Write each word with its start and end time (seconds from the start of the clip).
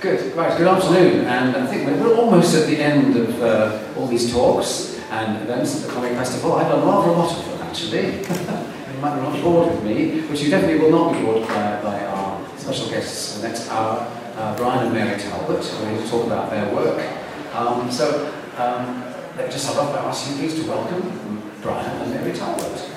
Good, 0.00 0.32
right, 0.36 0.56
good 0.56 0.68
afternoon, 0.68 1.24
and 1.24 1.56
I 1.56 1.66
think 1.66 1.84
we're, 1.84 2.14
almost 2.14 2.54
at 2.54 2.68
the 2.68 2.78
end 2.78 3.16
of 3.16 3.42
uh, 3.42 3.82
all 3.96 4.06
these 4.06 4.32
talks 4.32 4.96
and 5.10 5.42
events 5.42 5.74
at 5.74 5.88
the 5.88 5.92
Comic 5.92 6.12
Festival. 6.12 6.52
I've 6.52 6.68
done 6.68 6.86
rather 6.86 7.08
a 7.08 7.12
lot 7.14 7.36
of 7.36 7.44
them, 7.44 7.60
actually. 7.62 8.02
you 8.94 9.00
might 9.00 9.16
not 9.16 9.34
be 9.34 9.42
bored 9.42 9.72
with 9.72 9.82
me, 9.82 10.20
which 10.28 10.40
you 10.40 10.50
definitely 10.50 10.78
will 10.78 10.92
not 10.92 11.14
be 11.14 11.24
bored 11.24 11.48
by, 11.48 11.82
by 11.82 12.06
our 12.06 12.58
special 12.58 12.88
guests 12.88 13.34
for 13.34 13.42
the 13.42 13.48
next 13.48 13.68
hour, 13.70 14.06
uh, 14.36 14.56
Bryan 14.56 14.86
and 14.86 14.94
Mary 14.94 15.20
Talbot, 15.20 15.64
who 15.64 15.84
are 15.86 15.90
here 15.90 16.00
to 16.00 16.08
talk 16.08 16.26
about 16.26 16.50
their 16.50 16.72
work. 16.72 17.04
Um, 17.52 17.90
so, 17.90 18.32
um, 18.56 19.02
let 19.36 19.46
me 19.46 19.52
just 19.52 19.68
start 19.68 19.84
off 19.84 19.92
by 19.92 20.08
asking 20.08 20.34
you 20.34 20.48
please 20.48 20.62
to 20.62 20.70
welcome 20.70 21.42
Bryan 21.60 22.02
and 22.02 22.14
Mary 22.14 22.38
Talbot. 22.38 22.87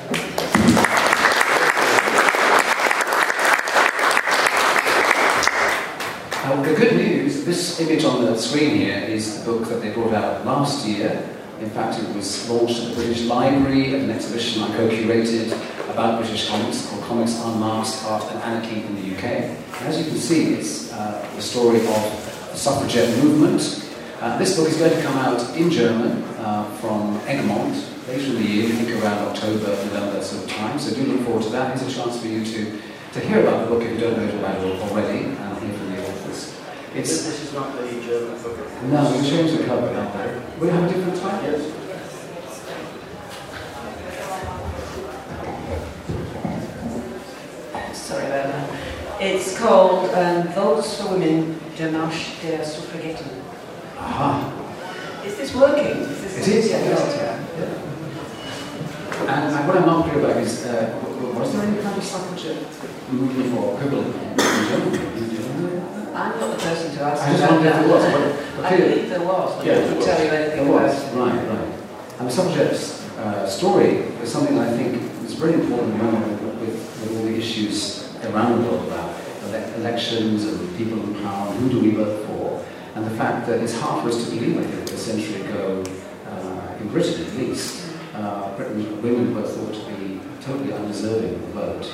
The 6.62 6.76
good 6.76 6.96
news, 6.96 7.44
this 7.44 7.80
image 7.80 8.04
on 8.04 8.24
the 8.24 8.38
screen 8.38 8.76
here 8.76 9.00
is 9.00 9.40
the 9.44 9.52
book 9.52 9.68
that 9.68 9.82
they 9.82 9.92
brought 9.92 10.14
out 10.14 10.46
last 10.46 10.86
year. 10.86 11.28
In 11.60 11.70
fact, 11.72 12.00
it 12.00 12.16
was 12.16 12.48
launched 12.48 12.84
at 12.84 12.90
the 12.90 12.96
British 12.96 13.24
Library 13.24 13.96
at 13.96 14.02
an 14.02 14.12
exhibition 14.12 14.62
I 14.62 14.68
co-curated 14.78 15.52
about 15.90 16.22
British 16.22 16.50
comics 16.50 16.88
called 16.88 17.04
Comics 17.06 17.40
Unmasked, 17.44 18.06
Art 18.06 18.32
and 18.32 18.44
Anarchy 18.44 18.82
in 18.82 18.96
the 18.96 19.16
UK. 19.16 19.24
And 19.24 19.88
as 19.88 19.98
you 19.98 20.06
can 20.06 20.18
see, 20.18 20.54
it's 20.54 20.94
uh, 20.94 21.28
the 21.36 21.42
story 21.42 21.80
of 21.80 21.86
the 22.52 22.56
suffragette 22.56 23.18
movement. 23.24 23.84
Uh, 24.20 24.38
this 24.38 24.56
book 24.56 24.68
is 24.68 24.78
going 24.78 24.94
to 24.94 25.02
come 25.02 25.18
out 25.18 25.42
in 25.58 25.72
German 25.72 26.24
uh, 26.38 26.64
from 26.76 27.18
Egmont 27.26 27.74
later 28.08 28.28
in 28.28 28.36
the 28.36 28.48
year, 28.48 28.68
I 28.68 28.72
think 28.72 29.04
around 29.04 29.28
October, 29.30 29.68
November 29.68 30.22
sort 30.22 30.44
of 30.44 30.50
time. 30.50 30.78
So 30.78 30.94
do 30.94 31.04
look 31.04 31.26
forward 31.26 31.44
to 31.44 31.50
that. 31.50 31.78
Here's 31.80 31.92
a 31.92 31.98
chance 32.04 32.20
for 32.20 32.28
you 32.28 32.46
to, 32.46 32.80
to 33.14 33.20
hear 33.20 33.42
about 33.42 33.64
the 33.64 33.76
book 33.76 33.84
if 33.84 33.92
you 33.92 34.00
don't 34.00 34.18
know 34.18 34.40
about 34.40 34.64
it 34.64 34.80
already, 34.82 35.26
and 35.26 35.58
hear 35.64 35.74
from 35.78 35.96
the 35.96 36.08
authors. 36.08 36.58
It's, 36.94 37.24
this 37.24 37.42
is 37.44 37.54
not 37.54 37.72
the 37.78 37.88
German 38.02 38.42
book. 38.44 38.58
No, 38.84 39.12
we 39.16 39.30
changed 39.30 39.58
the 39.58 39.64
cover. 39.64 39.94
haven't 39.94 40.60
We 40.60 40.68
We 40.68 40.74
have 40.74 40.84
a 40.84 40.88
different 40.94 41.22
title. 41.22 41.60
Yes. 41.88 42.68
Sorry 47.94 48.26
about 48.26 48.48
that. 48.48 48.70
It's 49.22 49.58
called 49.58 50.10
um, 50.14 50.48
Votes 50.50 51.00
for 51.02 51.12
Women, 51.14 51.58
Der 51.78 51.92
Marsch 51.92 52.42
der 52.42 52.66
Suffragetten. 52.66 53.30
Aha. 53.98 54.52
Is 55.26 55.38
this 55.38 55.56
working? 55.56 55.86
Is 55.86 56.22
this 56.22 56.38
It 56.46 56.54
is, 56.56 56.70
yeah, 56.72 56.80
yes. 56.80 57.16
yeah. 57.16 57.38
And, 59.32 59.56
and 59.56 59.68
what 59.68 59.78
I'm 59.78 59.86
not 59.86 60.10
clear 60.10 60.26
about 60.26 60.38
is, 60.44 60.66
uh, 60.66 61.00
was 61.40 61.54
there 61.54 61.64
any 61.64 61.82
kind 61.82 61.98
of 61.98 62.04
suffragette 62.04 62.66
movement 63.10 63.58
or 63.58 63.76
equivalent 63.76 64.16
in 64.16 64.38
Germany? 64.68 65.38
I'm 66.22 66.40
not 66.40 66.58
the 66.58 66.64
person 66.64 66.96
to 66.96 67.02
ask 67.04 67.24
I 67.24 67.32
just 67.32 67.52
wondered 67.52 67.68
if 67.68 67.74
there 67.80 67.90
was. 67.90 68.04
but- 68.56 68.66
I 68.66 68.78
believe 68.78 69.10
there 69.10 69.22
was, 69.22 69.56
but 69.58 69.66
Yeah, 69.66 69.74
I 69.74 69.76
couldn't 69.82 69.98
was. 69.98 70.06
tell 70.06 70.24
you 70.26 70.30
anything 70.32 70.66
There 70.66 70.76
about 70.76 70.88
was, 70.90 71.04
it. 71.04 71.16
right, 71.18 71.48
right. 71.50 71.68
And 72.20 72.28
the 72.28 72.32
suffragette's 72.32 73.08
uh, 73.18 73.48
story 73.48 73.90
is 74.22 74.32
something 74.32 74.58
I 74.60 74.70
think 74.78 75.02
is 75.26 75.34
very 75.34 75.54
important 75.54 75.94
at 75.94 75.98
the 75.98 76.04
moment 76.04 76.42
with, 76.44 76.56
with, 76.62 77.02
with 77.02 77.18
all 77.18 77.24
the 77.26 77.36
issues 77.38 78.14
around 78.26 78.62
the 78.64 78.70
world 78.70 78.88
about 78.88 79.10
ele- 79.46 79.74
elections 79.82 80.46
and 80.46 80.78
people 80.78 81.00
in 81.02 81.16
power 81.24 81.48
and 81.50 81.60
who 81.60 81.70
do 81.70 81.80
we 81.80 81.92
vote 81.96 82.26
for. 82.28 82.64
And 82.96 83.06
the 83.06 83.16
fact 83.18 83.48
that 83.48 83.60
it's 83.62 83.74
hard 83.80 84.04
for 84.04 84.10
us 84.10 84.24
to 84.26 84.30
believe, 84.36 84.60
I 84.60 84.64
think, 84.64 84.92
a 84.92 84.98
century 84.98 85.42
ago, 85.42 85.84
uh, 86.30 86.82
in 86.82 86.90
Britain 86.90 87.26
at 87.26 87.34
least, 87.38 87.88
uh, 88.14 88.56
Britain, 88.56 89.02
women 89.02 89.34
were 89.34 89.44
thought 89.44 89.74
to 89.74 89.94
be 89.96 90.20
totally 90.46 90.74
undeserving 90.74 91.34
of 91.36 91.42
the 91.42 91.48
vote. 91.60 91.86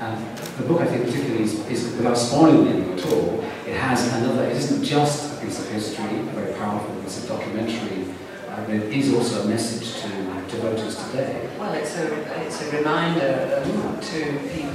And 0.00 0.38
the 0.56 0.62
book, 0.62 0.80
I 0.80 0.86
think, 0.86 1.04
particularly 1.04 1.44
is, 1.44 1.66
is 1.68 1.96
without 1.96 2.16
spoiling 2.16 2.68
anything 2.68 2.98
at 2.98 3.12
all, 3.12 3.44
it 3.66 3.76
has 3.76 4.10
another, 4.14 4.44
it 4.44 4.56
isn't 4.56 4.82
just 4.82 5.36
a 5.36 5.44
piece 5.44 5.58
of 5.58 5.70
history, 5.70 6.20
a 6.20 6.22
very 6.32 6.54
powerful 6.54 6.94
piece 7.02 7.22
of 7.22 7.28
documentary, 7.28 8.06
uh, 8.48 8.64
but 8.64 8.76
it 8.76 8.92
is 8.92 9.12
also 9.12 9.42
a 9.42 9.46
message 9.46 10.00
to, 10.00 10.08
to 10.48 10.56
voters 10.62 10.96
today. 11.10 11.50
Well, 11.58 11.74
it's 11.74 11.96
a, 11.98 12.46
it's 12.46 12.62
a 12.62 12.78
reminder 12.78 13.62
um, 13.62 14.00
to 14.00 14.38
people, 14.48 14.72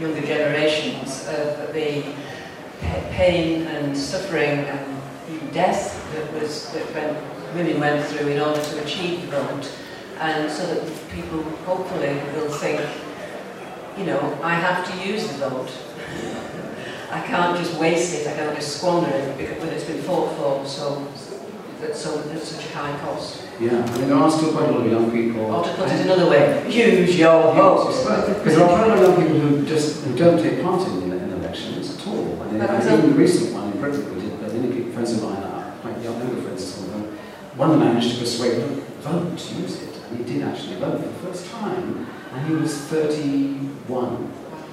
younger 0.00 0.26
generations, 0.26 1.28
of 1.28 1.72
the 1.72 2.04
pain 3.10 3.62
and 3.68 3.96
suffering 3.96 4.66
and 4.66 5.52
death 5.52 6.12
that 6.12 6.32
was 6.32 6.72
that 6.72 6.92
went, 6.92 7.16
women 7.54 7.78
went 7.78 8.04
through 8.06 8.26
in 8.28 8.40
order 8.40 8.60
to 8.60 8.82
achieve 8.82 9.22
the 9.22 9.28
vote, 9.28 9.70
and 10.18 10.50
so 10.50 10.66
that 10.66 11.10
people 11.10 11.42
hopefully 11.64 12.14
will 12.34 12.50
think, 12.50 12.80
you 13.98 14.04
know, 14.06 14.38
I 14.42 14.54
have 14.54 14.84
to 14.90 15.08
use 15.08 15.26
the 15.28 15.48
vote. 15.48 15.70
I 17.10 17.20
can't 17.20 17.58
just 17.58 17.78
waste 17.78 18.14
it. 18.14 18.26
I 18.26 18.32
can't 18.34 18.54
just 18.56 18.78
squander 18.78 19.10
it 19.10 19.36
because 19.36 19.58
when 19.62 19.68
it's 19.68 19.84
been 19.84 20.02
fought 20.02 20.34
for 20.36 20.66
so 20.66 21.06
at 21.82 21.96
so 21.96 22.18
at 22.30 22.38
such 22.38 22.64
a 22.64 22.74
high 22.76 22.98
cost. 23.00 23.42
Yeah, 23.60 23.84
I 23.84 23.98
mean, 23.98 24.08
there 24.08 24.16
are 24.16 24.30
still 24.30 24.52
quite 24.52 24.68
a 24.68 24.72
lot 24.72 24.86
of 24.86 24.90
young 24.90 25.10
people. 25.10 25.44
Or 25.54 25.62
to 25.64 25.74
put 25.74 25.88
it 25.92 26.00
another 26.06 26.30
way, 26.30 26.64
use 26.70 27.18
your 27.18 27.54
vote. 27.54 27.86
Because 27.88 28.56
there 28.56 28.64
are 28.64 28.68
quite 28.68 28.86
a 28.86 28.88
lot 28.88 28.98
of 28.98 29.02
young 29.02 29.16
people 29.20 29.38
who 29.40 29.66
just 29.66 30.04
who 30.04 30.16
don't 30.16 30.40
take 30.42 30.62
part 30.62 30.86
in, 30.88 31.12
in 31.12 31.32
elections 31.32 31.98
at 31.98 32.06
all. 32.06 32.40
I 32.42 32.48
think 32.48 32.62
it- 32.62 33.02
the 33.02 33.14
recent 33.14 33.52
one 33.52 33.72
in 33.72 33.80
Britain 33.80 34.14
we 34.14 34.20
did, 34.22 34.40
but 34.40 34.54
many 34.54 34.72
people, 34.72 34.92
friends 34.92 35.12
of 35.12 35.22
mine 35.24 35.42
are 35.42 35.72
quite 35.82 35.98
young, 36.02 36.18
younger 36.18 36.40
friends, 36.42 36.64
some 36.64 36.84
of 36.84 36.90
them, 36.92 37.18
one 37.56 37.78
managed 37.78 38.12
to 38.14 38.18
persuade 38.20 38.62
them, 38.62 38.80
vote, 39.00 39.32
use 39.60 39.82
it. 39.82 39.94
And 40.08 40.18
he 40.24 40.32
did 40.38 40.42
actually 40.48 40.76
vote 40.76 40.98
for 41.00 41.08
the 41.08 41.32
first 41.32 41.50
time, 41.50 42.06
and 42.32 42.46
he 42.46 42.54
was 42.54 42.76
31. 42.76 44.16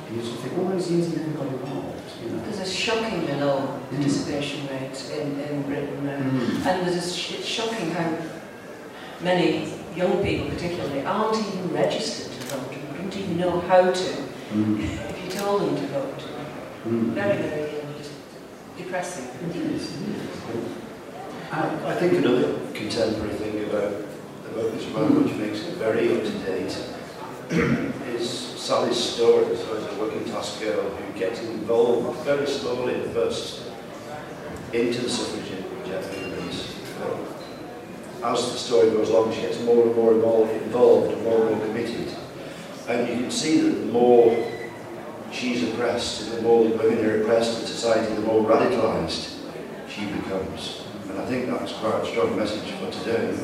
And 0.07 0.15
you 0.15 0.21
just 0.21 0.39
think, 0.41 0.57
all 0.57 0.65
those 0.65 0.89
years 0.91 1.11
he 1.11 1.17
never 1.17 1.31
got 1.31 1.47
involved, 1.47 2.01
you 2.23 2.29
know. 2.31 2.43
There's 2.43 2.59
a 2.59 2.65
shockingly 2.71 3.33
low 3.35 3.79
participation 3.91 4.67
rate 4.67 5.11
in, 5.19 5.39
in 5.39 5.61
Britain. 5.63 5.99
Mm. 6.03 6.65
And 6.65 6.87
there's 6.87 7.05
a 7.05 7.09
sh- 7.15 7.33
it's 7.39 7.45
shocking 7.47 7.91
how 7.91 8.17
many 9.21 9.73
young 9.95 10.23
people, 10.23 10.49
particularly, 10.49 11.03
aren't 11.05 11.37
even 11.37 11.73
registered 11.73 12.31
to 12.33 12.47
vote, 12.55 12.71
and 12.73 13.11
don't 13.11 13.17
even 13.21 13.37
know 13.37 13.59
how 13.61 13.91
to 13.91 14.29
Mm. 14.49 14.79
if 14.81 15.23
you 15.23 15.29
told 15.39 15.61
them 15.61 15.75
to 15.75 15.87
vote. 15.93 16.23
Mm. 16.87 17.13
Very, 17.13 17.37
very 17.37 17.81
um, 17.81 17.93
depressing. 18.75 19.25
Is, 19.53 19.91
is. 19.91 19.91
I, 21.51 21.69
I 21.85 21.95
think 21.95 22.13
another 22.13 22.53
contemporary 22.73 23.35
thing 23.35 23.63
about 23.69 23.91
the 23.91 24.49
well, 24.93 25.05
which 25.21 25.35
makes 25.35 25.59
it 25.67 25.75
very 25.75 26.17
up 26.17 26.23
to 26.23 26.31
date, 26.39 26.75
is 27.51 28.29
Sally's 28.29 28.97
story. 28.97 29.55
So 29.55 29.75
as 29.75 29.85
a 29.85 29.99
working 29.99 30.23
class 30.25 30.59
girl 30.59 30.89
who 30.89 31.19
gets 31.19 31.41
involved 31.41 32.19
very 32.21 32.47
slowly 32.47 32.95
at 32.95 33.07
first 33.13 33.63
into 34.73 35.01
the 35.01 35.09
suffragette 35.09 35.63
movement. 35.63 36.39
As 38.21 38.51
the 38.51 38.57
story 38.57 38.89
goes 38.89 39.09
along, 39.09 39.33
she 39.33 39.41
gets 39.41 39.59
more 39.61 39.83
and 39.83 39.95
more 39.95 40.13
involved, 40.13 40.51
involved 40.51 41.13
and 41.13 41.23
more 41.23 41.47
and 41.47 41.55
more 41.55 41.65
committed. 41.67 42.13
And 42.89 43.07
you 43.07 43.15
can 43.15 43.31
see 43.31 43.61
that 43.61 43.69
the 43.69 43.85
more 43.85 44.51
she's 45.31 45.63
oppressed, 45.69 46.23
and 46.23 46.37
the 46.37 46.41
more 46.41 46.65
the 46.65 46.75
women 46.75 47.05
are 47.05 47.21
oppressed 47.21 47.61
in 47.61 47.67
society, 47.67 48.13
the 48.15 48.21
more 48.21 48.43
radicalised 48.43 49.37
she 49.87 50.05
becomes. 50.05 50.83
And 51.09 51.19
I 51.19 51.25
think 51.25 51.47
that's 51.47 51.71
quite 51.73 52.03
a 52.03 52.05
strong 52.05 52.35
message 52.35 52.71
for 52.71 52.91
today. 52.91 53.37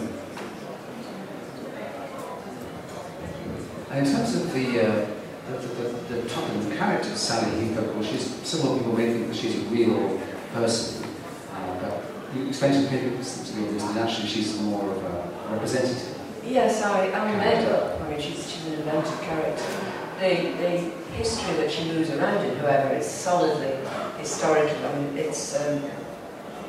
And 3.95 4.06
in 4.06 4.13
terms 4.13 4.35
of 4.35 4.51
the, 4.51 4.81
uh, 4.81 5.07
the, 5.47 5.57
the, 5.57 5.83
the, 6.09 6.69
the 6.69 6.75
character, 6.75 7.16
Sally 7.16 7.61
Heath, 7.61 7.78
of 7.78 7.94
course, 7.94 8.07
she's, 8.07 8.25
several 8.44 8.78
people 8.78 8.91
may 8.91 9.13
think 9.13 9.28
that 9.28 9.35
she's 9.38 9.56
a 9.56 9.66
real 9.67 10.19
person, 10.51 11.07
uh, 11.53 11.79
but 11.79 12.03
you 12.35 12.50
explain 12.50 12.73
to 12.73 12.89
people 12.89 13.17
that 13.88 14.06
actually 14.06 14.28
she's 14.28 14.59
more 14.59 14.91
of 14.91 15.01
a 15.01 15.50
representative. 15.53 16.19
Yes, 16.44 16.83
I, 16.83 17.09
I'm 17.09 17.38
made 17.38 17.69
up. 17.69 18.01
I 18.01 18.09
mean, 18.09 18.19
she's, 18.19 18.51
she's 18.51 18.65
an 18.65 18.74
invented 18.74 19.18
character. 19.21 19.63
The, 20.19 20.51
the 20.62 21.15
history 21.15 21.53
that 21.53 21.71
she 21.71 21.86
moves 21.86 22.09
around 22.09 22.45
in, 22.45 22.57
however, 22.57 22.95
is 22.95 23.06
solidly 23.06 23.77
historical. 24.18 24.88
I 24.88 25.00
mean, 25.00 25.18
it's 25.18 25.57
um, 25.57 25.81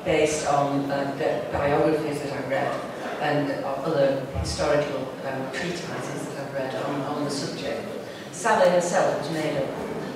based 0.04 0.46
on 0.46 0.88
uh, 0.88 1.12
the 1.18 1.42
biographies 1.50 2.20
that 2.22 2.32
I've 2.34 2.48
read 2.48 2.80
and 3.20 3.64
other 3.64 4.24
historical 4.38 5.08
um, 5.26 5.52
treatises 5.52 6.28
that 6.28 6.46
I've 6.46 6.54
read 6.54 6.74
on, 6.84 7.00
on 7.02 7.15
the 7.26 7.30
subject. 7.30 7.82
Sally 8.32 8.70
herself 8.70 9.20
was 9.20 9.30
made 9.32 9.56
up. 9.56 9.68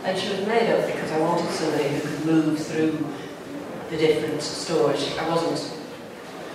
And 0.04 0.18
she 0.18 0.30
was 0.30 0.46
made 0.46 0.70
up 0.70 0.86
because 0.86 1.10
I 1.12 1.18
wanted 1.20 1.50
somebody 1.50 1.88
who 1.88 2.00
could 2.00 2.24
move 2.24 2.58
through 2.58 3.06
the 3.90 3.96
different 3.96 4.40
stories. 4.40 5.16
I 5.18 5.28
wasn't 5.28 5.80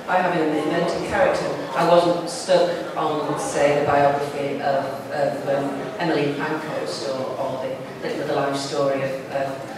by 0.08 0.18
having 0.18 0.48
an 0.48 0.56
invented 0.56 1.10
character, 1.10 1.48
I 1.76 1.88
wasn't 1.90 2.30
stuck 2.30 2.96
on, 2.96 3.40
say, 3.40 3.80
the 3.80 3.86
biography 3.88 4.62
of, 4.62 4.86
of 5.12 5.50
um, 5.50 5.82
Emmeline 6.00 6.36
Pankhurst 6.36 7.10
or, 7.10 7.22
or 7.40 7.66
the 8.04 8.22
of 8.22 8.28
the 8.28 8.36
life 8.36 8.56
story 8.56 9.02
of, 9.02 9.12
of 9.32 9.76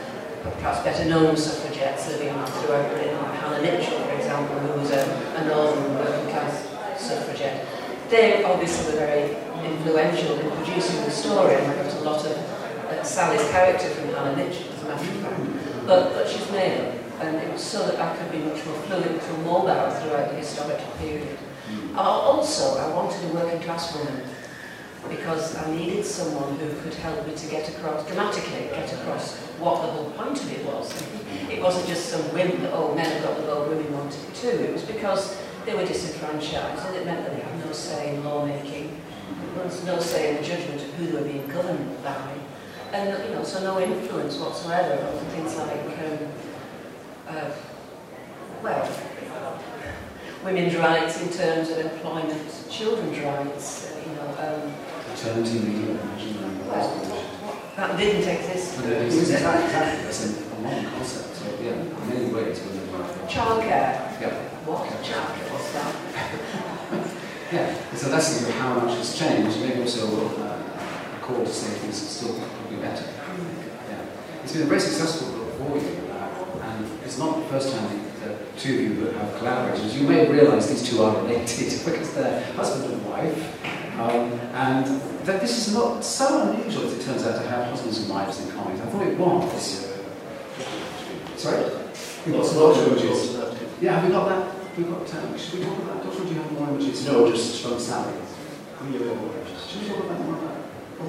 perhaps 0.59 0.83
better 0.83 1.05
known 1.05 1.37
suffragettes 1.37 2.09
living 2.09 2.27
throughout 2.27 2.91
Britain, 2.91 3.15
like 3.15 3.39
Hannah 3.39 3.61
Mitchell, 3.61 3.99
for 3.99 4.11
example, 4.15 4.59
who 4.59 4.81
was 4.81 4.91
a, 4.91 5.01
a 5.37 5.47
northern 5.47 5.95
working 5.95 6.29
class 6.29 6.67
suffragette. 6.97 7.65
They 8.09 8.43
obviously 8.43 8.93
were 8.93 8.99
very 8.99 9.35
influential 9.65 10.39
in 10.39 10.49
producing 10.51 11.03
the 11.03 11.11
story, 11.11 11.55
and 11.55 11.71
I 11.71 11.75
got 11.83 11.93
a 11.93 11.99
lot 11.99 12.25
of 12.25 12.31
uh, 12.31 13.03
Sally's 13.03 13.49
character 13.51 13.89
from 13.89 14.09
Hannah 14.09 14.35
Mitchell, 14.37 14.71
as 14.73 14.83
a 14.83 14.85
matter 14.87 15.11
of 15.11 15.17
fact. 15.17 15.85
But, 15.85 16.13
but 16.13 16.29
she's 16.29 16.49
male, 16.51 16.93
and 17.19 17.35
it 17.35 17.51
was 17.51 17.61
so 17.61 17.85
that 17.85 17.99
I 17.99 18.15
could 18.15 18.31
be 18.31 18.39
much 18.39 18.65
more 18.65 18.75
fluid 18.87 19.21
and 19.21 19.45
mobile 19.45 19.89
throughout 19.91 20.29
the 20.31 20.37
historical 20.37 20.89
period. 20.99 21.37
Mm. 21.69 21.95
Uh, 21.95 22.01
Also, 22.01 22.77
I 22.77 22.87
wanted 22.93 23.29
a 23.29 23.33
working 23.33 23.61
class 23.61 23.93
woman 23.95 24.23
because 25.09 25.55
I 25.55 25.71
needed 25.75 26.05
someone 26.05 26.57
who 26.59 26.69
could 26.81 26.93
help 26.95 27.25
me 27.27 27.33
to 27.35 27.47
get 27.47 27.67
across, 27.69 28.05
dramatically 28.07 28.67
get 28.71 28.91
across 28.93 29.37
what 29.59 29.81
the 29.81 29.87
whole 29.87 30.11
point 30.11 30.39
of 30.41 30.51
it 30.51 30.65
was. 30.65 30.93
It 31.49 31.61
wasn't 31.61 31.87
just 31.87 32.09
some 32.09 32.21
whim 32.33 32.61
that, 32.61 32.73
oh, 32.73 32.93
men 32.95 33.05
have 33.05 33.23
got 33.23 33.37
the 33.37 33.43
vote, 33.43 33.69
women 33.69 33.93
wanted 33.93 34.19
it 34.19 34.35
too. 34.35 34.49
It 34.49 34.73
was 34.73 34.83
because 34.83 35.37
they 35.65 35.73
were 35.73 35.85
disenfranchised 35.85 36.85
and 36.87 36.95
it 36.95 37.05
meant 37.05 37.23
that 37.25 37.35
they 37.35 37.41
had 37.41 37.56
no 37.67 37.73
say 37.73 38.15
in 38.15 38.23
lawmaking, 38.23 39.01
there 39.55 39.65
was 39.65 39.83
no 39.83 39.99
say 39.99 40.29
in 40.29 40.35
the 40.37 40.47
judgment 40.47 40.81
of 40.81 40.93
who 40.93 41.07
they 41.07 41.19
were 41.19 41.27
being 41.27 41.47
governed 41.47 42.01
by, 42.03 42.33
and, 42.93 43.23
you 43.27 43.35
know, 43.35 43.43
so 43.43 43.61
no 43.61 43.79
influence 43.81 44.37
whatsoever 44.37 45.05
on 45.05 45.25
things 45.25 45.55
like, 45.57 45.71
um, 45.99 46.27
uh, 47.27 47.51
well, 48.63 48.89
women's 50.45 50.75
rights 50.77 51.21
in 51.21 51.29
terms 51.29 51.69
of 51.69 51.79
employment, 51.79 52.65
children's 52.69 53.19
rights, 53.19 53.91
uh, 53.91 53.99
you 53.99 54.15
know, 54.15 54.63
um, 54.63 54.73
Maternity 55.09 55.59
leave, 55.59 55.89
and 55.89 56.67
well, 56.67 57.25
that 57.75 57.97
didn't 57.97 58.29
exist. 58.29 58.77
But 58.77 58.85
it 58.85 59.01
is 59.03 59.31
exactly, 59.31 60.07
it's 60.07 60.37
a 60.37 60.61
modern 60.61 60.85
concept, 60.91 61.35
so 61.35 61.45
yeah, 61.61 61.71
in 61.71 62.09
many 62.09 62.33
ways, 62.33 62.61
women 62.61 63.01
are. 63.01 63.27
Childcare, 63.27 64.21
Yeah, 64.21 64.33
what 64.65 64.87
childcare 65.03 65.51
was 65.51 65.73
that? 65.73 66.63
yeah, 67.51 67.75
it's 67.93 68.03
a 68.03 68.09
lesson 68.09 68.49
of 68.49 68.55
how 68.55 68.79
much 68.79 68.97
has 68.97 69.17
changed, 69.17 69.59
maybe 69.61 69.81
also 69.81 70.05
uh, 70.41 70.59
a 71.15 71.23
call 71.23 71.45
to 71.45 71.47
say 71.51 71.67
things 71.79 72.01
are 72.01 72.05
still 72.05 72.35
probably 72.35 72.77
better. 72.77 73.05
Yeah. 73.89 74.05
It's 74.43 74.53
been 74.53 74.63
a 74.63 74.65
very 74.65 74.81
successful 74.81 75.31
book 75.31 75.53
for 75.53 75.77
you, 75.77 76.11
uh, 76.11 76.59
and 76.63 76.85
it's 77.05 77.17
not 77.17 77.37
the 77.37 77.45
first 77.45 77.73
time 77.73 78.01
that 78.21 78.53
the 78.53 78.59
two 78.59 78.73
of 78.73 78.81
you 78.81 79.05
have 79.17 79.37
collaborated. 79.37 79.93
You 79.93 80.07
may 80.07 80.29
realise 80.29 80.67
these 80.67 80.89
two 80.89 81.01
are 81.03 81.21
related 81.21 81.85
because 81.85 82.13
they're 82.13 82.43
husband 82.53 82.93
and 82.93 83.05
wife, 83.05 83.65
um, 83.99 84.33
and 84.53 85.01
that 85.23 85.39
this 85.39 85.67
is 85.67 85.73
not 85.73 86.03
so 86.03 86.49
unusual 86.49 86.83
as 86.83 86.93
it 86.97 87.03
turns 87.03 87.25
out 87.25 87.41
to 87.41 87.47
have 87.47 87.69
husbands 87.69 87.99
and 87.99 88.09
wives 88.09 88.43
in 88.43 88.51
comics. 88.51 88.81
I 88.81 88.85
thought 88.87 89.07
it 89.07 89.17
was. 89.17 89.93
Sorry? 91.37 91.63
We've 92.25 92.35
got 92.35 92.55
Lots 92.55 93.35
of. 93.35 93.81
Yeah, 93.81 93.99
have 93.99 94.03
we 94.05 94.11
got 94.11 94.27
that? 94.27 94.56
We've 94.77 94.87
got, 94.89 95.09
um, 95.15 95.37
should 95.39 95.57
we 95.59 95.65
talk 95.65 95.79
about 95.79 96.03
that? 96.03 96.13
Or 96.13 96.23
do 96.23 96.29
you 96.29 96.35
have 96.39 96.51
more 96.51 96.69
images? 96.69 97.05
No, 97.07 97.31
just- 97.31 97.63
from 97.63 97.79
Sally. 97.79 98.13
Who 98.77 98.93
you 98.93 98.99
were 98.99 99.11
images. 99.13 99.65
Should 99.67 99.81
we 99.81 99.87
talk 99.89 100.03
about 100.05 100.19
more 100.23 100.35
about? 100.35 100.55
Oh, 101.01 101.05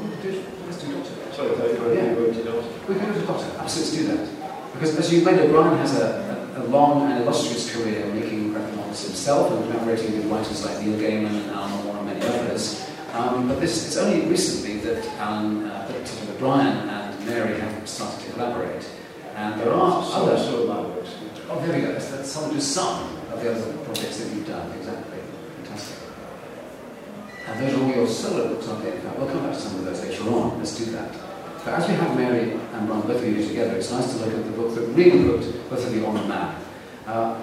let's 0.64 0.78
do 0.80 0.92
Dotter. 0.92 1.34
Sorry, 1.36 1.50
I 1.50 1.54
thought 1.54 1.72
you 1.74 1.80
were 1.84 1.94
Yeah. 1.94 2.14
going 2.14 2.32
to 2.34 2.44
Dotter. 2.44 2.62
We 2.88 2.94
can 2.94 3.12
go 3.12 3.20
to 3.20 3.26
Dotter. 3.26 3.46
Absolutely, 3.58 4.06
let's 4.08 4.30
do 4.30 4.36
that. 4.40 4.72
Because 4.72 4.96
as 4.98 5.12
you 5.12 5.22
may 5.22 5.32
know, 5.36 5.48
Bryan 5.48 5.76
has 5.78 6.00
a, 6.00 6.48
a, 6.56 6.62
a 6.62 6.64
long 6.68 7.10
and 7.12 7.22
illustrious 7.22 7.70
career 7.70 8.06
making 8.14 8.52
graphic 8.54 8.74
novels 8.76 9.04
himself 9.04 9.52
and 9.52 9.70
collaborating 9.70 10.16
with 10.16 10.26
writers 10.32 10.64
like 10.64 10.80
Neil 10.82 10.98
Gaiman 10.98 11.26
and 11.28 11.50
Alan 11.50 11.84
Moore 11.84 11.96
and 11.98 12.06
many 12.06 12.26
others. 12.26 12.82
Um, 13.12 13.48
but 13.48 13.60
this, 13.60 13.86
it's 13.86 13.96
only 13.98 14.22
recently 14.26 14.78
that 14.80 15.06
Alan, 15.18 15.66
uh, 15.66 15.88
that 15.88 16.08
uh, 16.08 16.38
Bryan 16.38 16.88
and 16.88 17.26
Mary 17.26 17.60
have 17.60 17.86
started 17.88 18.24
to 18.24 18.32
collaborate. 18.32 18.88
And 19.36 19.60
there 19.60 19.72
are 19.74 20.02
So, 20.04 20.12
other 20.12 20.38
so 20.38 20.66
works. 20.66 21.10
Oh, 21.50 21.60
there 21.60 21.74
we 21.76 21.82
go. 21.82 21.92
That's, 21.92 22.08
that's 22.10 22.30
some, 22.30 22.50
just 22.52 22.72
some 22.72 23.17
the 23.42 23.50
other 23.52 23.76
projects 23.84 24.18
that 24.18 24.34
you've 24.34 24.46
done. 24.46 24.70
Exactly. 24.72 25.18
Fantastic. 25.62 25.98
And 27.48 27.60
those 27.66 27.74
are 27.74 27.82
all 27.82 27.90
your 27.90 28.06
solo 28.06 28.48
books, 28.54 28.68
aren't 28.68 28.84
they? 28.84 28.92
In 28.92 29.00
fact, 29.00 29.18
we'll 29.18 29.28
come 29.28 29.42
back 29.44 29.54
to 29.54 29.60
some 29.60 29.78
of 29.78 29.84
those 29.84 30.00
later 30.04 30.22
on. 30.30 30.58
Let's 30.58 30.76
do 30.78 30.84
that. 30.92 31.12
But 31.64 31.74
as 31.74 31.88
we 31.88 31.94
have 31.94 32.16
Mary 32.16 32.52
and 32.52 32.88
Ron, 32.88 33.02
both 33.02 33.22
of 33.22 33.26
you 33.26 33.46
together, 33.46 33.76
it's 33.76 33.90
nice 33.90 34.12
to 34.14 34.24
look 34.24 34.34
at 34.34 34.44
the 34.44 34.52
book 34.52 34.74
that 34.74 34.82
really 34.88 35.24
put 35.28 35.70
both 35.70 35.86
of 35.86 35.94
you 35.94 36.06
on 36.06 36.14
the 36.14 36.24
map. 36.24 36.60
Uh, 37.06 37.40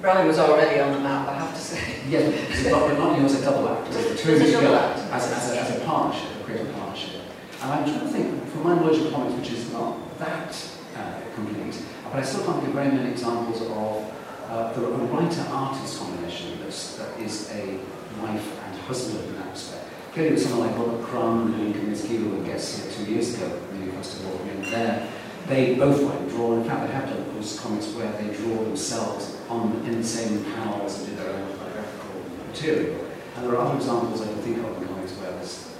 Bryan 0.00 0.28
was 0.28 0.38
already 0.38 0.78
on 0.80 0.92
the 0.92 1.00
map, 1.00 1.28
I 1.28 1.34
have 1.34 1.54
to 1.54 1.60
say. 1.60 1.96
yes, 2.08 2.64
but 2.70 2.96
not, 2.98 3.18
you 3.18 3.24
as 3.24 3.40
a 3.40 3.44
double 3.44 3.68
act. 3.68 3.92
Two 4.18 4.34
of 4.34 4.40
a 4.40 4.44
you 4.44 4.52
together 4.56 4.76
act. 4.76 4.98
as, 5.12 5.32
a- 5.32 5.34
as, 5.36 5.50
a, 5.52 5.60
as 5.60 5.76
a 5.82 5.84
partnership, 5.84 6.28
a 6.40 6.44
creative 6.44 6.72
partnership. 6.74 7.20
And 7.62 7.72
I'm 7.72 7.84
trying 7.84 8.00
to 8.00 8.06
think, 8.06 8.46
from 8.50 8.62
my 8.62 8.74
knowledge 8.76 9.00
of 9.04 9.12
comics, 9.12 9.34
which 9.34 9.50
is 9.50 9.72
not 9.72 10.18
that 10.20 10.54
uh, 10.96 11.20
complete, 11.34 11.82
but 12.04 12.20
I 12.20 12.22
still 12.22 12.44
can't 12.44 12.64
give 12.64 12.72
very 12.74 12.90
many 12.92 13.10
examples 13.10 13.60
of 13.62 14.14
uh, 14.48 14.72
the 14.72 14.80
writer-artist 14.80 15.98
combination 15.98 16.58
that's, 16.60 16.96
that 16.96 17.18
is 17.20 17.50
a 17.52 17.78
wife 18.22 18.64
and 18.64 18.80
husband 18.80 19.28
in 19.28 19.34
that 19.36 19.50
respect. 19.50 19.84
Clearly 20.12 20.32
with 20.32 20.42
someone 20.42 20.68
like 20.68 20.78
Robert 20.78 21.04
Crumb 21.04 21.52
and 21.52 21.54
Aline 21.54 21.74
Kominsky, 21.74 22.16
who 22.16 22.44
guests 22.44 22.82
here 22.82 22.92
two 22.92 23.12
years 23.12 23.34
ago 23.34 23.48
the 23.72 23.78
New 23.78 23.92
Festival, 23.92 24.40
and 24.48 24.64
there, 24.64 25.08
they 25.46 25.74
both 25.74 26.00
and 26.00 26.30
draw. 26.30 26.54
In 26.54 26.64
fact, 26.64 26.86
they 26.86 26.92
have 26.92 27.08
done, 27.08 27.18
of 27.18 27.32
course, 27.32 27.60
comics 27.60 27.88
where 27.88 28.10
they 28.12 28.34
draw 28.34 28.64
themselves 28.64 29.36
on 29.48 29.82
in 29.86 30.00
the 30.00 30.06
same 30.06 30.44
panels 30.44 30.98
and 30.98 31.08
do 31.08 31.16
their 31.16 31.30
own 31.30 31.56
graphical 31.56 32.20
material. 32.48 33.04
And 33.36 33.44
there 33.46 33.56
are 33.56 33.66
other 33.66 33.76
examples 33.76 34.22
I 34.22 34.26
can 34.26 34.36
think 34.42 34.58
of 34.58 34.82
in 34.82 34.88
comics 34.88 35.12
where 35.12 35.32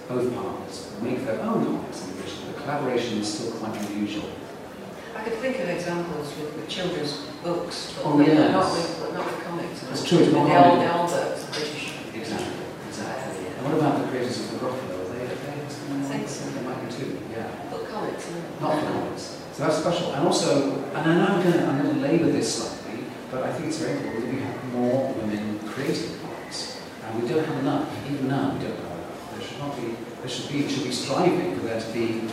both 0.09 0.35
partners 0.35 0.91
make 1.03 1.25
their 1.25 1.41
own 1.41 1.65
comics 1.65 2.07
in 2.07 2.11
which 2.17 2.41
the 2.47 2.53
collaboration 2.61 3.19
is 3.19 3.33
still 3.33 3.53
quite 3.53 3.77
unusual. 3.91 4.31
I 5.29 5.31
could 5.31 5.41
think 5.41 5.59
of 5.61 5.69
examples 5.69 6.35
with, 6.39 6.57
with 6.57 6.69
children's 6.71 7.21
books, 7.45 7.93
but, 7.93 8.07
Oh, 8.07 8.17
but 8.17 8.27
yes. 8.27 8.51
not, 8.51 8.73
with, 8.73 8.97
but 8.99 9.13
not 9.13 9.27
with 9.29 9.45
comics. 9.45 9.81
That's 9.85 10.09
true, 10.09 10.19
it's 10.25 10.33
The 10.33 10.41
not 10.41 10.49
old, 10.49 10.81
the 10.81 10.89
old 10.89 11.11
books, 11.11 11.45
British. 11.53 11.93
Exactly, 12.17 12.65
exactly. 12.89 13.47
And 13.53 13.61
what 13.61 13.75
about 13.77 14.01
the 14.01 14.09
creators 14.09 14.41
of 14.41 14.53
the 14.53 14.57
Gruffalo? 14.65 15.05
Are 15.05 15.13
they, 15.13 15.21
are 15.21 15.29
they, 15.29 16.01
I 16.01 16.09
think 16.17 16.29
so. 16.33 16.49
They 16.49 16.65
might 16.65 16.81
be 16.81 16.89
too, 16.97 17.21
yeah. 17.29 17.45
But 17.69 17.85
comics, 17.93 18.25
no. 18.33 18.41
Not 18.65 18.81
for 18.81 18.89
comics. 18.89 19.45
So 19.53 19.59
that's 19.69 19.77
special. 19.85 20.15
And 20.17 20.25
also, 20.27 20.81
and 20.97 20.97
I 20.97 21.13
know 21.13 21.27
I'm 21.29 21.43
going 21.45 21.61
to 21.61 21.67
I'm 21.69 21.83
going 21.83 21.95
to 21.95 22.01
labour 22.01 22.33
this 22.33 22.49
slightly, 22.49 23.05
but 23.31 23.43
I 23.45 23.53
think 23.53 23.69
it's 23.69 23.85
very 23.85 24.01
important 24.01 24.25
that 24.25 24.33
we 24.33 24.41
have 24.41 24.73
more 24.73 25.13
women 25.13 25.61
creating 25.69 26.17
comics. 26.25 26.81
And 27.05 27.21
we 27.21 27.29
don't 27.29 27.45
have 27.45 27.59
enough. 27.61 27.85
Even 28.09 28.29
now, 28.29 28.57
we 28.57 28.65
don't 28.65 28.81
have 28.81 28.97
enough. 28.97 29.37
There 29.37 29.45
should 29.45 29.59
not 29.61 29.77
be. 29.77 29.93
There 29.93 30.29
should 30.33 30.49
be. 30.49 30.65
Should 30.73 30.85
be 30.89 30.93
striving 30.93 31.53
for 31.55 31.67
there 31.69 31.81
to 31.81 31.93
be 31.93 32.25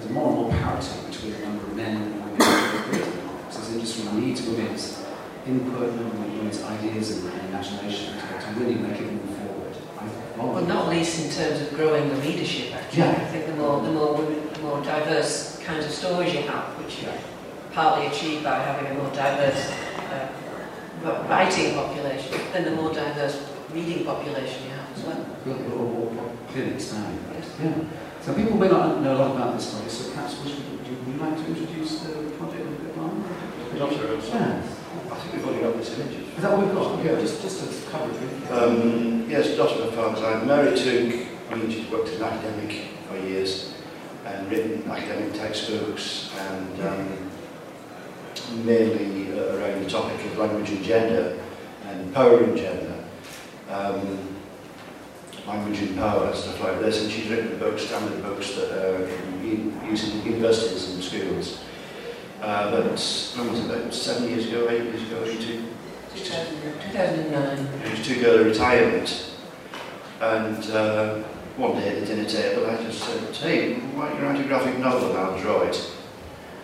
there's 0.00 0.12
more 0.12 0.28
and 0.28 0.36
more 0.36 0.50
parity 0.50 1.06
between 1.10 1.32
the 1.32 1.38
number 1.40 1.64
of 1.64 1.76
men 1.76 1.96
and 1.96 2.14
women 2.14 2.32
in 2.32 2.38
comics. 2.38 3.56
This 3.56 3.70
industry 3.72 4.20
needs 4.20 4.42
women's 4.42 5.04
input 5.46 5.90
and 5.92 6.36
women's 6.36 6.62
ideas 6.62 7.10
and, 7.18 7.32
and 7.32 7.48
imagination 7.48 8.14
to, 8.14 8.46
to 8.46 8.60
really 8.60 8.76
make 8.76 8.98
it 8.98 9.12
move 9.12 9.36
forward. 9.36 9.76
Well, 10.38 10.62
not 10.64 10.88
least 10.88 11.22
in 11.22 11.30
terms 11.30 11.60
of 11.60 11.76
growing 11.76 12.08
the 12.08 12.16
readership, 12.16 12.74
actually. 12.74 13.02
Yeah. 13.02 13.10
I 13.10 13.24
think 13.26 13.46
the 13.46 13.56
more, 13.56 13.82
the 13.82 13.92
more, 13.92 14.14
women, 14.14 14.48
the 14.54 14.60
more 14.60 14.82
diverse 14.82 15.58
kinds 15.62 15.84
of 15.84 15.92
stories 15.92 16.32
you 16.32 16.42
have, 16.42 16.64
which 16.82 17.02
Yeah. 17.02 17.16
partly 17.72 18.06
achieved 18.06 18.44
by 18.44 18.58
having 18.58 18.90
a 18.90 18.94
more 18.94 19.12
diverse 19.12 19.70
uh, 20.10 21.26
writing 21.28 21.74
population, 21.74 22.40
then 22.52 22.64
the 22.64 22.70
more 22.70 22.92
diverse 22.94 23.38
reading 23.74 24.04
population 24.06 24.64
you 24.64 24.70
have 24.70 24.96
as 24.96 25.04
well. 25.04 25.26
Clearly 26.52 26.74
expand. 26.74 27.18
Yeah. 27.62 27.72
So 28.22 28.34
people 28.34 28.58
may 28.58 28.68
not 28.68 29.00
know 29.00 29.16
a 29.16 29.18
lot 29.18 29.34
about 29.36 29.56
this 29.58 29.72
project, 29.72 29.92
so 29.92 30.10
perhaps 30.12 30.44
we 30.44 30.50
you, 30.50 30.56
would 31.06 31.14
you 31.14 31.20
like 31.20 31.36
to 31.36 31.46
introduce 31.46 32.00
the 32.00 32.30
project 32.36 32.66
a 32.66 32.84
bit 32.84 32.96
more? 32.96 33.14
Not. 33.78 33.92
Yeah. 33.92 34.62
I 35.10 35.14
think 35.16 35.34
we've 35.34 35.46
already 35.46 35.62
got 35.62 35.76
this 35.78 35.98
image. 35.98 36.16
Is 36.36 36.42
that 36.42 36.52
what 36.52 36.66
we've 36.66 36.74
got? 36.74 37.04
Yeah, 37.04 37.20
just, 37.20 37.40
just 37.40 37.60
to 37.84 37.90
cover 37.90 38.12
it. 38.12 38.50
Um, 38.52 39.28
yes, 39.28 39.56
Joshua 39.56 39.90
Farms. 39.92 40.20
I'm 40.20 40.46
married 40.46 40.76
to, 40.76 41.26
I 41.50 41.54
mean, 41.54 41.70
she's 41.70 41.90
worked 41.90 42.08
as 42.08 42.16
an 42.16 42.24
academic 42.24 42.88
for 43.08 43.16
years 43.16 43.74
and 44.26 44.50
written 44.50 44.90
academic 44.90 45.32
textbooks 45.32 46.30
and 46.38 46.80
um, 46.82 47.30
mainly 48.66 49.32
around 49.38 49.82
the 49.82 49.88
topic 49.90 50.22
of 50.26 50.36
language 50.36 50.70
and 50.70 50.84
gender 50.84 51.38
and 51.86 52.12
power 52.12 52.42
and 52.44 52.56
gender. 52.56 53.02
Um, 53.70 54.29
language 55.46 55.80
and 55.80 55.96
power, 55.96 56.26
and 56.26 56.36
stuff 56.36 56.60
like 56.60 56.80
this, 56.80 57.02
and 57.02 57.10
she's 57.10 57.28
written 57.28 57.58
books, 57.58 57.82
standard 57.82 58.22
books 58.22 58.54
that 58.54 58.70
are 58.72 59.08
used 59.44 60.14
in 60.14 60.32
universities 60.32 60.94
and 60.94 61.02
schools. 61.02 61.60
Uh, 62.40 62.70
but 62.70 62.84
when 62.84 63.50
was 63.50 63.60
it, 63.60 63.70
about 63.70 63.92
seven 63.92 64.28
years 64.28 64.46
ago, 64.46 64.68
eight 64.70 64.84
years 64.84 65.02
ago, 65.02 65.24
she 65.26 65.36
took 65.36 65.70
2009. 66.14 67.94
she 67.96 68.14
took 68.14 68.22
her 68.24 68.44
retirement. 68.44 69.26
And 70.20 70.70
uh, 70.70 71.22
one 71.56 71.76
day 71.76 71.88
at 71.88 72.00
the 72.00 72.06
dinner 72.06 72.28
table, 72.28 72.66
I 72.66 72.76
just 72.82 73.02
said, 73.02 73.34
hey, 73.36 73.74
why 73.94 74.08
don't 74.08 74.18
you 74.18 74.26
write 74.26 74.40
a 74.40 74.48
graphic 74.48 74.78
novel 74.78 75.10
and 75.10 75.18
I'll 75.18 75.40
draw 75.40 75.62
it? 75.62 75.90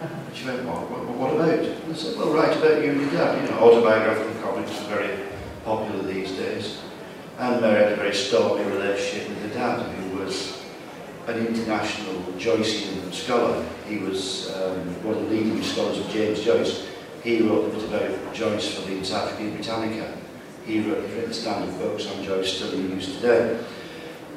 And 0.00 0.11
she 0.37 0.47
went, 0.47 0.64
what, 0.64 0.90
what, 0.90 1.04
what 1.09 1.35
about? 1.35 1.59
And 1.59 1.92
I 1.92 1.97
said, 1.97 2.16
well, 2.18 2.33
write 2.33 2.56
about 2.56 2.83
you 2.83 2.90
and 2.90 3.00
your 3.00 3.11
dad. 3.11 3.42
You 3.42 3.50
know, 3.50 3.59
autobiographical 3.59 4.42
comics 4.42 4.80
are 4.80 4.85
very 4.85 5.26
popular 5.64 6.02
these 6.02 6.33
days. 6.33 6.78
And 7.38 7.60
Mary 7.60 7.84
had 7.84 7.92
a 7.92 7.96
very 7.96 8.14
stormy 8.14 8.64
relationship 8.64 9.28
with 9.28 9.42
her 9.42 9.48
dad, 9.48 9.82
who 9.82 10.18
was 10.18 10.62
an 11.26 11.46
international 11.46 12.14
Joycean 12.38 13.12
scholar. 13.12 13.62
He 13.86 13.98
was 13.98 14.54
um, 14.54 14.78
one 15.04 15.18
of 15.18 15.28
the 15.28 15.36
leading 15.36 15.62
scholars 15.62 15.98
of 15.98 16.08
James 16.08 16.42
Joyce. 16.42 16.86
He 17.22 17.42
wrote 17.42 17.66
a 17.66 17.76
bit 17.76 17.84
about 17.84 18.34
Joyce 18.34 18.74
for 18.74 18.88
the 18.88 18.96
Encyclopedia 18.96 19.52
Britannica. 19.52 20.16
He 20.64 20.80
wrote 20.80 21.02
written 21.10 21.32
standard 21.34 21.78
books 21.78 22.10
on 22.10 22.24
Joyce 22.24 22.56
still 22.56 22.72
in 22.72 22.92
use 22.92 23.16
today. 23.16 23.62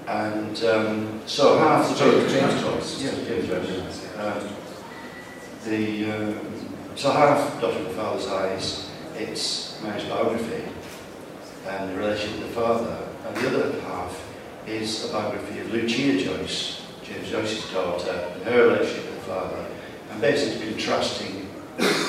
And 0.05 0.61
um, 0.65 1.21
so 1.25 1.57
half 1.57 1.87
the 1.87 1.95
James. 1.95 2.33
James 2.33 2.61
Joyce. 2.61 3.03
Yeah, 3.03 3.11
James 3.25 3.47
Joyce. 3.47 4.17
Um, 4.17 4.49
the 5.63 6.11
um, 6.11 6.65
so 6.95 7.11
half 7.11 7.61
the 7.61 7.69
Father's 7.95 8.27
Eyes, 8.27 8.89
it's 9.15 9.81
Mary's 9.81 10.03
biography 10.03 10.63
and 11.69 11.91
the 11.91 11.95
relationship 11.95 12.39
with 12.39 12.47
the 12.49 12.61
father, 12.61 13.07
and 13.27 13.37
the 13.37 13.47
other 13.47 13.81
half 13.81 14.27
is 14.65 15.05
a 15.09 15.13
biography 15.13 15.59
of 15.59 15.71
Lucia 15.71 16.23
Joyce, 16.23 16.81
James 17.03 17.29
Joyce's 17.29 17.71
daughter, 17.71 18.31
and 18.33 18.43
her 18.43 18.67
relationship 18.69 19.05
with 19.05 19.15
the 19.15 19.21
father, 19.21 19.65
and 20.11 20.21
basically 20.21 20.71
contrasting 20.71 21.47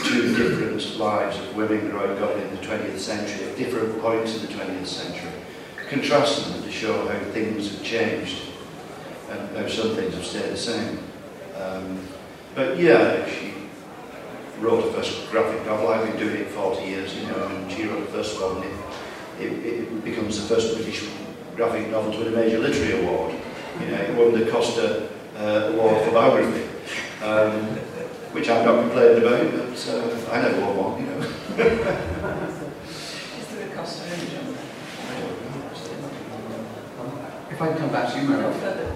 two 0.04 0.34
different 0.34 0.98
lives 0.98 1.38
of 1.38 1.54
women 1.54 1.90
growing 1.90 2.20
up 2.22 2.36
in 2.36 2.50
the 2.50 2.62
20th 2.62 2.98
century 2.98 3.48
at 3.48 3.56
different 3.56 4.00
points 4.00 4.34
in 4.36 4.46
the 4.46 4.52
20th 4.52 4.86
century, 4.86 5.30
contrasting 5.88 6.52
them 6.54 6.62
to 6.62 6.72
show 6.72 7.06
how 7.06 7.18
things 7.30 7.70
have 7.70 7.84
changed 7.84 8.42
and 9.30 9.56
how 9.56 9.68
some 9.68 9.94
things 9.94 10.14
have 10.14 10.24
stayed 10.24 10.50
the 10.50 10.56
same. 10.56 10.98
Um, 11.56 12.00
but 12.54 12.78
yeah, 12.78 13.28
she 13.28 13.52
wrote 14.58 14.84
the 14.86 14.92
first 14.92 15.30
graphic 15.30 15.64
novel. 15.66 15.88
I've 15.88 16.06
been 16.06 16.18
doing 16.18 16.42
it 16.42 16.48
40 16.48 16.84
years, 16.84 17.14
you 17.14 17.26
know, 17.26 17.46
and 17.46 17.70
she 17.70 17.84
wrote 17.84 18.06
the 18.06 18.12
first 18.12 18.40
one. 18.40 18.62
It, 19.38 19.52
it, 19.52 19.64
it 19.64 20.04
becomes 20.04 20.40
the 20.40 20.54
first 20.54 20.74
British 20.76 21.08
graphic 21.56 21.88
novel 21.90 22.12
to 22.12 22.18
win 22.18 22.28
a 22.28 22.36
major 22.36 22.58
literary 22.58 23.02
award. 23.02 23.34
You 23.80 23.86
know, 23.86 23.96
it 24.00 24.14
won 24.16 24.38
the 24.38 24.50
Costa 24.50 25.08
uh, 25.36 25.70
Award 25.72 26.04
for 26.04 26.12
biography, 26.12 26.64
um, 27.24 27.52
which 28.32 28.48
I'm 28.50 28.64
not 28.64 28.80
complaining 28.82 29.22
about, 29.22 29.52
but 29.52 29.88
uh, 29.88 30.32
I 30.32 30.42
never 30.42 30.60
won 30.60 30.76
one, 30.76 31.00
you 31.00 31.06
know. 31.10 31.18
Is 33.38 33.46
there 33.54 33.68
a 33.68 33.74
cost 33.74 34.00
of? 34.00 34.06
If 37.50 37.62
I 37.62 37.68
can 37.68 37.76
come 37.78 37.90
back 37.92 38.12
to 38.12 38.20
you, 38.20 38.28
Mary, 38.28 38.42
No 38.42 38.52
further. 38.52 38.92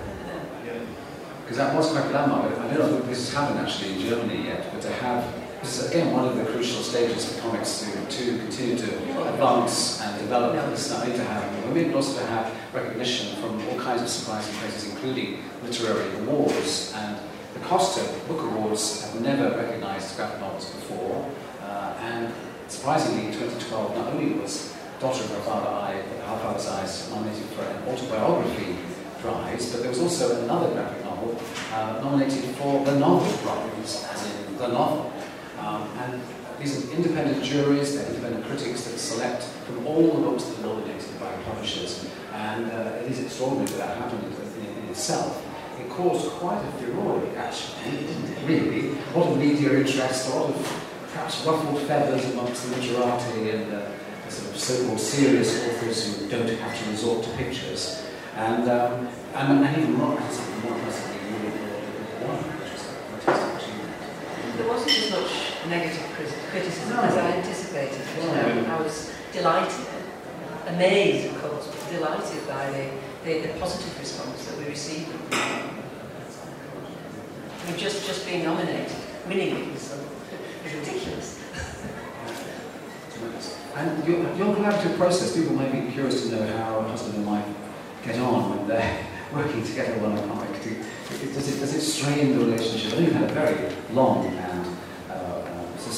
because 1.43 1.57
that 1.59 1.75
was 1.75 1.91
quite 1.93 2.11
landmark. 2.12 2.59
I 2.59 2.75
don't 2.75 2.91
know 2.93 2.99
if 2.99 3.07
this 3.07 3.31
has 3.31 3.35
happened 3.35 3.61
actually 3.61 3.93
in 3.95 4.00
Germany 4.09 4.45
yet, 4.47 4.73
but 4.73 4.81
to 4.83 4.93
have 4.93 5.43
this 5.64 5.80
is 5.80 5.90
again 5.90 6.12
one 6.12 6.28
of 6.28 6.37
the 6.37 6.44
crucial 6.44 6.83
stages 6.83 7.33
for 7.33 7.40
comics 7.40 7.80
to, 7.80 8.06
to 8.11 8.37
continue 8.37 8.76
to 8.76 9.33
advance 9.33 9.99
and 10.02 10.21
develop. 10.21 10.54
It's 10.71 10.90
not 10.90 11.04
only 11.04 11.16
to 11.16 11.25
have 11.25 11.64
women, 11.64 11.90
but 11.90 11.97
also 11.97 12.21
to 12.21 12.26
have 12.26 12.52
recognition 12.75 13.35
from 13.37 13.66
all 13.68 13.78
kinds 13.78 14.02
of 14.02 14.09
surprising 14.09 14.54
places, 14.56 14.90
including 14.90 15.38
literary 15.62 16.14
awards. 16.16 16.92
And 16.94 17.18
the 17.54 17.61
Costa 17.61 18.04
Book 18.28 18.42
Awards 18.42 19.11
have 19.11 19.23
never 19.23 19.56
recognised 19.56 20.16
graphic 20.16 20.40
novels 20.40 20.68
before. 20.68 21.30
Uh, 21.62 21.94
and 21.99 22.35
surprisingly, 22.68 23.28
in 23.28 23.33
2012, 23.33 23.97
not 23.97 24.12
only 24.12 24.35
was 24.35 24.75
Dotter 25.00 25.25
of 25.25 25.30
Her 25.30 25.40
Father 25.40 25.68
Eye, 25.68 26.02
Her 26.26 26.38
Father's 26.40 26.68
Eyes 26.68 27.11
nominated 27.11 27.47
for 27.56 27.62
an 27.62 27.88
autobiography 27.88 28.76
prize, 29.21 29.73
but 29.73 29.80
there 29.80 29.88
was 29.88 30.00
also 30.00 30.42
another 30.44 30.75
graphic 30.75 31.02
novel 31.04 31.40
uh, 31.73 32.00
nominated 32.02 32.44
for 32.56 32.85
the 32.85 32.99
novel 32.99 33.33
prize, 33.38 34.06
as 34.12 34.26
in 34.26 34.59
the 34.59 34.68
novel. 34.68 35.11
Um, 35.64 35.88
and 35.99 36.21
these 36.61 36.76
are 36.76 36.92
independent 36.92 37.42
juries, 37.42 37.94
they're 37.97 38.06
independent 38.06 38.44
critics 38.44 38.85
that 38.85 38.99
select 38.99 39.44
from 39.64 39.87
all 39.87 40.09
the 40.14 40.21
books 40.21 40.44
that 40.44 40.59
are 40.59 40.66
nominated 40.66 41.18
by 41.18 41.33
publishers. 41.44 42.06
And 42.35 42.71
uh, 42.71 43.00
it 43.00 43.11
is 43.11 43.25
extraordinary 43.25 43.71
that 43.71 43.78
that 43.78 43.97
happened 43.97 44.25
in, 44.25 44.83
in 44.83 44.90
itself. 44.90 45.42
It 45.80 45.88
caused 45.88 46.28
quite 46.33 46.62
a 46.62 46.73
furore, 46.73 47.23
actually, 47.37 48.06
really? 48.47 48.90
A 49.14 49.18
lot 49.18 49.33
of 49.33 49.38
media 49.38 49.73
interest, 49.78 50.28
a 50.28 50.37
lot 50.37 50.50
of 50.50 50.85
perhaps 51.12 51.47
ruffled 51.47 51.80
feathers 51.83 52.25
amongst 52.33 52.68
the 52.68 52.76
literati 52.76 53.50
and 53.50 53.73
uh, 53.73 53.90
the 54.26 54.30
sort 54.30 54.50
of 54.50 54.61
so-called 54.61 55.00
serious 55.00 55.66
authors 55.66 56.21
who 56.21 56.28
don't 56.28 56.49
have 56.49 56.85
to 56.85 56.90
resort 56.90 57.25
to 57.25 57.30
pictures. 57.30 58.04
And, 58.37 58.68
um, 58.68 59.09
and, 59.35 59.64
and 59.64 59.78
even 59.78 59.94
more 59.94 60.12
impressively, 60.12 60.68
more 60.68 60.78
impressively, 60.78 61.16
you 61.26 61.35
would 61.37 61.52
have 61.52 62.28
won, 62.28 62.37
which 62.61 62.73
was 62.73 62.83
a 62.83 63.25
fantastic 63.25 63.62
achievement. 63.62 64.56
There 64.59 64.68
wasn't 64.68 64.90
as 64.90 65.11
much 65.11 65.53
negative 65.68 66.02
criticism 66.50 66.97
No. 66.97 67.02
as 67.02 67.16
I 67.16 67.30
anticipated. 67.38 68.00
You 68.16 68.26
know, 68.28 68.62
No. 68.62 68.75
I 68.75 68.83
was 68.83 69.12
delighted, 69.33 69.87
amazed, 70.68 71.26
of 71.35 71.42
course, 71.42 71.66
but 71.68 71.90
delighted 71.90 72.47
by 72.49 72.71
the, 72.71 72.90
the, 73.25 73.47
the 73.47 73.59
positive 73.61 73.99
response 73.99 74.44
that 74.47 74.59
we 74.59 74.64
received. 74.66 75.09
I 75.33 75.71
mean, 77.68 77.78
just, 77.78 78.06
just 78.06 78.26
being 78.26 78.44
nominated, 78.44 78.92
winning 79.26 79.56
it 79.56 79.73
was, 79.73 79.94
ridiculous. 80.64 81.40
And 83.76 84.06
your, 84.06 84.18
your 84.37 84.54
collaborative 84.54 84.97
process, 84.97 85.35
people 85.37 85.56
may 85.56 85.68
be 85.68 85.90
curious 85.90 86.28
to 86.28 86.37
know 86.37 86.47
how 86.59 86.78
a 86.78 86.83
husband 86.85 87.16
and 87.16 87.26
wife 87.26 87.44
get 88.04 88.16
on 88.21 88.50
when 88.56 88.68
they're 88.68 89.04
working 89.35 89.64
together 89.64 89.99
on 90.04 90.16
a 90.16 90.26
comic. 90.28 90.50
Does, 90.62 91.49
it, 91.56 91.59
does 91.59 91.75
it 91.75 91.80
strain 91.80 92.38
the 92.38 92.44
relationship? 92.44 92.92
I 92.92 92.97
know 92.97 93.02
you've 93.06 93.14
had 93.14 93.30
a 93.30 93.35
very 93.35 93.75
long 93.92 94.33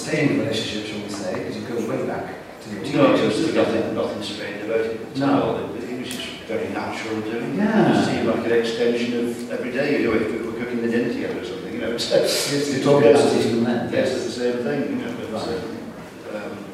sustained 0.06 0.38
relationship, 0.38 0.86
shall 0.86 1.02
we 1.02 1.08
say, 1.10 1.34
because 1.34 1.56
you 1.56 1.66
go 1.66 1.74
way 1.90 2.06
back 2.06 2.34
to 2.62 2.70
your 2.70 2.80
No, 2.82 2.86
teenagers 3.16 3.18
there's 3.18 3.46
together. 3.48 3.74
nothing, 3.74 3.94
nothing 3.94 4.22
strange 4.22 4.62
about 4.64 4.80
it. 4.80 5.16
No. 5.16 5.74
It, 5.74 5.90
it 5.90 5.98
was 5.98 6.08
just 6.14 6.28
very 6.46 6.68
natural 6.68 7.20
doing 7.22 7.54
it. 7.54 7.56
Yeah. 7.56 7.90
It 8.02 8.06
seemed 8.06 8.26
like 8.28 8.46
an 8.46 8.52
extension 8.52 9.18
of 9.28 9.50
every 9.50 9.72
day. 9.72 10.00
You 10.02 10.10
know, 10.10 10.16
if 10.16 10.30
we 10.30 10.46
were 10.46 10.52
cooking 10.58 10.82
the 10.82 10.88
dinner 10.88 11.12
together 11.12 11.40
or 11.40 11.44
something, 11.44 11.72
you 11.74 11.80
know. 11.80 11.90
It's, 11.92 12.10
Yes, 12.10 12.72
you 12.78 12.84
talk 12.84 13.02
about 13.02 13.16
it 13.18 13.46
even 13.46 13.64
then. 13.64 13.92
Yes, 13.92 14.14
it's 14.14 14.24
the 14.26 14.30
same 14.30 14.58
thing, 14.62 14.80
you 14.90 15.04
know. 15.04 15.12
But, 15.32 15.42
Right. 15.42 16.42
um, 16.42 16.64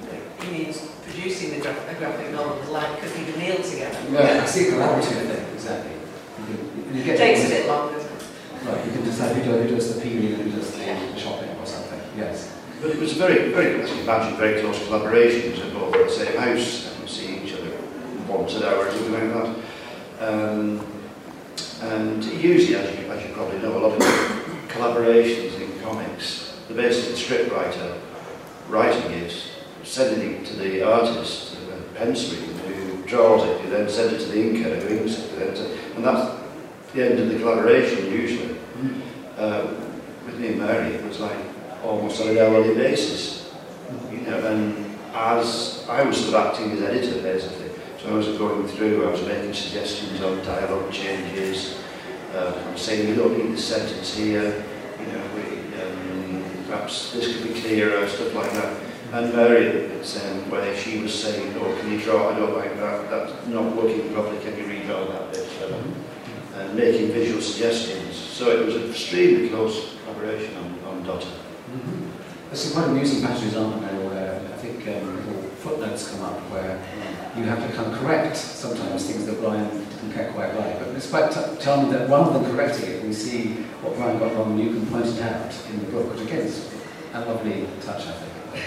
He 0.42 0.48
means 0.52 0.76
producing 1.08 1.50
the 1.56 1.60
gra- 1.64 1.88
a 1.88 1.94
graphic 1.94 2.32
novel 2.32 2.58
was 2.60 2.68
like 2.68 3.00
cooking 3.00 3.32
a 3.34 3.38
meal 3.38 3.56
together. 3.56 3.98
Yeah, 4.12 4.42
I 4.42 4.46
see 4.46 4.68
a 4.68 4.72
collaborative 4.72 5.24
thing, 5.24 5.44
exactly. 5.54 5.92
You 6.38 6.44
can, 6.44 6.58
and 6.88 6.94
you 6.96 7.00
It 7.02 7.06
get 7.06 7.16
takes 7.16 7.46
a 7.46 7.48
bit 7.48 7.66
longer. 7.66 7.96
Right, 7.96 8.84
you 8.86 8.92
can 8.92 9.04
decide 9.04 9.34
who 9.36 9.42
does, 9.50 9.70
who 9.70 9.74
does 9.76 9.94
the 9.94 10.00
peeling 10.02 10.34
and 10.34 10.42
who 10.52 10.60
does 10.60 10.70
the 10.72 11.18
shopping 11.18 11.48
or 11.58 11.66
something. 11.66 11.98
Yes. 12.16 12.51
But 12.82 12.90
it 12.90 12.98
was 12.98 13.12
a 13.12 13.14
very, 13.14 13.52
very, 13.52 13.80
as 13.80 13.94
you 13.94 14.02
imagine, 14.02 14.36
very 14.36 14.60
close 14.60 14.76
collaborations 14.80 15.64
of 15.64 15.72
both 15.72 15.94
in 15.94 16.02
the 16.02 16.10
same 16.10 16.36
house 16.36 16.98
and 16.98 17.08
seeing 17.08 17.46
each 17.46 17.54
other 17.54 17.70
once 18.26 18.56
an 18.56 18.64
hour 18.64 18.88
or 18.88 18.90
something 18.90 19.12
like 19.12 19.56
that. 20.18 20.28
Um, 20.28 20.84
and 21.82 22.24
usually, 22.24 22.74
as 22.74 22.98
you, 22.98 23.06
as 23.06 23.22
you 23.22 23.32
probably 23.34 23.60
know, 23.60 23.78
a 23.78 23.82
lot 23.86 23.92
of 23.92 24.02
collaborations 24.66 25.60
in 25.60 25.80
comics, 25.80 26.58
the 26.66 26.74
basic 26.74 27.16
script 27.16 27.52
writer 27.52 28.00
writing 28.68 29.12
it, 29.12 29.32
sending 29.84 30.32
it 30.32 30.46
to 30.46 30.56
the 30.56 30.82
artist, 30.82 31.56
the 31.68 31.76
penciler 31.96 32.34
who 32.66 33.00
draws 33.04 33.44
it, 33.48 33.60
who 33.60 33.70
then 33.70 33.88
sends 33.88 34.14
it 34.14 34.26
to 34.26 34.32
the 34.32 34.38
inker 34.38 34.82
who 34.82 34.96
inks 34.96 35.18
it, 35.20 35.78
and 35.94 36.04
that's 36.04 36.36
the 36.94 37.10
end 37.10 37.20
of 37.20 37.28
the 37.28 37.38
collaboration 37.38 38.06
usually. 38.10 38.56
Uh, 39.36 39.68
with 40.26 40.36
me 40.40 40.48
and 40.48 40.58
Mary, 40.58 40.94
it 40.94 41.04
was 41.04 41.20
like 41.20 41.51
almost 41.84 42.20
on 42.20 42.28
an 42.28 42.38
hourly 42.38 42.74
basis. 42.74 43.52
You 44.10 44.20
know, 44.22 44.38
and 44.46 44.98
as 45.14 45.86
I 45.88 46.02
was 46.02 46.16
sort 46.16 46.34
of 46.34 46.46
acting 46.46 46.72
as 46.72 46.82
editor 46.82 47.22
basically, 47.22 47.70
so 48.00 48.10
I 48.10 48.14
was 48.14 48.28
going 48.38 48.66
through, 48.66 49.06
I 49.06 49.10
was 49.10 49.22
making 49.22 49.54
suggestions 49.54 50.20
on 50.22 50.38
dialogue 50.44 50.90
changes, 50.90 51.78
uh, 52.34 52.74
saying 52.74 53.10
we 53.10 53.16
don't 53.16 53.36
need 53.36 53.52
this 53.52 53.64
sentence 53.64 54.16
here, 54.16 54.64
you 54.98 55.06
know, 55.06 55.24
we, 55.36 55.42
um, 55.80 56.44
perhaps 56.66 57.12
this 57.12 57.36
could 57.36 57.54
be 57.54 57.60
clearer, 57.60 58.08
stuff 58.08 58.34
like 58.34 58.50
that. 58.52 58.76
And 59.12 59.34
Mary, 59.34 59.86
the 59.88 60.04
same 60.04 60.50
way, 60.50 60.74
she 60.76 60.98
was 60.98 61.12
saying, 61.12 61.54
oh, 61.58 61.76
can 61.78 61.92
you 61.92 62.00
draw, 62.00 62.30
I 62.30 62.38
don't 62.38 62.56
like 62.56 62.76
that, 62.78 63.10
that's 63.10 63.46
not 63.48 63.76
working 63.76 64.12
properly, 64.14 64.40
can 64.40 64.56
you 64.56 64.64
redraw 64.64 65.06
that 65.08 65.32
bit? 65.32 65.48
And 66.56 66.74
making 66.74 67.12
visual 67.12 67.40
suggestions. 67.40 68.16
So 68.16 68.50
it 68.50 68.64
was 68.64 68.76
an 68.76 68.90
extremely 68.90 69.50
close 69.50 69.96
collaboration 70.04 70.56
on, 70.56 70.78
on 70.86 71.04
Dotter. 71.72 71.84
Mm-hmm. 71.84 72.48
There's 72.48 72.60
some 72.64 72.72
quite 72.72 72.90
amusing 72.90 73.22
passages, 73.22 73.56
aren't 73.56 73.80
there, 73.80 74.08
where 74.08 74.36
I 74.36 74.56
think 74.58 74.86
um, 74.88 75.16
little 75.16 75.42
footnotes 75.64 76.10
come 76.10 76.22
up 76.22 76.38
where 76.50 76.78
you 77.36 77.44
have 77.44 77.66
to 77.66 77.74
kind 77.74 77.92
of 77.92 77.98
correct 77.98 78.36
sometimes 78.36 79.06
things 79.06 79.24
that 79.24 79.40
Bryan 79.40 79.68
didn't 79.70 80.14
get 80.14 80.34
quite 80.34 80.54
right. 80.54 80.78
But 80.78 80.88
it's 80.88 81.08
quite 81.08 81.30
t- 81.30 81.64
charming 81.64 81.90
that 81.92 82.10
rather 82.10 82.38
than 82.38 82.50
correcting 82.52 82.90
it, 82.90 83.02
we 83.04 83.12
see 83.12 83.54
what 83.80 83.96
Bryan 83.96 84.18
got 84.18 84.34
wrong 84.34 84.52
and 84.52 84.60
you 84.60 84.70
can 84.70 84.86
point 84.86 85.06
it 85.06 85.22
out 85.22 85.50
in 85.70 85.80
the 85.80 85.86
book, 85.86 86.12
which 86.12 86.20
again 86.20 86.40
is 86.40 86.70
a 87.14 87.20
lovely 87.20 87.66
touch, 87.80 88.06
I 88.06 88.12
think. 88.12 88.64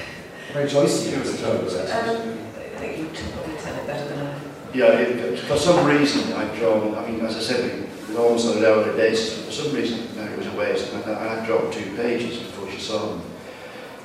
Very 0.53 0.67
Joycean, 0.69 1.21
I 1.21 1.25
suppose, 1.25 1.75
actually. 1.75 2.31
Um, 2.31 2.39
I 2.55 2.77
think 2.79 2.97
you 2.97 3.03
would 3.05 3.15
probably 3.15 3.57
tell 3.57 3.75
it 3.75 3.87
better 3.87 4.15
than 4.15 4.25
I. 4.25 4.39
Yeah, 4.73 4.91
it, 4.97 5.39
for 5.39 5.57
some 5.57 5.85
reason 5.85 6.33
I'd 6.33 6.55
drawn, 6.57 6.95
I 6.95 7.09
mean, 7.09 7.23
as 7.23 7.37
I 7.37 7.39
said, 7.39 7.59
it 7.65 7.89
was 8.07 8.17
almost 8.17 8.47
on 8.47 8.57
an 8.57 8.65
hourly 8.65 8.97
basis, 8.97 9.45
for 9.45 9.51
some 9.51 9.75
reason 9.75 10.07
Mary 10.15 10.35
was 10.37 10.47
away, 10.47 10.75
so 10.75 10.97
I, 11.05 11.41
I 11.41 11.45
drawn 11.45 11.71
two 11.71 11.95
pages 11.95 12.51
them. 12.79 13.21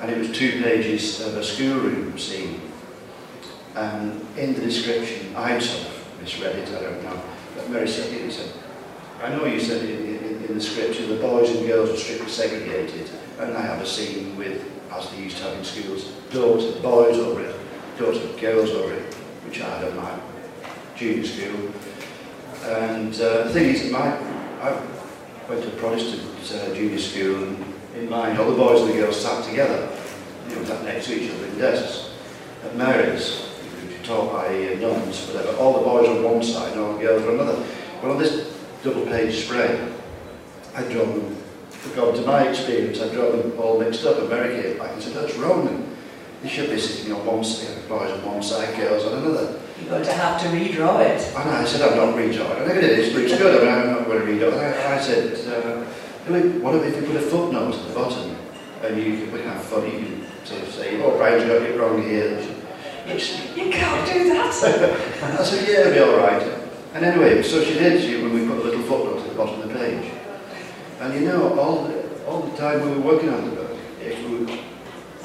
And 0.01 0.11
it 0.11 0.17
was 0.17 0.31
two 0.31 0.61
pages 0.61 1.21
of 1.21 1.37
a 1.37 1.43
schoolroom 1.43 2.17
scene. 2.17 2.61
And 3.75 4.25
in 4.37 4.53
the 4.53 4.61
description, 4.61 5.35
I 5.35 5.59
sort 5.59 5.87
of 5.87 6.21
misread 6.21 6.55
it, 6.55 6.69
I 6.69 6.81
don't 6.81 7.03
know, 7.03 7.21
but 7.55 7.69
Mary 7.69 7.87
said, 7.87 8.11
he 8.11 8.29
said, 8.29 8.51
I 9.23 9.29
know 9.29 9.45
you 9.45 9.59
said 9.59 9.87
in, 9.87 10.15
in, 10.17 10.43
in 10.45 10.55
the 10.55 10.61
scripture 10.61 11.05
the 11.05 11.21
boys 11.21 11.49
and 11.51 11.65
girls 11.67 11.89
are 11.91 11.97
strictly 11.97 12.29
segregated, 12.29 13.09
and 13.39 13.55
I 13.55 13.61
have 13.61 13.81
a 13.81 13.85
scene 13.85 14.35
with, 14.35 14.63
as 14.91 15.09
they 15.11 15.21
used 15.21 15.37
to 15.37 15.43
have 15.43 15.57
in 15.57 15.63
schools, 15.63 16.05
daughter, 16.31 16.79
boys 16.81 17.17
over 17.17 17.41
it, 17.41 17.55
daughter, 17.97 18.19
girls 18.39 18.71
over 18.71 18.93
it, 18.93 19.13
which 19.45 19.61
I 19.61 19.81
don't 19.81 19.95
mind 19.95 20.21
junior 20.95 21.25
school. 21.25 21.71
And 22.63 23.13
uh, 23.15 23.43
the 23.45 23.49
thing 23.49 23.69
is, 23.69 23.91
my, 23.91 24.15
I 24.61 24.79
went 25.49 25.63
to 25.63 25.69
Protestant 25.71 26.21
uh, 26.53 26.75
junior 26.75 26.99
school 26.99 27.43
and 27.43 27.70
in 27.95 28.09
mind, 28.09 28.39
all 28.39 28.49
the 28.49 28.57
boys 28.57 28.81
and 28.81 28.89
the 28.91 28.93
girls 28.95 29.19
sat 29.19 29.43
together, 29.43 29.89
you 30.49 30.55
know, 30.55 30.63
sat 30.63 30.83
next 30.83 31.07
to 31.07 31.21
each 31.21 31.31
other 31.31 31.45
in 31.45 31.57
desks. 31.57 32.13
At 32.63 32.75
Mary's, 32.75 33.51
taught 34.03 34.33
by 34.33 34.49
nuns, 34.79 35.27
whatever, 35.27 35.57
all 35.57 35.73
the 35.79 35.85
boys 35.85 36.07
on 36.09 36.23
one 36.23 36.43
side 36.43 36.73
and 36.73 36.81
all 36.81 36.93
the 36.93 36.99
girls 36.99 37.23
on 37.23 37.35
another. 37.35 37.63
Well, 38.01 38.13
on 38.13 38.17
this 38.17 38.57
double 38.83 39.05
page 39.05 39.45
spread, 39.45 39.93
I 40.75 40.83
drawn 40.83 41.19
them, 41.19 41.37
according 41.85 42.21
to 42.21 42.27
my 42.27 42.47
experience, 42.47 42.99
I 42.99 43.13
drawn 43.13 43.37
them 43.37 43.59
all 43.59 43.79
mixed 43.79 44.05
up, 44.05 44.19
and 44.19 44.29
Mary 44.29 44.61
came 44.61 44.77
back 44.77 44.93
and 44.93 45.03
said, 45.03 45.13
that's 45.13 45.35
wrong, 45.37 45.95
they 46.41 46.49
should 46.49 46.69
be 46.69 46.79
sitting 46.79 47.13
on 47.13 47.25
one 47.25 47.43
side, 47.43 47.87
boys 47.87 48.11
on 48.11 48.25
one 48.25 48.41
side, 48.41 48.75
girls 48.75 49.05
on 49.05 49.19
another. 49.19 49.59
You're 49.79 49.89
going 49.89 50.03
to 50.03 50.13
have 50.13 50.41
to 50.41 50.47
redraw 50.47 50.99
it. 51.01 51.21
And 51.35 51.49
I 51.49 51.65
said, 51.65 51.81
I'm 51.81 51.97
not 51.97 52.15
redrawing 52.15 52.57
it. 52.57 52.61
I 52.61 52.65
never 52.65 52.81
did 52.81 52.99
it, 52.99 53.15
it's 53.15 53.37
good, 53.37 53.61
I 53.61 53.65
mean, 53.65 53.73
I'm 53.73 53.97
not 53.97 54.05
going 54.05 54.25
to 54.25 54.25
redraw 54.25 54.53
it. 54.53 54.77
I, 54.77 54.97
I 54.97 55.01
said, 55.01 55.47
uh, 55.47 55.85
what 56.27 56.75
if 56.75 56.95
you 56.95 57.07
put 57.07 57.15
a 57.15 57.21
footnote 57.21 57.73
at 57.73 57.87
the 57.87 57.93
bottom? 57.93 58.35
And 58.83 58.97
you 58.97 59.27
can 59.27 59.39
have 59.43 59.63
fun, 59.63 59.85
you 59.85 59.91
can 59.91 60.45
sort 60.45 60.61
of 60.63 60.69
say, 60.69 61.01
oh, 61.01 61.17
Bryan's 61.17 61.45
got 61.45 61.61
it 61.61 61.79
wrong 61.79 62.01
here. 62.01 62.37
It's, 63.05 63.55
you 63.55 63.69
can't 63.71 64.07
do 64.11 64.29
that. 64.29 64.47
I 64.47 65.43
said, 65.43 65.67
yeah, 65.67 65.81
it'll 65.81 65.93
be 65.93 65.99
all 65.99 66.17
right. 66.17 66.41
And 66.93 67.05
anyway, 67.05 67.41
so 67.41 67.63
she 67.63 67.73
did, 67.73 68.01
she, 68.01 68.21
when 68.21 68.33
we 68.33 68.47
put 68.47 68.57
a 68.57 68.63
little 68.63 68.81
footnote 68.83 69.21
at 69.21 69.29
the 69.29 69.35
bottom 69.35 69.61
of 69.61 69.69
the 69.69 69.75
page. 69.75 70.11
And 70.99 71.13
you 71.13 71.21
know, 71.21 71.57
all 71.59 71.83
the, 71.85 72.25
all 72.25 72.41
the 72.41 72.57
time 72.57 72.81
we 72.81 72.97
were 72.97 73.13
working 73.13 73.29
on 73.29 73.49
the 73.49 73.55
book, 73.55 73.77
if 74.01 74.29
we 74.29 74.45
were, 74.45 74.57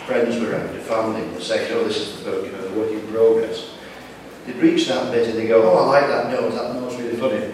friends 0.05 0.39
were 0.39 0.53
around, 0.53 0.73
your 0.73 0.83
family 0.83 1.23
would 1.29 1.43
say, 1.43 1.73
oh, 1.73 1.85
this 1.85 1.97
is 1.97 2.23
the 2.23 2.31
book, 2.31 2.47
you 2.47 2.53
know, 2.53 2.69
the 2.69 2.81
work 2.81 2.91
in 2.91 3.07
progress. 3.09 3.71
They'd 4.47 4.57
reach 4.57 4.87
that 4.89 5.11
bit 5.13 5.29
and 5.29 5.39
they 5.39 5.49
go, 5.49 5.71
oh, 5.71 5.85
I 5.85 6.01
like 6.01 6.07
that 6.09 6.31
note, 6.31 6.53
that 6.53 6.75
note's 6.75 6.97
really 6.97 7.17
funny. 7.17 7.53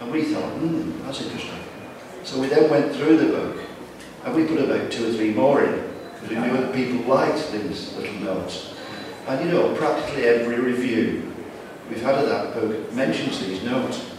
And 0.00 0.10
we 0.10 0.24
thought, 0.24 0.52
hmm, 0.54 1.02
that's 1.04 1.22
interesting. 1.22 1.59
So 2.24 2.40
we 2.40 2.48
then 2.48 2.70
went 2.70 2.94
through 2.94 3.16
the 3.16 3.26
book 3.26 3.62
and 4.24 4.34
we 4.34 4.46
put 4.46 4.58
about 4.58 4.90
two 4.90 5.08
or 5.08 5.12
three 5.12 5.32
more 5.32 5.64
in 5.64 5.90
because 6.14 6.28
we 6.28 6.36
knew 6.36 6.56
that 6.58 6.74
people 6.74 7.00
liked 7.08 7.50
these 7.52 7.96
little 7.96 8.14
notes. 8.20 8.74
And 9.26 9.44
you 9.44 9.52
know, 9.52 9.74
practically 9.74 10.24
every 10.24 10.60
review 10.60 11.32
we've 11.88 12.02
had 12.02 12.14
of 12.16 12.28
that 12.28 12.54
book 12.54 12.92
mentions 12.92 13.44
these 13.44 13.62
notes. 13.64 14.10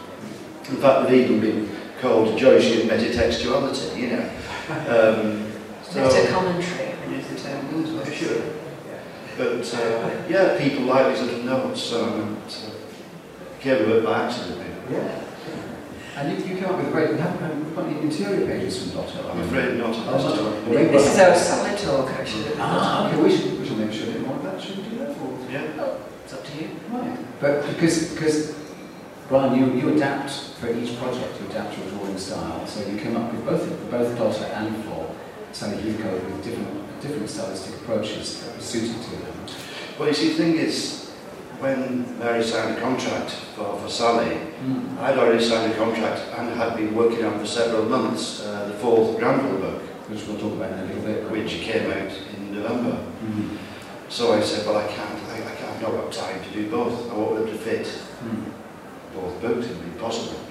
In 0.70 0.78
fact, 0.78 1.10
they've 1.10 1.30
even 1.30 1.40
been 1.40 1.70
called 2.00 2.40
Joycean 2.40 2.88
metatextuality, 2.88 3.98
you 3.98 4.08
know. 4.10 4.30
Um, 4.88 5.52
so, 5.84 6.04
Meta 6.04 6.32
commentary, 6.32 6.94
I 6.94 7.06
use 7.12 7.28
the 7.28 7.36
term. 7.36 7.66
Mm, 7.68 8.14
sure. 8.14 8.42
But 9.38 9.74
uh, 9.74 10.24
yeah, 10.30 10.58
people 10.58 10.86
like 10.86 11.14
these 11.14 11.24
little 11.24 11.44
notes, 11.44 11.82
so, 11.82 12.38
so 12.48 12.72
came 13.60 13.84
about 13.84 14.04
by 14.04 14.24
accident. 14.26 14.62
Yeah. 14.90 15.22
And 16.16 16.38
you, 16.38 16.46
you 16.46 16.56
came 16.56 16.66
up 16.66 16.78
with 16.78 16.88
a 16.88 16.92
great, 16.92 17.12
we 17.12 17.18
haven't 17.18 17.74
got 17.74 17.86
any 17.86 18.00
interior 18.02 18.46
pages 18.46 18.84
from 18.84 19.02
Dotter. 19.02 19.30
I'm 19.30 19.40
afraid 19.42 19.78
not. 19.78 19.96
Oh, 19.96 20.60
this 20.70 21.14
is 21.14 21.20
our 21.20 21.36
solid 21.36 21.78
talk, 21.78 22.12
actually. 22.12 22.52
Ah, 22.58 23.08
okay, 23.08 23.22
we 23.22 23.36
should, 23.36 23.60
we 23.60 23.66
should 23.66 23.78
make 23.78 23.94
sure 23.94 24.08
that 24.08 24.20
more 24.22 24.36
of 24.36 24.44
that, 24.44 24.62
should 24.62 24.78
we 24.78 24.84
do 24.90 24.98
that? 25.00 25.10
Or? 25.10 25.38
Yeah. 25.50 25.78
Well, 25.78 26.02
it's 26.26 26.34
up 26.34 26.44
to 26.44 26.58
you. 26.62 26.70
Right. 26.90 27.18
But 27.40 27.66
because, 27.68 28.12
because 28.12 28.56
Bryan, 29.30 29.58
you, 29.58 29.82
you 29.82 29.96
adapt 29.96 30.32
for 30.60 30.70
each 30.74 30.98
project, 30.98 31.40
you 31.40 31.48
adapt 31.48 31.78
your 31.78 31.88
drawing 31.92 32.18
style, 32.18 32.68
so 32.68 32.86
you 32.90 32.98
came 33.00 33.16
up 33.16 33.32
with 33.32 33.46
both, 33.46 33.90
both 33.90 34.18
Dotter 34.18 34.52
and 34.54 34.84
for 34.84 35.16
Sally 35.54 35.82
Heathcote 35.82 36.24
with 36.26 36.44
different, 36.44 37.02
different 37.02 37.30
stylistic 37.30 37.76
approaches 37.76 38.44
that 38.44 38.56
were 38.56 38.62
suited 38.62 39.02
to 39.02 39.10
them. 39.12 39.34
Well, 39.98 40.10
you 40.10 40.14
see, 40.14 40.30
the 40.30 40.36
thing 40.36 40.56
is, 40.58 41.01
when 41.62 42.18
Mary 42.18 42.44
signed 42.44 42.76
a 42.76 42.82
contract 42.82 43.30
for, 43.56 43.80
for 43.80 43.88
Sally, 43.88 44.36
mm. 44.66 44.98
I'd 44.98 45.18
already 45.18 45.44
signed 45.44 45.72
a 45.72 45.78
contract 45.78 46.22
and 46.36 46.50
had 46.56 46.76
been 46.76 46.96
working 46.96 47.24
on 47.24 47.40
for 47.40 47.46
several 47.46 47.86
months 47.86 48.42
uh, 48.42 48.68
the 48.68 48.74
fourth 48.76 49.20
Grandville 49.20 49.60
book. 49.60 49.82
Which 50.10 50.26
we'll 50.28 50.40
talk 50.40 50.54
about 50.54 50.74
in 50.74 50.80
a 50.80 50.86
little 50.86 51.04
bit. 51.04 51.32
Which 51.32 51.52
came 51.62 51.90
out 51.90 52.12
in 52.36 52.56
November. 52.56 52.98
Mm. 53.24 53.58
So 54.10 54.34
I 54.34 54.42
said, 54.42 54.66
well, 54.66 54.78
I 54.78 54.88
can't, 54.88 55.24
I, 55.30 55.36
I 55.36 55.56
can't, 55.56 55.72
I've 55.72 55.82
not 55.82 55.92
got 55.92 56.12
time 56.12 56.44
to 56.44 56.50
do 56.50 56.70
both. 56.70 57.10
I 57.12 57.14
won't 57.14 57.46
be 57.46 57.52
able 57.52 57.58
to 57.58 57.64
fit 57.64 57.86
mm. 57.86 58.52
both 59.14 59.40
books, 59.42 59.68
it 59.68 59.78
would 59.78 59.94
be 59.94 60.00
possible. 60.00 60.42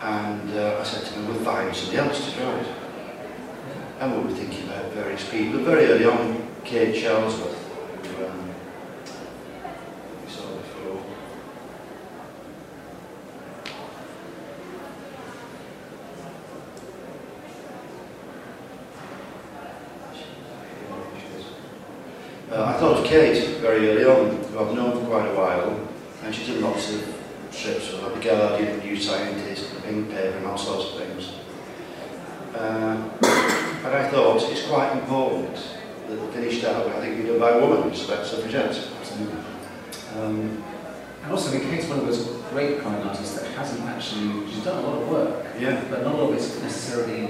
And 0.00 0.56
uh, 0.56 0.78
I 0.80 0.84
said 0.84 1.04
to 1.04 1.14
them, 1.14 1.26
we'll 1.26 1.44
find 1.44 1.74
somebody 1.74 1.98
else 1.98 2.32
to 2.32 2.60
it. 2.60 2.66
And 3.98 4.12
we 4.12 4.30
were 4.30 4.38
thinking 4.38 4.68
about 4.68 4.92
various 4.92 5.28
people. 5.28 5.60
Very 5.60 5.86
early 5.86 6.04
on, 6.04 6.48
Kate 6.64 6.94
Charlesworth, 6.94 7.56
who 7.56 8.26
um, 8.26 8.46
Uh, 22.56 22.64
I 22.64 22.72
thought 22.80 23.00
of 23.00 23.04
Kate 23.04 23.58
very 23.58 23.90
early 23.90 24.04
on, 24.06 24.34
who 24.34 24.58
I've 24.58 24.74
known 24.74 24.98
for 24.98 25.06
quite 25.10 25.28
a 25.28 25.34
while, 25.34 25.78
and 26.22 26.34
she's 26.34 26.48
done 26.48 26.62
lots 26.62 26.90
of 26.90 27.02
trips 27.52 27.92
with 27.92 28.14
The 28.14 28.20
Guardian, 28.20 28.78
New 28.78 28.96
Scientist, 28.96 29.74
The 29.74 29.82
Pink 29.82 30.08
Paper, 30.08 30.38
and 30.38 30.46
all 30.46 30.56
sorts 30.56 30.94
of 30.94 31.00
things. 31.00 31.32
Uh, 32.54 33.10
and 33.84 33.94
I 33.94 34.08
thought 34.08 34.50
it's 34.50 34.66
quite 34.68 34.90
important 34.92 35.54
that 36.08 36.16
the 36.16 36.28
finished 36.28 36.64
out, 36.64 36.86
I 36.86 37.00
think, 37.00 37.18
be 37.18 37.28
done 37.28 37.38
by 37.38 37.50
a 37.50 37.60
woman, 37.60 37.90
it's 37.90 38.06
about 38.06 38.24
suffragettes. 38.24 38.88
Absolutely. 39.00 39.38
Um, 40.16 40.64
and 41.24 41.32
also, 41.32 41.54
I 41.54 41.58
mean, 41.58 41.68
Kate's 41.68 41.88
one 41.88 41.98
of 41.98 42.06
those 42.06 42.26
great 42.52 42.80
crime 42.80 43.06
artists 43.06 43.38
that 43.38 43.50
hasn't 43.50 43.82
actually, 43.82 44.50
she's 44.50 44.64
done 44.64 44.82
a 44.82 44.88
lot 44.88 45.02
of 45.02 45.08
work, 45.10 45.46
yeah. 45.60 45.84
but 45.90 46.04
not 46.04 46.14
all 46.14 46.30
of 46.30 46.34
it's 46.34 46.58
necessarily 46.62 47.28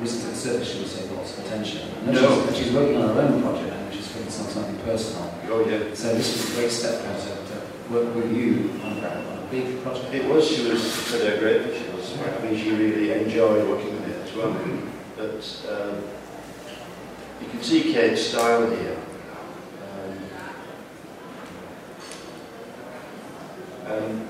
risen 0.00 0.22
to 0.22 0.26
the 0.26 0.34
surface, 0.34 0.72
should 0.72 0.80
we 0.80 0.88
say, 0.88 1.08
lots 1.14 1.38
of 1.38 1.46
attention. 1.46 1.88
And 2.04 2.14
no. 2.14 2.46
She's, 2.48 2.56
she's 2.56 2.72
working 2.72 2.96
on 2.96 3.14
her 3.14 3.22
own 3.22 3.42
project 3.42 3.77
focus 4.18 4.40
on 4.40 4.46
something 4.48 4.78
personal. 4.84 5.34
Oh, 5.48 5.68
yeah. 5.68 5.94
So 5.94 6.14
this 6.14 6.32
was 6.32 6.52
a 6.52 6.60
great 6.60 6.70
step 6.70 7.00
for 7.00 7.06
her 7.06 7.18
to, 7.18 7.52
to 7.52 7.92
work 7.92 8.14
with 8.14 8.36
you 8.36 8.70
on, 8.82 9.04
on 9.04 9.38
a 9.38 9.48
big 9.50 9.82
project. 9.82 10.12
It 10.14 10.28
was, 10.28 10.48
she 10.48 10.68
was, 10.68 10.82
said 10.92 11.32
how 11.32 11.40
great 11.40 11.74
she 11.74 11.88
was. 11.90 12.18
I 12.18 12.44
mean, 12.44 12.58
she 12.58 12.70
really 12.70 13.12
enjoyed 13.12 13.68
working 13.68 13.94
with 13.94 14.08
it 14.08 14.28
as 14.28 14.34
well. 14.34 14.52
Mm-hmm. 14.52 14.88
But 15.16 15.66
um, 15.72 16.02
you 17.40 17.48
can 17.48 17.62
see 17.62 17.92
Kate's 17.92 18.26
style 18.28 18.70
here. 18.70 18.96
Um, 23.86 23.92
um, 23.92 24.28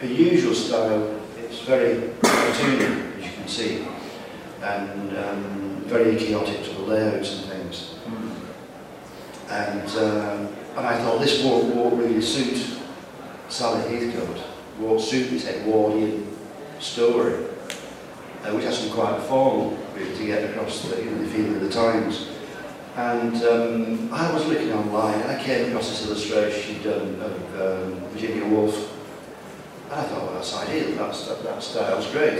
a 0.00 0.06
usual 0.06 0.54
style, 0.54 1.20
it's 1.38 1.60
very 1.60 1.96
cartoony, 2.22 3.18
as 3.18 3.24
you 3.24 3.32
can 3.32 3.48
see, 3.48 3.86
and 4.62 5.16
um, 5.18 5.82
very 5.86 6.16
chaotic 6.16 6.64
to 6.64 6.70
the 6.70 6.80
layouts 6.80 7.32
and 7.34 7.42
things. 7.42 7.49
Mm. 7.49 7.49
And, 9.50 9.88
um, 9.96 10.48
and 10.76 10.86
I 10.86 10.96
thought 11.02 11.20
this 11.20 11.42
won't, 11.42 11.74
won't 11.74 11.96
really 11.96 12.22
suit 12.22 12.78
Sally 13.48 13.82
Heathcote, 13.88 14.44
won't 14.78 15.00
suit 15.00 15.30
this 15.30 15.46
Edwardian 15.46 16.36
story, 16.78 17.34
uh, 18.44 18.52
which 18.52 18.64
has 18.64 18.86
to 18.86 18.92
quite 18.92 19.20
formal 19.22 19.76
really 19.96 20.16
to 20.16 20.26
get 20.26 20.50
across 20.50 20.82
the, 20.82 21.02
you 21.02 21.10
know, 21.10 21.24
the 21.24 21.28
feeling 21.30 21.56
of 21.56 21.62
the 21.62 21.70
times. 21.70 22.28
And 22.96 23.34
um, 23.42 24.12
I 24.12 24.32
was 24.32 24.46
looking 24.46 24.72
online 24.72 25.20
and 25.20 25.32
I 25.32 25.42
came 25.42 25.68
across 25.68 25.90
this 25.90 26.06
illustration 26.06 26.74
she'd 26.76 26.84
done 26.84 27.20
of 27.20 27.60
um, 27.60 27.94
Virginia 28.10 28.46
Woolf. 28.46 28.96
And 29.90 30.00
I 30.00 30.04
thought, 30.04 30.22
well, 30.22 30.34
that's 30.34 30.56
ideal, 30.56 30.92
that's, 30.92 31.26
that, 31.26 31.42
that 31.42 31.60
style's 31.60 32.08
great. 32.12 32.38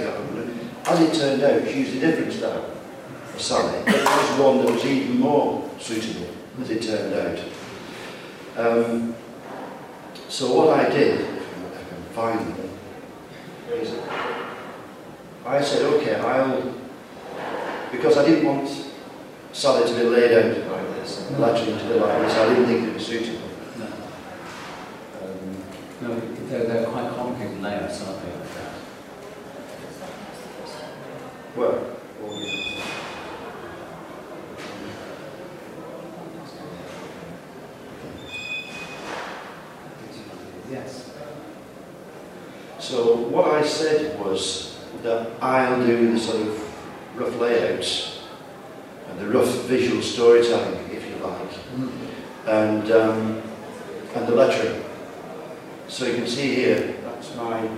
As 0.84 1.00
it 1.00 1.20
turned 1.20 1.42
out, 1.42 1.68
she 1.68 1.80
used 1.80 1.96
a 1.96 2.00
different 2.00 2.32
style 2.32 2.70
for 3.32 3.38
Sally, 3.40 3.82
but 3.84 3.94
there 3.94 4.04
was 4.04 4.38
one 4.38 4.58
that 4.64 4.72
was 4.72 4.84
even 4.84 5.18
more 5.18 5.68
suitable 5.80 6.39
as 6.58 6.70
it 6.70 6.82
turned 6.82 7.14
out. 7.14 7.38
Um, 8.56 9.14
so 10.28 10.54
what 10.54 10.80
I 10.80 10.88
did, 10.88 11.20
if 11.20 11.76
I 11.76 11.88
can 11.88 12.02
find 12.12 12.40
them, 12.56 12.70
is 13.72 13.94
I 15.46 15.60
said, 15.60 15.82
okay, 15.82 16.14
I'll, 16.16 16.74
because 17.92 18.16
I 18.16 18.26
didn't 18.26 18.46
want 18.46 18.68
Sally 19.52 19.88
to 19.88 19.94
be 19.96 20.04
laid 20.04 20.32
out 20.32 20.70
like 20.70 20.94
this, 20.96 21.28
and 21.28 21.38
lettering 21.38 21.78
to 21.78 21.84
be 21.84 21.94
like 21.94 22.22
this, 22.22 22.34
I 22.34 22.48
didn't 22.48 22.66
think 22.66 22.88
it 22.88 22.94
was 22.94 23.06
suitable. 23.06 23.48
No. 23.78 23.86
Um, 25.22 25.56
no, 26.02 26.20
they're, 26.48 26.64
they're 26.64 26.86
quite 26.86 27.10
complicated 27.14 27.62
layouts, 27.62 28.06
aren't 28.06 28.22
they, 28.22 28.30
like 28.30 28.54
that? 28.54 28.72
Well, 31.56 31.90
So 42.90 43.14
what 43.14 43.54
I 43.54 43.64
said 43.80 44.20
was 44.20 44.78
that 45.02 45.30
I'll 45.40 45.84
do 45.86 46.12
the 46.12 46.18
sort 46.18 46.46
of 46.46 47.18
rough 47.18 47.34
layouts 47.40 48.20
and 49.08 49.18
the 49.18 49.26
rough 49.26 49.48
visual 49.64 50.02
storytelling, 50.02 50.90
if 50.90 51.08
you 51.08 51.16
like, 51.24 51.50
mm. 51.76 51.90
and 52.46 52.90
um, 52.92 53.42
and 54.14 54.26
the 54.28 54.34
lettering. 54.34 54.84
So 55.88 56.04
you 56.04 56.14
can 56.14 56.26
see 56.26 56.54
here, 56.54 56.94
that's 57.04 57.34
my 57.36 57.68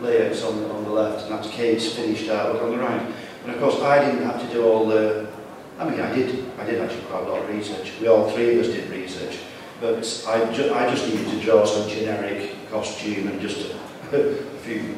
layouts 0.00 0.44
on 0.44 0.60
the, 0.60 0.70
on 0.70 0.84
the 0.84 0.90
left, 0.90 1.24
and 1.24 1.32
that's 1.32 1.48
Kate's 1.48 1.92
finished 1.92 2.28
artwork 2.28 2.62
on 2.62 2.70
the 2.70 2.78
right. 2.78 3.12
And 3.42 3.54
of 3.54 3.60
course, 3.60 3.80
I 3.82 4.04
didn't 4.04 4.24
have 4.24 4.40
to 4.40 4.52
do 4.52 4.64
all 4.64 4.86
the. 4.86 5.26
I 5.80 5.90
mean, 5.90 6.00
I 6.00 6.14
did. 6.14 6.46
I 6.60 6.64
did 6.64 6.80
actually 6.80 7.02
quite 7.02 7.24
a 7.24 7.28
lot 7.28 7.42
of 7.42 7.48
research. 7.48 7.92
We 8.00 8.06
all 8.06 8.30
three 8.30 8.56
of 8.56 8.64
us 8.64 8.72
did 8.72 8.88
research, 8.88 9.40
but 9.80 9.98
I, 10.28 10.52
ju- 10.52 10.72
I 10.72 10.88
just 10.88 11.08
needed 11.08 11.28
to 11.28 11.40
draw 11.40 11.64
some 11.64 11.88
generic 11.88 12.54
costume 12.70 13.26
and 13.26 13.40
just 13.40 13.74
few 14.66 14.96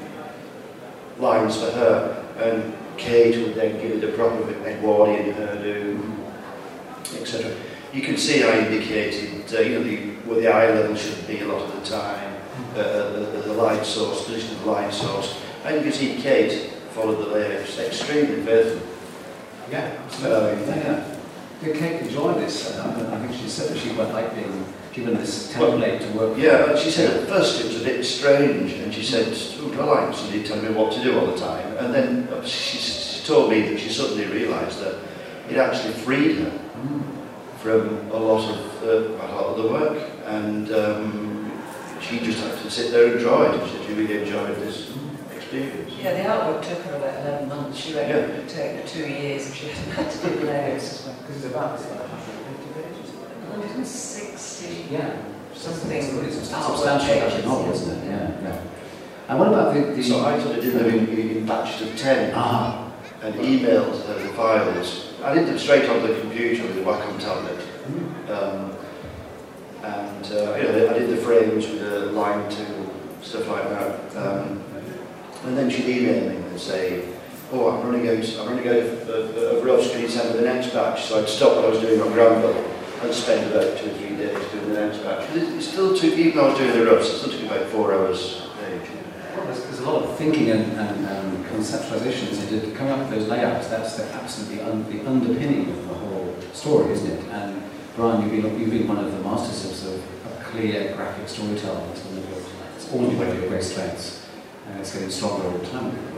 lines 1.18 1.57
for 1.57 1.70
her. 1.70 2.24
And 2.38 2.74
Kate 2.96 3.37
would 3.44 3.54
then 3.54 3.81
give 3.81 4.02
it 4.02 4.09
a 4.09 4.12
proper 4.16 4.50
Edwardian 4.64 5.35
hairdo, 5.35 6.00
etc. 7.20 7.54
You 7.92 8.02
can 8.02 8.16
see 8.16 8.42
I 8.42 8.66
indicated, 8.66 9.52
uh, 9.54 9.61
you 9.61 9.78
know, 9.78 9.85
the, 9.85 9.96
where 10.26 10.40
the 10.40 10.48
eye 10.48 10.70
level 10.74 10.96
should 10.96 11.26
be 11.26 11.40
a 11.40 11.46
lot 11.46 11.62
of 11.62 11.74
the 11.74 11.88
time, 11.88 12.35
uh, 12.74 13.12
the, 13.12 13.42
the 13.46 13.52
light 13.54 13.85
source, 13.85 14.24
position 14.24 14.57
of 14.57 14.64
the 14.64 14.70
light 14.70 14.92
source. 14.92 15.40
And 15.64 15.76
you 15.76 15.83
can 15.83 15.92
see 15.92 16.20
Kate 16.20 16.70
followed 16.92 17.18
the 17.24 17.33
layers 17.33 17.78
extremely 17.78 18.42
faithfully. 18.42 18.83
Yeah, 19.70 19.98
absolutely. 20.04 20.72
Um, 20.72 20.78
yeah. 20.78 21.14
Did 21.62 21.76
Kate 21.76 22.02
enjoy 22.02 22.35
this? 22.35 22.70
Uh, 22.70 23.11
I 23.12 23.26
think 23.26 23.40
she 23.40 23.48
said 23.48 23.70
that 23.70 23.78
she 23.78 23.94
quite 23.94 24.12
liked 24.12 24.35
being 24.35 24.64
given 24.99 25.15
this 25.15 25.53
template 25.53 26.01
to 26.01 26.19
work 26.19 26.31
with. 26.35 26.39
Yeah, 26.45 26.71
and 26.71 26.79
she 26.79 26.91
said 26.91 27.23
at 27.23 27.29
first 27.29 27.61
it 27.61 27.67
was 27.69 27.81
a 27.83 27.85
bit 27.85 28.05
strange, 28.05 28.73
and 28.73 28.93
she 28.93 29.03
said, 29.03 29.27
oh, 29.61 29.71
do 29.71 29.81
I 29.81 30.07
like 30.07 30.15
somebody 30.17 30.43
telling 30.45 30.65
me 30.65 30.71
what 30.71 30.93
to 30.93 31.03
do 31.03 31.19
all 31.19 31.27
the 31.27 31.37
time? 31.39 31.77
And 31.79 31.95
then 31.95 32.29
she, 32.45 32.79
she 32.79 33.25
told 33.27 33.51
me 33.51 33.63
that 33.69 33.79
she 33.79 33.89
suddenly 33.91 34.27
realised 34.27 34.81
that 34.81 34.97
it 35.49 35.57
actually 35.57 35.95
freed 35.95 36.37
her 36.39 36.53
Mm. 36.79 37.03
from 37.61 38.09
a 38.13 38.17
lot 38.17 38.49
of, 38.55 38.83
uh, 38.85 39.09
a 39.21 39.27
lot 39.35 39.47
of 39.47 39.57
the 39.65 39.69
work, 39.69 39.99
and 40.27 40.71
um, 40.73 41.51
she 42.01 42.21
just 42.21 42.39
had 42.39 42.57
to 42.63 42.71
sit 42.71 42.93
there 42.93 43.11
and 43.11 43.19
draw 43.19 43.43
it. 43.51 43.69
She 43.69 43.77
said 43.77 43.87
she 43.87 43.95
really 43.95 44.23
enjoyed 44.23 44.55
this 44.59 44.89
experience. 45.35 45.93
Yeah, 46.01 46.13
the 46.15 46.29
artwork 46.29 46.63
took 46.63 46.79
her 46.85 46.95
about 46.99 47.27
11 47.27 47.49
months. 47.49 47.77
She 47.79 47.95
reckoned 47.95 48.31
it 48.31 48.37
would 48.39 48.49
take 48.49 48.77
her 48.81 48.87
two 48.87 49.09
years 49.09 49.47
and 49.47 49.55
she 49.57 49.67
had 49.71 50.09
to 50.09 50.19
do 50.29 50.47
layers. 50.47 51.09
Because 51.19 51.37
it's 51.45 51.47
about 51.53 51.75
it's 51.81 51.91
like 51.91 51.99
150 51.99 52.47
pages. 52.47 52.58
160 53.61 54.87
Yeah. 54.90 55.16
something 55.55 55.90
It's 55.92 56.37
a 56.37 56.44
substantial 56.44 57.07
pages, 57.07 57.44
novel, 57.44 57.64
yeah. 57.66 57.73
isn't 57.73 57.99
it? 57.99 58.05
Yeah, 58.07 58.31
yeah. 58.42 58.61
And 59.29 59.38
what 59.38 59.49
about 59.49 59.75
the... 59.75 59.81
the 59.81 60.03
So 60.03 60.25
I 60.25 60.38
sort 60.42 60.57
of 60.57 60.62
did 60.64 60.75
them 60.75 60.87
in, 60.87 61.09
in, 61.09 61.37
in 61.38 61.47
batches 61.47 61.88
of 61.88 61.97
10 61.99 62.33
Ah. 62.35 62.90
and 63.23 63.35
emailed 63.35 64.07
her 64.07 64.14
the 64.14 64.29
files. 64.31 65.12
I 65.23 65.35
did 65.35 65.49
them 65.49 65.59
straight 65.59 65.88
on 65.88 66.07
the 66.07 66.21
computer 66.21 66.62
with 66.62 66.79
a 66.79 66.83
Wacom 66.83 67.18
tablet. 67.21 67.61
Um, 68.31 68.77
and 69.83 70.27
uh, 70.27 70.55
you 70.57 70.62
know, 70.64 70.90
I 70.90 70.99
did 70.99 71.11
the 71.11 71.16
frames 71.16 71.66
with 71.68 71.83
a 71.83 72.07
line 72.12 72.49
tool, 72.51 72.92
stuff 73.23 73.49
like 73.49 73.68
that. 73.71 74.16
Um, 74.16 74.62
and 75.44 75.57
then 75.57 75.71
she'd 75.71 75.87
email 75.88 76.29
me 76.31 76.37
and 76.37 76.61
say, 76.61 77.05
"Oh, 77.53 77.71
I'm 77.71 77.87
running 77.88 78.09
out. 78.09 78.25
I'm 78.40 78.49
running 78.49 78.68
out 78.68 78.77
of, 78.77 79.09
of, 79.09 79.37
of 79.37 79.64
roughs. 79.64 79.90
Can 79.90 80.03
you 80.03 80.09
send 80.09 80.35
me 80.35 80.40
the 80.40 80.47
next 80.53 80.73
batch?" 80.75 81.05
So 81.05 81.21
I'd 81.23 81.29
stop 81.29 81.57
what 81.57 81.64
I 81.64 81.68
was 81.68 81.81
doing 81.81 82.01
on 82.03 82.12
Grandville 82.12 82.55
and 83.03 83.15
spend 83.15 83.53
about 83.53 83.79
two 83.79 83.91
or 83.91 83.95
three 83.95 84.17
days 84.17 84.51
doing 84.51 84.73
the 84.73 84.81
next 84.81 84.99
batch. 84.99 85.29
But 85.29 85.37
it, 85.37 85.55
it 85.55 85.63
still 85.63 85.97
took, 85.97 86.15
even 86.15 86.37
though 86.37 86.47
I 86.47 86.49
was 86.51 86.59
doing 86.59 86.73
the 86.73 86.85
roughs, 86.87 87.09
it 87.09 87.19
still 87.19 87.33
took 87.33 87.43
about 87.43 87.67
four 87.69 87.95
hours 87.95 88.49
a. 88.61 89.37
Well, 89.37 89.47
there's, 89.47 89.63
there's 89.65 89.79
a 89.81 89.91
lot 89.91 90.03
of 90.03 90.17
thinking 90.17 90.51
and, 90.51 90.73
and 90.73 91.07
um, 91.07 91.45
conceptualizations 91.45 92.51
into 92.51 92.71
coming 92.77 92.93
up 92.93 93.01
with 93.01 93.11
those 93.11 93.29
layouts. 93.29 93.69
That's 93.69 93.97
the, 93.97 94.05
absolutely 94.15 94.61
un, 94.63 94.85
the 94.91 95.09
underpinning 95.09 95.71
of 95.71 95.89
the 95.89 95.95
whole 95.95 96.35
story, 96.53 96.93
isn't 96.93 97.11
it? 97.11 97.25
And 97.31 97.63
Bryan, 97.97 98.23
you've 98.23 98.43
been, 98.43 98.61
you've 98.61 98.71
been 98.71 98.89
one 98.89 98.99
of 98.99 99.13
the 99.13 99.21
masters 99.21 99.65
of, 99.71 99.77
sort 99.77 99.95
of, 99.95 100.27
of 100.27 100.45
clear 100.45 100.95
graphic 100.95 101.29
storytelling. 101.29 101.91
It's, 101.91 102.03
one 102.05 102.19
of 102.19 102.31
your, 102.31 102.41
it's 102.77 102.93
always 102.93 103.17
one 103.17 103.29
of 103.29 103.39
your 103.39 103.49
great 103.49 103.65
strengths, 103.65 104.27
and 104.69 104.81
it's 104.81 104.93
getting 104.93 105.11
stronger 105.11 105.47
all 105.47 105.59
the 105.59 105.67
time 105.67 105.85
with 105.87 106.03
your 106.03 106.13
work. 106.15 106.17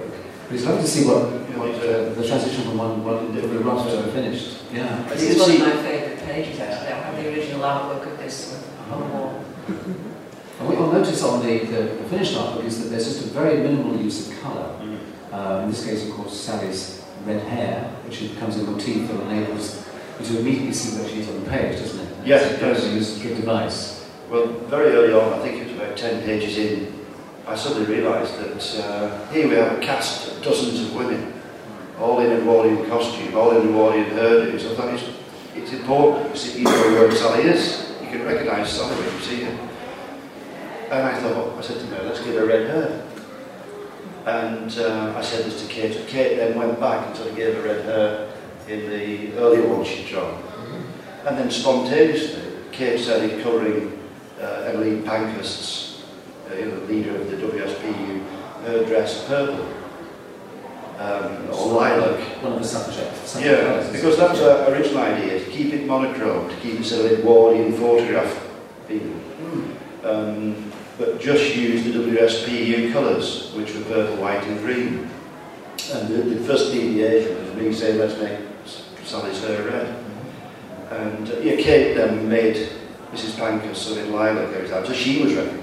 But 0.51 0.57
it's 0.59 0.67
lovely 0.67 0.83
to 0.83 0.89
see 0.89 1.07
what, 1.07 1.31
what 1.57 1.75
uh, 1.77 2.13
the 2.13 2.27
transition 2.27 2.65
from 2.65 2.79
one, 2.79 3.05
one 3.05 3.41
from 3.41 3.55
the 3.55 3.61
rough 3.61 3.89
to 3.89 3.97
the 3.99 4.11
finished. 4.11 4.65
Yeah. 4.73 5.01
This 5.11 5.23
is 5.23 5.39
one 5.39 5.53
of 5.53 5.61
my 5.61 5.71
favourite 5.81 6.25
pages 6.25 6.59
actually. 6.59 6.89
I 6.89 6.99
have 6.99 7.17
the 7.23 7.29
original 7.29 7.61
artwork 7.61 8.11
of 8.11 8.19
this 8.19 8.61
on 8.91 9.01
the 9.01 9.07
wall. 9.15 9.45
And 9.69 10.67
what 10.67 10.77
you'll 10.77 10.93
notice 10.93 11.23
on 11.23 11.47
the, 11.47 11.59
the, 11.67 11.83
the 12.03 12.09
finished 12.09 12.35
artwork 12.35 12.65
is 12.65 12.83
that 12.83 12.89
there's 12.89 13.05
just 13.05 13.27
a 13.27 13.31
very 13.31 13.59
minimal 13.59 13.97
use 13.97 14.29
of 14.29 14.41
colour. 14.41 14.77
Uh, 15.31 15.61
in 15.63 15.71
this 15.71 15.87
case, 15.87 16.09
of 16.09 16.15
course, 16.17 16.33
Sally's 16.33 17.07
red 17.25 17.43
hair, 17.45 17.85
which 18.05 18.19
becomes 18.19 18.59
a 18.59 18.65
motif 18.65 19.07
that 19.07 19.21
enables 19.21 19.87
you 20.19 20.27
to 20.27 20.41
immediately 20.41 20.73
see 20.73 20.99
where 20.99 21.09
she 21.09 21.21
is 21.21 21.29
on 21.29 21.45
the 21.45 21.49
page, 21.49 21.79
doesn't 21.79 22.01
it? 22.01 22.27
Yes, 22.27 22.51
it 22.51 22.59
does. 22.59 22.85
a 22.85 22.91
use 22.91 23.23
good 23.23 23.37
device. 23.37 24.05
Well, 24.29 24.49
very 24.67 24.91
early 24.97 25.13
on, 25.13 25.33
I 25.33 25.43
think 25.43 25.63
it 25.63 25.69
was 25.69 25.77
about 25.77 25.97
10 25.97 26.25
pages 26.25 26.59
in, 26.59 27.00
I 27.51 27.57
suddenly 27.57 27.93
realised 27.93 28.39
that 28.39 28.85
uh, 28.85 29.27
here 29.33 29.49
we 29.49 29.57
have 29.57 29.77
a 29.77 29.81
cast 29.81 30.31
of 30.31 30.41
dozens 30.41 30.83
of 30.83 30.95
women, 30.95 31.33
all 31.99 32.21
in 32.21 32.31
Edwardian 32.31 32.89
costume, 32.89 33.37
all 33.37 33.51
in 33.51 33.67
Edwardian 33.67 34.07
hairdos. 34.11 34.71
I 34.71 34.75
thought 34.77 34.95
it's, 34.95 35.11
it's 35.57 35.73
important 35.73 36.27
because 36.27 36.57
you 36.57 36.63
know 36.63 36.71
where 36.71 37.11
Sally 37.11 37.49
is. 37.49 37.93
You 38.01 38.07
can 38.07 38.25
recognise 38.25 38.71
Sally 38.71 38.95
when 38.95 39.15
you 39.15 39.21
see 39.21 39.43
her. 39.43 39.71
And 40.93 41.09
I 41.09 41.21
thought, 41.21 41.59
I 41.59 41.61
said 41.61 41.81
to 41.81 41.87
her, 41.87 42.05
let's 42.05 42.23
give 42.23 42.37
her 42.37 42.47
red 42.47 42.69
hair. 42.69 43.05
And 44.27 44.79
uh, 44.79 45.15
I 45.17 45.21
said 45.21 45.45
this 45.45 45.61
to 45.67 45.69
Kate. 45.69 46.07
Kate 46.07 46.37
then 46.37 46.57
went 46.57 46.79
back 46.79 47.05
and 47.09 47.17
sort 47.17 47.31
of 47.31 47.37
gave 47.37 47.57
her 47.57 47.63
red 47.63 47.85
hair 47.85 48.33
in 48.69 48.89
the 48.89 49.37
earlier 49.39 49.67
one 49.67 49.85
she'd 49.85 50.07
drawn. 50.07 50.41
And 51.27 51.37
then 51.37 51.51
spontaneously, 51.51 52.43
Kate 52.71 53.01
started 53.01 53.43
colouring 53.43 54.01
uh, 54.41 54.69
Emmeline 54.69 55.03
Pankhurst's, 55.03 55.90
you 55.90 55.90
the 56.51 56.67
leader 56.87 57.17
of 57.17 57.31
the 57.31 57.37
WSPU, 57.37 58.25
her 58.65 58.85
dress 58.85 59.27
purple. 59.27 59.67
Um, 60.99 61.49
or 61.49 61.73
lilac. 61.73 62.21
One 62.43 62.53
of 62.53 62.59
the 62.59 62.65
subjects. 62.65 63.31
subject 63.31 63.63
Yeah, 63.63 63.69
colours, 63.69 63.91
because 63.91 64.19
that 64.19 64.33
was 64.33 64.43
our 64.43 64.71
original 64.71 64.99
idea, 64.99 65.43
to 65.43 65.51
keep 65.51 65.73
it 65.73 65.87
monochrome, 65.87 66.51
to 66.51 66.57
keep 66.57 66.79
it 66.79 66.85
sort 66.85 67.07
of 67.07 67.19
Edwardian 67.19 67.73
photograph 67.73 68.49
feeling. 68.87 69.25
Um, 70.05 70.71
but 70.99 71.19
just 71.19 71.57
use 71.57 71.85
the 71.85 71.93
WSPU 71.93 72.93
colours, 72.93 73.53
which 73.55 73.75
were 73.75 73.81
purple, 73.85 74.17
white 74.17 74.45
and 74.45 74.59
green. 74.61 75.09
And 75.95 76.09
the, 76.09 76.23
the 76.35 76.45
first 76.45 76.73
deviation 76.73 77.47
was 77.47 77.55
me 77.55 77.73
saying, 77.73 77.99
let's 77.99 78.21
make 78.21 78.39
Sally's 79.05 79.43
hair 79.43 79.63
red. 79.63 79.97
And 80.91 81.31
uh, 81.31 81.39
yeah, 81.39 81.57
Kate 81.57 81.95
then 81.95 82.29
made 82.29 82.69
Mrs. 83.13 83.39
Pankhurst 83.39 83.83
sort 83.83 83.99
of 83.99 84.07
in 84.07 84.13
lilac 84.13 84.53
every 84.55 84.69
time, 84.69 84.85
so 84.85 84.93
she 84.93 85.23
was 85.23 85.35
time. 85.35 85.60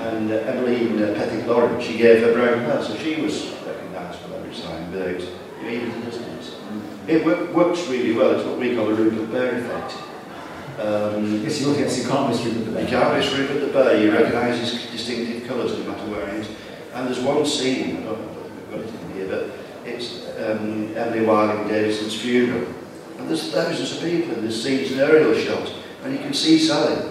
And 0.00 0.30
uh, 0.30 0.36
Emmeline 0.36 1.02
uh, 1.02 1.06
Pethick 1.14 1.46
Lawrence, 1.46 1.84
she 1.84 1.98
gave 1.98 2.22
her 2.22 2.32
brown 2.32 2.60
hair, 2.60 2.82
so 2.82 2.96
she 2.96 3.20
was 3.20 3.50
recognisable 3.66 4.34
every 4.36 4.54
time, 4.54 4.90
without 4.92 5.20
even 5.70 6.00
the 6.00 6.06
distance. 6.06 6.56
It 7.06 7.24
wo- 7.24 7.52
works 7.52 7.86
really 7.88 8.14
well, 8.14 8.30
it's 8.32 8.44
what 8.46 8.58
we 8.58 8.74
call 8.74 8.88
a 8.88 8.94
Rupert 8.94 9.30
Bear 9.30 9.58
effect. 9.58 9.94
Um, 10.80 11.42
Yes, 11.42 11.60
you, 11.60 11.72
yes, 11.74 11.98
you 12.02 12.08
can't 12.08 12.30
miss 12.30 12.42
Rupert 12.44 12.64
the 12.64 12.70
Bear. 12.72 12.82
you 12.82 12.88
can't 12.88 13.16
miss 13.18 13.32
Rupert 13.38 13.60
the 13.60 13.66
Bear, 13.66 14.02
you 14.02 14.10
recognise 14.12 14.58
his 14.58 14.90
distinctive 14.90 15.46
colours 15.46 15.76
no 15.78 15.84
matter 15.84 16.10
where 16.10 16.30
he 16.32 16.38
is. 16.40 16.48
And 16.94 17.06
there's 17.06 17.20
one 17.20 17.44
scene, 17.44 17.98
I 17.98 18.02
don't 18.04 18.20
know 18.34 18.42
if 18.46 18.52
we've 18.52 18.70
got 18.70 18.80
it 18.80 19.02
in 19.02 19.12
here, 19.12 19.28
but 19.28 19.50
it's 19.86 20.26
um, 20.38 20.96
Emily 20.96 21.26
Wilding 21.26 21.68
Davison's 21.68 22.18
funeral. 22.18 22.66
And 23.18 23.28
there's 23.28 23.52
thousands 23.52 23.92
of 23.92 24.00
people, 24.00 24.32
and 24.34 24.44
there's 24.44 24.62
scenes 24.62 24.92
an 24.92 25.00
aerial 25.00 25.34
shot, 25.34 25.70
and 26.04 26.14
you 26.14 26.20
can 26.20 26.32
see 26.32 26.58
Sally. 26.58 27.06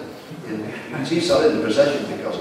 In, 0.48 0.60
you 0.60 0.72
can 0.90 1.06
see 1.06 1.20
Sally 1.20 1.50
in 1.50 1.58
the 1.58 1.62
procession 1.62 2.04
because 2.16 2.39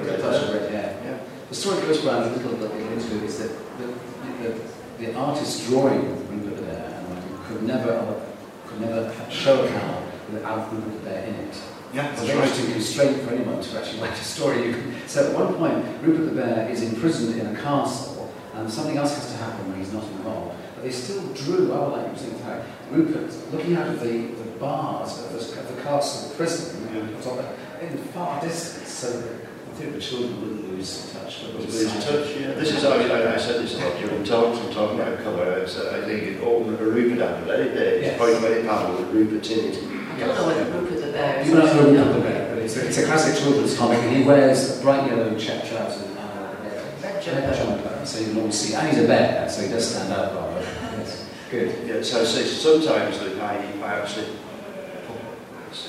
of 0.00 0.06
her 0.06 0.12
red, 0.12 0.20
Red 0.22 0.52
red 0.62 0.70
hair. 0.70 1.00
Yeah. 1.04 1.18
The 1.48 1.54
story 1.54 1.80
goes 1.82 2.00
Bryan, 2.00 2.32
a 2.32 2.36
little 2.36 2.68
get 2.68 2.92
into 2.92 3.24
is 3.24 3.38
that 3.38 3.50
the, 3.78 3.86
the, 4.42 4.60
the 4.98 5.14
artist 5.14 5.66
drawing 5.68 6.02
Rupert 6.28 6.56
the 6.56 6.62
Bear 6.62 7.04
and 7.08 7.44
could 7.46 7.62
never 7.62 8.20
could 8.66 8.80
never 8.80 9.14
show 9.30 9.64
a 9.64 9.68
cow 9.68 10.02
without 10.32 10.72
Rupert 10.72 10.92
the 10.94 11.10
Bear 11.10 11.24
in 11.24 11.34
it. 11.34 11.62
Yeah, 11.92 12.10
It's 12.10 12.20
that's 12.22 12.32
a 12.32 12.36
right. 12.36 12.42
interesting 12.48 12.72
constraint 12.72 13.22
for 13.22 13.34
anyone 13.34 13.62
to 13.62 13.78
actually 13.78 14.00
write 14.00 14.12
a 14.12 14.24
story. 14.24 14.66
You 14.66 14.72
can, 14.72 14.94
so 15.06 15.28
at 15.30 15.34
one 15.38 15.54
point, 15.54 15.84
Rupert 16.02 16.26
the 16.34 16.40
Bear 16.40 16.68
is 16.68 16.82
imprisoned 16.82 17.38
in 17.40 17.46
a 17.54 17.60
castle, 17.60 18.32
and 18.54 18.68
something 18.70 18.96
else 18.96 19.14
has 19.14 19.30
to 19.30 19.36
happen 19.36 19.70
when 19.70 19.78
he's 19.78 19.92
not 19.92 20.02
involved. 20.04 20.56
But 20.74 20.84
they 20.84 20.90
still 20.90 21.22
drew, 21.34 21.72
oh, 21.72 21.90
like 21.90 22.10
you 22.10 22.18
saying, 22.18 22.42
Harry, 22.42 22.62
Rupert 22.90 23.30
looking 23.52 23.76
out 23.76 23.86
of 23.88 24.00
the, 24.00 24.26
the 24.26 24.50
bars 24.58 25.20
of 25.20 25.32
the, 25.34 25.38
of 25.60 25.76
the 25.76 25.82
castle 25.82 26.34
prison, 26.36 26.88
Yeah. 26.92 27.86
in 27.86 27.92
the 27.96 28.02
far 28.12 28.40
distance, 28.40 28.88
so 28.90 29.22
I 29.74 29.76
think 29.76 29.94
the 29.94 30.00
children 30.00 30.40
wouldn't 30.40 30.70
lose 30.70 31.12
touch. 31.12 31.42
But 31.42 31.56
would 31.58 31.68
Lose 31.68 31.92
touch, 32.04 32.36
yeah. 32.38 32.52
This 32.54 32.70
is, 32.70 32.84
I 32.84 32.96
mean, 32.98 33.10
I 33.10 33.34
I 33.34 33.36
said 33.36 33.60
this 33.62 33.74
a 33.74 33.84
lot 33.84 33.98
during 33.98 34.22
talks, 34.22 34.58
I'm 34.60 34.72
talking 34.72 35.00
about 35.00 35.18
colour, 35.24 35.58
it's, 35.58 35.76
uh, 35.76 36.00
I 36.00 36.06
think 36.06 36.22
it 36.22 36.42
all 36.44 36.62
a 36.62 36.76
Rupert 36.76 37.18
had 37.18 37.42
very 37.44 37.68
big, 37.70 38.02
Yes. 38.02 38.12
it's 38.12 38.18
point 38.18 38.40
by 38.40 38.62
panel 38.62 38.98
with 39.02 39.10
Rupert 39.10 39.50
in 39.50 39.58
it. 39.72 39.78
I 40.14 40.18
don't 40.20 40.34
know 40.36 40.46
whether 40.46 40.64
Rupert 40.80 41.00
the 41.00 41.12
Bear 41.12 41.40
is 41.40 41.48
You 41.48 41.54
don't 41.56 41.64
know 41.66 41.82
Rupert 41.82 42.04
the 42.04 42.12
known. 42.12 42.22
Bear, 42.22 42.54
but 42.54 42.58
it's 42.62 42.76
a, 42.76 42.86
it's 42.86 42.98
a 42.98 43.04
classic 43.04 43.42
children's 43.42 43.76
comic, 43.76 43.98
and 43.98 44.16
he 44.16 44.22
wears 44.22 44.78
a 44.78 44.82
bright 44.82 45.10
yellow 45.10 45.36
check 45.36 45.68
trousers 45.68 46.06
and 46.06 46.18
uh, 46.18 46.54
Red 46.62 47.02
red 47.02 47.22
jumper. 47.24 47.54
jumper, 47.56 48.06
so 48.06 48.20
you 48.20 48.26
can 48.26 48.38
always 48.38 48.54
see. 48.60 48.74
And 48.74 48.88
he's 48.88 49.02
a 49.04 49.08
bear, 49.08 49.48
so 49.50 49.62
he 49.62 49.68
does 49.68 49.90
stand 49.90 50.12
out 50.12 50.34
rather. 50.36 50.60
Yes. 50.60 51.28
Good. 51.50 51.88
Yeah, 51.88 52.00
so, 52.02 52.24
so 52.24 52.40
sometimes 52.44 53.18
that 53.18 53.40
I, 53.40 53.56
I 53.82 53.98
actually 53.98 54.26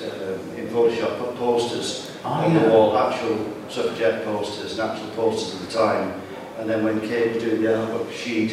um, 0.01 0.57
in 0.57 0.67
Photoshop 0.73 1.19
put 1.19 1.35
posters 1.37 2.11
Oh, 2.25 2.29
on 2.29 2.53
yeah. 2.55 2.63
the 2.63 2.69
wall, 2.69 2.97
actual 2.97 3.37
suffragette 3.69 4.25
posters 4.25 4.77
and 4.79 4.89
actual 4.89 5.09
posters 5.11 5.61
at 5.61 5.69
the 5.69 5.77
time. 5.77 6.21
And 6.59 6.69
then 6.69 6.83
when 6.83 7.01
Kate 7.01 7.33
was 7.35 7.43
doing 7.43 7.61
the 7.61 7.75
album, 7.75 8.07
she'd 8.11 8.51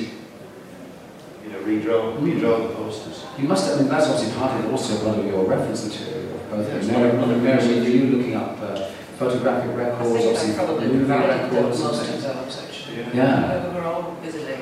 you 1.44 1.51
know, 1.51 1.59
redraw, 1.61 2.18
redraw 2.18 2.68
the 2.68 2.75
posters. 2.75 3.25
You 3.38 3.48
must, 3.48 3.68
have, 3.68 3.79
I 3.79 3.83
mean, 3.83 3.90
that's 3.90 4.09
obviously 4.09 4.35
partly 4.38 4.70
also 4.70 4.94
one 5.07 5.18
of 5.20 5.27
your 5.27 5.44
reference 5.44 5.87
material. 5.87 6.38
Both 6.51 6.68
Yes. 6.68 6.87
Mary, 6.87 7.12
Mary, 7.38 7.66
were 7.81 7.88
you 7.88 8.16
looking 8.16 8.35
up 8.35 8.61
uh, 8.61 8.90
photographic 9.18 9.77
records, 9.77 10.11
obviously 10.11 10.53
I 10.53 10.57
probably 10.57 10.87
movie 10.88 11.05
the- 11.05 11.14
records, 11.14 11.81
and 11.81 11.88
most 11.88 12.25
of 12.25 12.64
actually. 12.64 12.96
Yeah. 13.14 13.68
We 13.68 13.75
were 13.75 13.85
all 13.85 14.16
busily. 14.22 14.57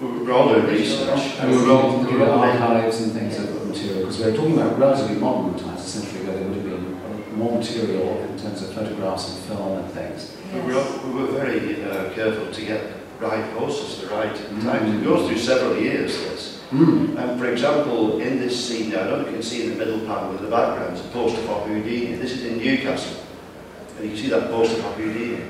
We 0.00 0.06
were 0.06 0.32
all 0.32 0.48
doing 0.52 0.66
research. 0.66 1.38
And 1.40 1.50
we 1.50 1.56
we 1.56 1.62
were 1.64 1.72
all, 1.72 1.98
looking 1.98 2.20
at 2.20 2.28
archives 2.28 3.00
and 3.02 3.12
things 3.12 3.38
of 3.38 3.66
material, 3.68 4.00
because 4.00 4.20
we're 4.20 4.36
talking 4.36 4.58
about 4.58 4.78
relatively 4.78 5.16
modern 5.16 5.58
times, 5.58 5.80
essentially, 5.80 6.24
where 6.26 6.36
there 6.36 6.48
would 6.48 6.56
have 6.56 6.64
been 6.64 6.91
more 7.36 7.58
material 7.58 8.18
in 8.22 8.38
terms 8.38 8.62
of 8.62 8.72
photographs 8.72 9.30
and 9.30 9.38
film 9.44 9.78
and 9.78 9.90
things. 9.92 10.36
We 10.54 10.60
were, 10.74 10.84
we 11.06 11.22
were 11.22 11.32
very 11.32 11.82
uh, 11.84 12.10
careful 12.14 12.50
to 12.52 12.60
get 12.64 12.82
the 13.18 13.26
right 13.26 13.56
posters, 13.56 14.00
the 14.08 14.14
right 14.14 14.32
Mm. 14.34 14.62
times. 14.64 14.94
It 15.00 15.04
goes 15.04 15.28
through 15.28 15.38
several 15.38 15.76
years, 15.78 16.16
this. 16.18 16.60
Mm. 16.72 17.16
And 17.18 17.38
for 17.38 17.46
example, 17.50 18.20
in 18.20 18.38
this 18.38 18.56
scene 18.68 18.90
now, 18.90 19.02
I 19.02 19.06
don't 19.08 19.18
know 19.22 19.24
if 19.24 19.26
you 19.28 19.32
can 19.34 19.42
see 19.42 19.64
in 19.64 19.70
the 19.70 19.76
middle 19.76 20.00
panel 20.06 20.32
with 20.32 20.40
the 20.42 20.48
background, 20.48 20.96
it's 20.96 21.04
a 21.06 21.08
poster 21.10 21.40
for 21.42 21.60
Houdini. 21.66 22.16
This 22.16 22.32
is 22.32 22.44
in 22.44 22.58
Newcastle. 22.58 23.16
And 23.96 24.04
you 24.04 24.10
can 24.14 24.18
see 24.22 24.28
that 24.30 24.50
poster 24.50 24.76
for 24.82 24.92
Houdini. 24.92 25.42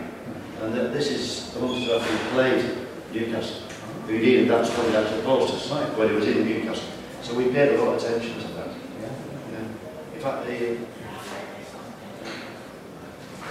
And 0.63 0.75
th- 0.75 0.93
this 0.93 1.11
is 1.11 1.57
amongst 1.57 1.87
the 1.89 1.99
who 1.99 2.31
played 2.35 2.65
Newcastle. 3.13 3.63
Houdini, 4.07 4.45
that's 4.49 4.75
coming 4.75 4.95
out 4.97 5.07
of 5.07 5.17
the 5.17 5.23
posters 5.23 5.71
Right. 5.71 5.97
when 5.99 6.09
it 6.11 6.15
was 6.15 6.27
in 6.27 6.45
Newcastle. 6.45 6.85
So 7.23 7.35
we 7.35 7.45
paid 7.47 7.75
a 7.75 7.83
lot 7.83 7.95
of 7.97 8.03
attention 8.03 8.35
to 8.41 8.49
that. 8.55 8.69
Yeah. 9.01 9.09
Yeah. 9.53 10.15
In 10.17 10.21
fact, 10.21 10.47
the, 10.47 10.77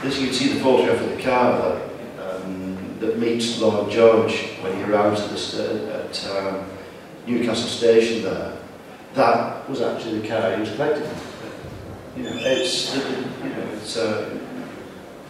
this 0.02 0.20
you 0.20 0.28
can 0.28 0.36
see 0.36 0.54
the 0.54 0.60
photograph 0.60 1.02
of 1.02 1.10
the 1.16 1.22
car 1.22 1.58
that, 1.58 1.82
um, 2.20 2.98
that 3.00 3.20
meets 3.20 3.60
Lloyd 3.60 3.92
George 3.92 4.50
when 4.62 4.76
he 4.76 4.84
arrives 4.84 5.22
at, 5.22 5.30
the, 5.30 5.94
at 5.94 6.30
um, 6.30 6.66
Newcastle 7.28 7.68
station 7.68 8.24
there. 8.24 8.58
That 9.14 9.70
was 9.70 9.82
actually 9.82 10.20
the 10.20 10.28
car 10.28 10.54
he 10.56 10.62
was 10.62 10.72
collecting. 10.72 11.10
You 12.16 12.24
know, 12.24 12.32
it's, 12.36 12.96
you 12.96 13.50
know, 13.50 13.68
it's 13.74 13.98
uh, 13.98 14.38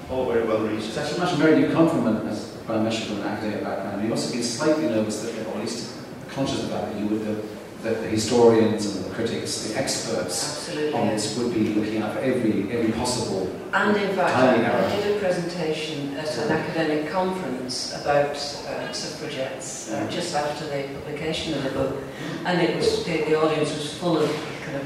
all 0.09 0.31
very 0.31 0.45
well 0.45 0.65
It's 0.65 0.85
researched. 0.85 0.97
actually 0.97 1.19
much 1.19 1.37
Mary, 1.37 1.61
you 1.61 1.71
come 1.71 1.89
from 1.89 2.07
an, 2.07 2.27
as 2.27 2.47
biometrical 2.67 3.17
and 3.17 3.25
academic 3.25 3.63
background. 3.63 4.03
You 4.03 4.09
must 4.09 4.25
have 4.25 4.33
been 4.33 4.43
slightly 4.43 4.85
nervous 4.85 5.21
that, 5.23 5.47
or 5.47 5.55
at 5.55 5.59
least 5.59 5.97
conscious 6.29 6.65
about 6.65 6.91
that 6.91 6.99
you 6.99 7.07
would, 7.07 7.25
the, 7.25 7.43
that 7.83 8.01
the 8.01 8.07
historians 8.07 8.85
and 8.85 9.05
the 9.05 9.09
critics, 9.09 9.67
the 9.67 9.79
experts 9.79 10.67
Absolutely. 10.67 10.99
on 10.99 11.07
this 11.07 11.37
would 11.37 11.53
be 11.53 11.73
looking 11.73 12.01
for 12.01 12.19
every 12.19 12.71
every 12.71 12.91
possible. 12.91 13.49
And 13.73 13.97
in 13.97 14.15
fact, 14.15 14.35
I. 14.35 14.95
Did 15.01 15.17
a 15.17 15.19
presentation 15.19 16.15
at 16.15 16.37
an 16.37 16.51
academic 16.51 17.09
conference 17.11 17.99
about 18.01 18.35
uh, 18.35 18.91
suffragettes 18.91 19.91
uh, 19.91 20.09
just 20.11 20.35
after 20.35 20.65
the 20.65 20.93
publication 20.99 21.53
of 21.55 21.63
the 21.63 21.71
book, 21.71 22.03
and 22.45 22.61
it 22.61 22.75
was 22.75 23.03
the, 23.05 23.17
the 23.25 23.41
audience 23.41 23.73
was 23.73 23.97
full 23.97 24.17
of 24.17 24.29
kind 24.65 24.77
of 24.77 24.85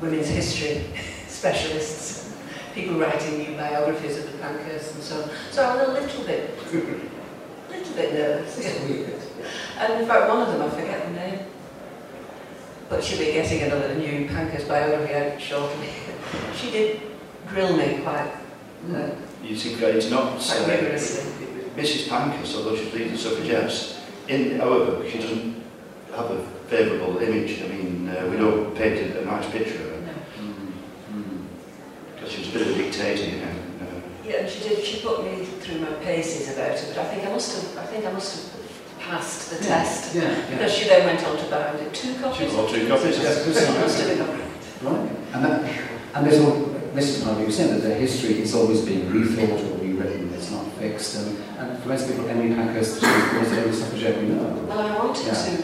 women's 0.00 0.28
history 0.28 0.84
specialists, 1.28 2.34
people 2.74 2.98
writing 2.98 3.38
new 3.38 3.56
biographies 3.56 4.18
of 4.18 4.32
the 4.32 4.38
Pankhursts 4.38 4.94
and 4.94 5.02
so 5.02 5.22
on. 5.22 5.30
So 5.50 5.62
I 5.62 5.76
was 5.76 5.88
a 5.88 6.00
little 6.00 6.24
bit, 6.24 6.58
little 7.70 7.94
bit 7.94 8.14
nervous. 8.14 8.58
And 9.78 10.00
in 10.00 10.08
fact, 10.08 10.28
one 10.28 10.42
of 10.42 10.48
them, 10.48 10.62
I 10.62 10.70
forget 10.70 11.04
the 11.06 11.12
name, 11.12 11.38
but 12.88 13.02
she'll 13.02 13.18
be 13.18 13.32
getting 13.32 13.62
another 13.62 13.94
new 13.94 14.28
Pankhurst 14.28 14.68
biography 14.68 15.14
out 15.14 15.40
shortly. 15.40 15.88
she 16.56 16.70
did 16.70 17.00
grill 17.48 17.76
me 17.76 18.00
quite 18.02 18.30
uh, 18.92 19.10
You 19.42 19.56
see, 19.56 19.74
it's 19.74 20.10
not 20.10 20.34
uh. 20.34 21.34
Mrs. 21.76 22.08
Pankhurst, 22.08 22.56
although 22.56 22.76
she's 22.76 22.92
leading 22.92 23.16
suffragettes, 23.16 24.00
in 24.28 24.60
our 24.60 24.78
book 24.86 25.08
she 25.08 25.18
doesn't 25.18 25.62
have 26.14 26.30
a 26.30 26.44
favourable 26.68 27.18
image. 27.18 27.62
I 27.62 27.68
mean, 27.68 28.08
uh, 28.08 28.28
we 28.30 28.36
don't 28.36 28.74
paint 28.76 29.16
a 29.16 29.24
nice 29.24 29.50
picture 29.50 29.74
of 29.74 29.90
her 29.90 30.00
No. 30.00 30.12
Mm. 30.38 30.72
Mm. 31.12 31.46
because 32.14 32.32
she 32.32 32.38
was 32.40 32.48
a 32.50 32.52
bit 32.52 32.62
of 32.68 32.74
a 32.74 32.82
dictator, 32.82 33.24
you 33.24 33.36
know. 33.38 33.52
Uh, 33.82 34.00
Yeah, 34.24 34.36
and 34.36 34.48
she 34.48 34.68
did. 34.68 34.84
She 34.84 35.00
put 35.00 35.24
me 35.24 35.44
through 35.44 35.80
my 35.80 35.92
paces 36.04 36.54
about 36.54 36.76
it, 36.76 36.92
but 36.94 36.98
I 37.04 37.08
think 37.14 37.26
I 37.26 37.30
must 37.30 37.54
have. 37.54 37.84
I 37.84 37.86
think 37.86 38.06
I 38.06 38.12
must 38.12 38.52
have 38.52 38.63
passed 39.08 39.50
the 39.50 39.58
test 39.64 40.14
Yeah, 40.14 40.22
yeah. 40.22 40.50
because 40.50 40.72
she 40.72 40.88
then 40.88 41.04
went 41.06 41.22
on 41.26 41.36
to 41.36 41.44
buy 41.50 41.72
was 41.72 41.80
it 41.82 41.92
two 41.94 42.14
copies. 42.20 42.50
She 42.50 42.56
bought 42.56 42.70
two 42.70 42.88
copies, 42.88 43.18
yes. 43.18 43.46
It 43.46 43.80
must 43.80 44.00
have 44.00 44.08
been 44.18 44.26
correct. 44.26 44.82
Right. 44.82 45.10
And 45.34 45.44
that, 45.44 45.58
and 46.14 46.26
there's 46.26 46.40
all, 46.44 46.54
this 46.94 47.08
is 47.16 47.22
part 47.22 47.32
of 47.32 47.38
what 47.38 47.46
you 47.46 47.52
saying, 47.52 47.72
that 47.74 47.82
the 47.88 47.94
history 47.94 48.40
is 48.40 48.54
always 48.54 48.80
being 48.82 49.02
rethought 49.10 49.60
or 49.70 49.78
rewritten, 49.82 50.32
it's 50.34 50.50
not 50.50 50.66
fixed. 50.78 51.16
And, 51.16 51.38
and 51.58 51.78
for 51.82 51.88
most 51.88 52.06
people, 52.08 52.28
Emily 52.28 52.54
Pankhurst, 52.54 53.00
she 53.00 53.06
was 53.38 53.50
the 53.50 53.60
only 53.62 53.72
suffragette 53.76 54.16
we 54.22 54.28
know. 54.28 54.64
Well, 54.68 54.78
I 54.78 54.96
wanted 54.98 55.26
Yeah. 55.26 55.56
to 55.56 55.62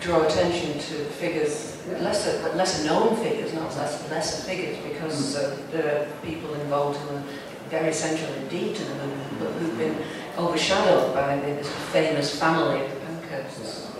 draw 0.00 0.22
attention 0.26 0.74
to 0.74 0.94
figures, 1.22 1.76
lesser, 2.00 2.40
but 2.42 2.56
lesser 2.56 2.84
known 2.86 3.16
figures, 3.16 3.52
not 3.54 3.74
less, 3.76 4.08
lesser 4.10 4.42
figures, 4.48 4.76
because 4.88 5.36
uh, 5.36 5.56
there 5.72 5.86
are 6.02 6.06
people 6.26 6.54
involved 6.54 6.98
who 7.00 7.16
are 7.16 7.22
very 7.70 7.92
central 7.92 8.32
indeed 8.34 8.76
to 8.76 8.84
the 8.84 8.94
movement, 8.94 9.38
but 9.40 9.50
who've 9.52 9.78
been 9.78 9.96
overshadowed 10.38 11.14
by 11.14 11.36
this 11.40 11.68
famous 11.92 12.38
family 12.38 12.80
of 12.80 12.90
the 12.90 13.00
Pankhursts. 13.00 13.90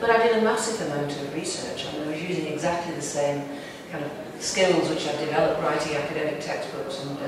But 0.00 0.10
I 0.10 0.22
did 0.22 0.38
a 0.38 0.42
massive 0.42 0.86
amount 0.86 1.12
of 1.12 1.34
research, 1.34 1.86
and 1.86 2.04
I 2.04 2.12
was 2.12 2.22
using 2.22 2.46
exactly 2.46 2.94
the 2.94 3.02
same 3.02 3.44
kind 3.90 4.04
of 4.04 4.10
skills 4.38 4.88
which 4.88 5.06
I've 5.08 5.18
developed 5.18 5.62
writing 5.62 5.96
academic 5.96 6.40
textbooks 6.40 7.04
and, 7.04 7.18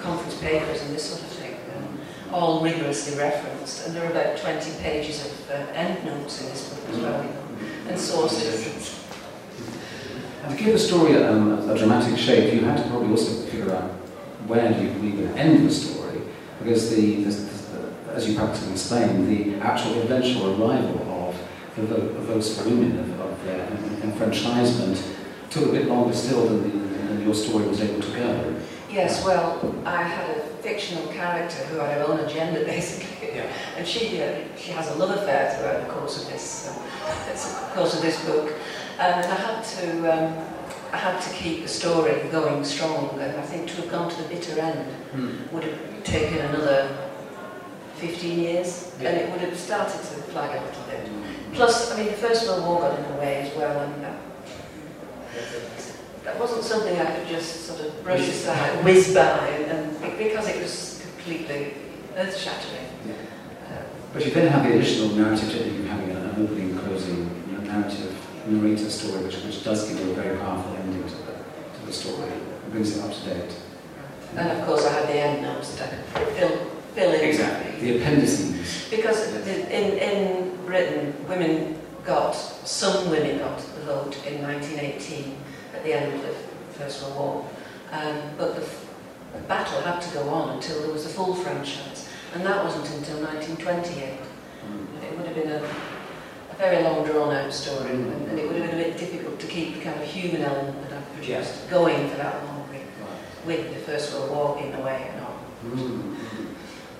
conference 0.00 0.40
papers 0.40 0.80
and 0.80 0.94
this 0.94 1.10
sort 1.10 1.20
of 1.20 1.28
thing. 1.28 1.54
Um, 1.76 2.00
all 2.32 2.64
rigorously 2.64 3.18
referenced, 3.18 3.86
and 3.86 3.94
there 3.94 4.06
are 4.06 4.10
about 4.10 4.38
20 4.38 4.82
pages 4.82 5.26
of 5.26 5.50
uh, 5.50 5.54
endnotes 5.74 6.40
in 6.40 6.48
this 6.48 6.70
book 6.70 6.88
as 6.88 6.98
well, 6.98 7.26
and 7.88 8.00
sources. 8.00 8.98
To 10.48 10.56
give 10.56 10.72
the 10.72 10.78
story 10.78 11.22
um, 11.22 11.68
a 11.68 11.76
dramatic 11.76 12.18
shape, 12.18 12.54
you 12.54 12.60
had 12.60 12.78
to 12.78 12.88
probably 12.88 13.10
also 13.10 13.44
figure 13.50 13.74
out 13.74 13.90
where 14.46 14.72
you 14.80 14.90
we 15.00 15.10
would 15.10 15.36
end 15.36 15.68
the 15.68 15.72
story, 15.72 16.01
because 16.62 16.94
the, 16.94 17.24
the, 17.24 18.12
as 18.12 18.28
you 18.28 18.36
practically 18.36 18.72
explained, 18.72 19.28
the 19.28 19.56
actual 19.60 20.00
eventual 20.02 20.50
arrival 20.62 21.00
of, 21.76 21.88
the, 21.88 21.94
of 21.96 22.12
votes 22.24 22.58
for 22.58 22.68
women, 22.68 22.98
of, 22.98 23.20
of 23.20 23.44
their 23.44 23.66
enfranchisement, 24.02 25.02
took 25.50 25.68
a 25.68 25.72
bit 25.72 25.88
longer 25.88 26.14
still 26.14 26.46
than, 26.46 27.06
than 27.08 27.22
your 27.22 27.34
story 27.34 27.66
was 27.66 27.80
able 27.80 28.00
to 28.00 28.12
go. 28.16 28.60
Yes, 28.90 29.24
well, 29.24 29.74
I 29.86 30.02
had 30.02 30.36
a 30.36 30.40
fictional 30.62 31.06
character 31.08 31.64
who 31.64 31.78
had 31.78 31.96
her 31.98 32.04
own 32.06 32.20
agenda, 32.20 32.64
basically, 32.64 33.36
Yeah. 33.36 33.50
and 33.76 33.86
she 33.86 34.20
uh, 34.20 34.34
she 34.56 34.70
has 34.72 34.88
a 34.90 34.94
love 34.96 35.10
affair 35.10 35.54
throughout 35.56 35.86
the 35.86 35.92
course 35.92 36.22
of 36.22 36.30
this 36.30 36.68
uh, 36.68 37.72
course 37.74 37.94
of 37.94 38.02
this 38.02 38.22
book, 38.26 38.52
and 38.98 39.24
I 39.24 39.34
had 39.34 39.64
to 39.64 40.12
um, 40.12 40.34
I 40.92 40.98
had 40.98 41.22
to 41.22 41.30
keep 41.30 41.62
the 41.62 41.68
story 41.68 42.12
going 42.30 42.62
strong, 42.64 43.18
and 43.18 43.40
I 43.40 43.42
think 43.42 43.66
to 43.70 43.76
have 43.76 43.90
gone 43.90 44.10
to 44.10 44.22
the 44.22 44.28
bitter 44.28 44.60
end 44.60 44.92
hmm. 45.12 45.54
would 45.54 45.64
have 45.64 46.04
taken 46.04 46.38
another 46.38 47.08
15 47.96 48.38
years, 48.38 48.94
and 48.98 49.16
it 49.16 49.30
would 49.30 49.40
have 49.40 49.58
started 49.58 49.96
to 49.96 50.22
flag 50.30 50.50
a 50.50 50.64
little 50.64 50.84
bit. 50.84 51.08
Hmm. 51.08 51.54
Plus, 51.54 51.92
I 51.92 51.96
mean, 51.96 52.06
the 52.08 52.12
First 52.12 52.46
World 52.46 52.66
War 52.66 52.80
got 52.80 52.98
in 52.98 53.10
the 53.10 53.18
way 53.18 53.36
as 53.40 53.56
well, 53.56 53.80
and 53.80 54.04
that, 54.04 54.20
that 56.24 56.38
wasn't 56.38 56.62
something 56.62 56.94
I 57.00 57.16
could 57.16 57.26
just 57.26 57.64
sort 57.66 57.80
of 57.80 58.04
brush 58.04 58.28
aside, 58.28 58.84
whiz 58.84 59.14
by, 59.14 59.48
and, 59.48 59.98
and 60.02 60.18
because 60.18 60.46
it 60.46 60.60
was 60.60 61.02
completely 61.02 61.72
earth-shattering. 62.16 62.88
Yeah. 63.06 63.14
Uh, 63.14 63.82
But 64.12 64.26
you 64.26 64.30
then 64.30 64.48
have 64.52 64.64
the 64.64 64.74
additional 64.74 65.16
narrative 65.16 65.50
technique 65.50 65.80
of 65.80 65.86
having 65.86 66.10
an 66.10 66.30
opening 66.36 66.70
and 66.72 66.80
closing 66.80 67.42
narrative 67.64 68.11
narrator 68.52 68.90
story, 68.90 69.24
which, 69.24 69.36
which 69.36 69.64
does 69.64 69.88
give 69.88 70.00
you 70.00 70.12
a 70.12 70.14
very 70.14 70.36
powerful 70.38 70.74
ending 70.76 71.02
to 71.02 71.14
the, 71.16 71.32
to 71.32 71.86
the 71.86 71.92
story. 71.92 72.30
It 72.30 72.70
brings 72.70 72.96
it 72.96 73.02
up 73.02 73.12
to 73.12 73.20
date. 73.24 73.54
and 74.36 74.58
of 74.58 74.66
course, 74.66 74.86
I 74.86 74.92
had 74.92 75.08
the 75.08 75.14
end 75.14 75.42
notes 75.42 75.76
that 75.76 75.92
I 76.14 76.18
could 76.24 76.34
fill, 76.34 76.56
fill 76.94 77.12
in. 77.12 77.28
Exactly, 77.28 77.80
The 77.80 77.98
appendices. 77.98 78.88
Because 78.90 79.34
in, 79.46 79.98
in 79.98 80.56
Britain, 80.66 81.14
women 81.28 81.78
got, 82.04 82.32
some 82.32 83.10
women 83.10 83.38
got 83.38 83.58
the 83.58 83.80
vote 83.82 84.16
in 84.26 84.42
1918 84.42 85.36
at 85.74 85.84
the 85.84 85.92
end 85.92 86.14
of 86.14 86.22
the 86.22 86.34
First 86.78 87.02
World 87.02 87.16
War. 87.16 87.50
Um, 87.92 88.16
but 88.38 88.54
the, 88.54 88.66
the 89.32 89.44
battle 89.46 89.80
had 89.82 90.00
to 90.00 90.14
go 90.14 90.28
on 90.28 90.56
until 90.56 90.80
there 90.82 90.92
was 90.92 91.06
a 91.06 91.08
full 91.08 91.34
franchise. 91.34 92.08
And 92.34 92.44
that 92.46 92.64
wasn't 92.64 92.86
until 92.96 93.20
1928. 93.22 94.18
It 95.02 95.18
would 95.18 95.26
have 95.26 95.36
been 95.36 95.50
a, 95.50 95.62
a 95.62 95.91
very 96.62 96.84
long 96.84 97.04
drawn 97.04 97.34
out 97.34 97.52
story 97.52 97.90
and, 97.90 98.28
and 98.28 98.38
it 98.38 98.46
would 98.46 98.54
have 98.54 98.70
been 98.70 98.80
a 98.80 98.84
bit 98.84 98.96
difficult 98.96 99.36
to 99.40 99.48
keep 99.48 99.74
the 99.74 99.80
kind 99.80 100.00
of 100.00 100.06
human 100.06 100.42
element 100.42 100.80
that 100.88 100.96
I've 100.96 101.12
produced 101.14 101.68
going 101.68 102.08
for 102.08 102.16
that 102.18 102.44
long 102.44 102.68
with, 102.70 102.86
with 103.44 103.74
the 103.74 103.80
First 103.80 104.12
World 104.12 104.30
War 104.30 104.58
in 104.62 104.70
the 104.70 104.78
way 104.78 105.10
and 105.12 105.26
all. 105.26 105.40
Mm. 105.64 106.16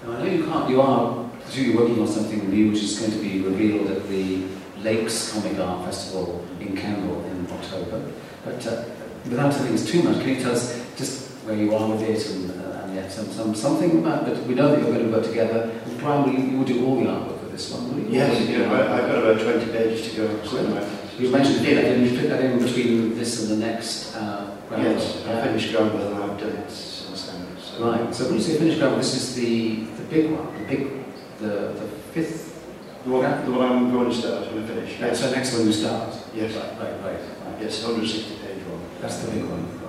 Now, 0.03 0.13
I 0.15 0.19
know 0.19 0.25
you 0.25 0.45
can't, 0.47 0.69
you 0.69 0.81
are, 0.81 1.31
you're 1.53 1.77
working 1.77 2.01
on 2.01 2.09
something 2.09 2.51
new 2.51 2.73
which 2.73 2.83
is 2.83 2.99
going 2.99 3.13
to 3.13 3.19
be 3.19 3.41
revealed 3.41 3.89
at 3.89 4.09
the 4.09 4.49
Lakes 4.79 5.33
Comic 5.33 5.57
Art 5.61 5.85
Festival 5.85 6.45
in 6.59 6.77
Campbell 6.77 7.25
in 7.27 7.47
October. 7.53 8.13
But 8.45 8.67
uh, 8.67 8.85
without 9.27 9.53
telling 9.53 9.75
us 9.75 9.87
too 9.89 10.03
much, 10.03 10.19
can 10.23 10.31
you 10.31 10.43
tell 10.43 10.57
us 10.57 10.85
just 10.97 11.31
where 11.45 11.57
you 11.57 11.73
are 11.73 11.89
with 11.89 12.03
it 12.03 12.29
and, 12.35 12.51
uh, 12.51 12.83
and 12.83 12.97
yet 12.97 13.13
some, 13.13 13.27
some, 13.27 13.55
something 13.55 14.01
about, 14.01 14.27
but 14.27 14.43
we 14.43 14.57
know 14.57 14.71
that 14.71 14.81
you're 14.81 14.93
going 14.93 15.07
to 15.07 15.13
work 15.13 15.25
together. 15.25 15.71
And 15.85 15.99
Bryan, 16.01 16.25
will 16.25 16.33
you, 16.33 16.51
you 16.51 16.59
will 16.59 16.65
do 16.65 16.85
all 16.85 16.97
the 16.97 17.07
artwork 17.07 17.42
this 17.63 17.71
this 17.71 17.79
one, 17.79 17.95
will 17.95 18.03
you? 18.03 18.19
Yes, 18.19 18.31
Or 18.31 18.35
will 18.35 18.43
it 18.43 18.47
be 18.47 18.53
yeah, 18.53 18.73
like- 18.73 18.89
I, 18.91 18.99
I've 18.99 19.07
got 19.07 19.19
about 19.19 19.41
20 19.41 19.73
pages 19.73 20.11
to 20.11 20.17
go. 20.17 20.45
So 20.45 20.67
Good. 20.67 20.89
You 21.19 21.31
mentioned 21.31 21.65
fit 21.65 21.75
that 21.77 21.85
in, 21.85 22.03
you 22.05 22.19
fit 22.19 22.29
that 22.31 22.41
in 22.41 22.59
between 22.59 23.15
this 23.19 23.43
and 23.43 23.61
the 23.63 23.67
next 23.67 24.15
uh, 24.17 24.57
round. 24.71 24.83
Yes, 24.83 25.27
I 25.27 25.43
finished 25.43 25.73
Grandville 25.73 26.15
and 26.15 26.25
I've 26.25 26.39
done 26.41 26.57
it 26.57 26.71
since 26.71 27.27
then. 27.27 27.47
So. 27.61 27.91
Right, 27.91 28.15
so 28.15 28.25
when 28.25 28.35
you 28.35 28.41
say 28.41 28.59
finished 28.59 28.79
ground, 28.79 28.99
this 28.99 29.15
is 29.15 29.35
the, 29.37 29.85
the 29.85 30.03
big 30.05 30.31
one, 30.31 30.47
the 30.59 30.65
big, 30.65 31.05
the, 31.39 31.49
the 31.79 31.87
fifth, 32.15 32.65
The 33.05 33.11
one, 33.11 33.45
the 33.45 33.53
one 33.53 33.73
I'm 33.73 33.93
going 33.93 34.09
to 34.11 34.15
start 34.17 34.53
when 34.53 34.65
I 34.65 34.67
finish. 34.67 34.99
that's 34.99 35.21
the 35.21 35.31
next 35.33 35.53
one 35.53 35.67
you 35.67 35.73
start? 35.73 36.15
Yes. 36.35 36.55
Right, 36.57 36.73
right, 36.81 37.01
right. 37.05 37.21
right. 37.21 37.61
Yes, 37.61 37.85
160 37.85 38.37
page 38.47 38.65
one. 38.67 38.81
That's 39.01 39.19
the 39.19 39.31
big 39.33 39.45
one, 39.45 39.63
right. 39.81 39.82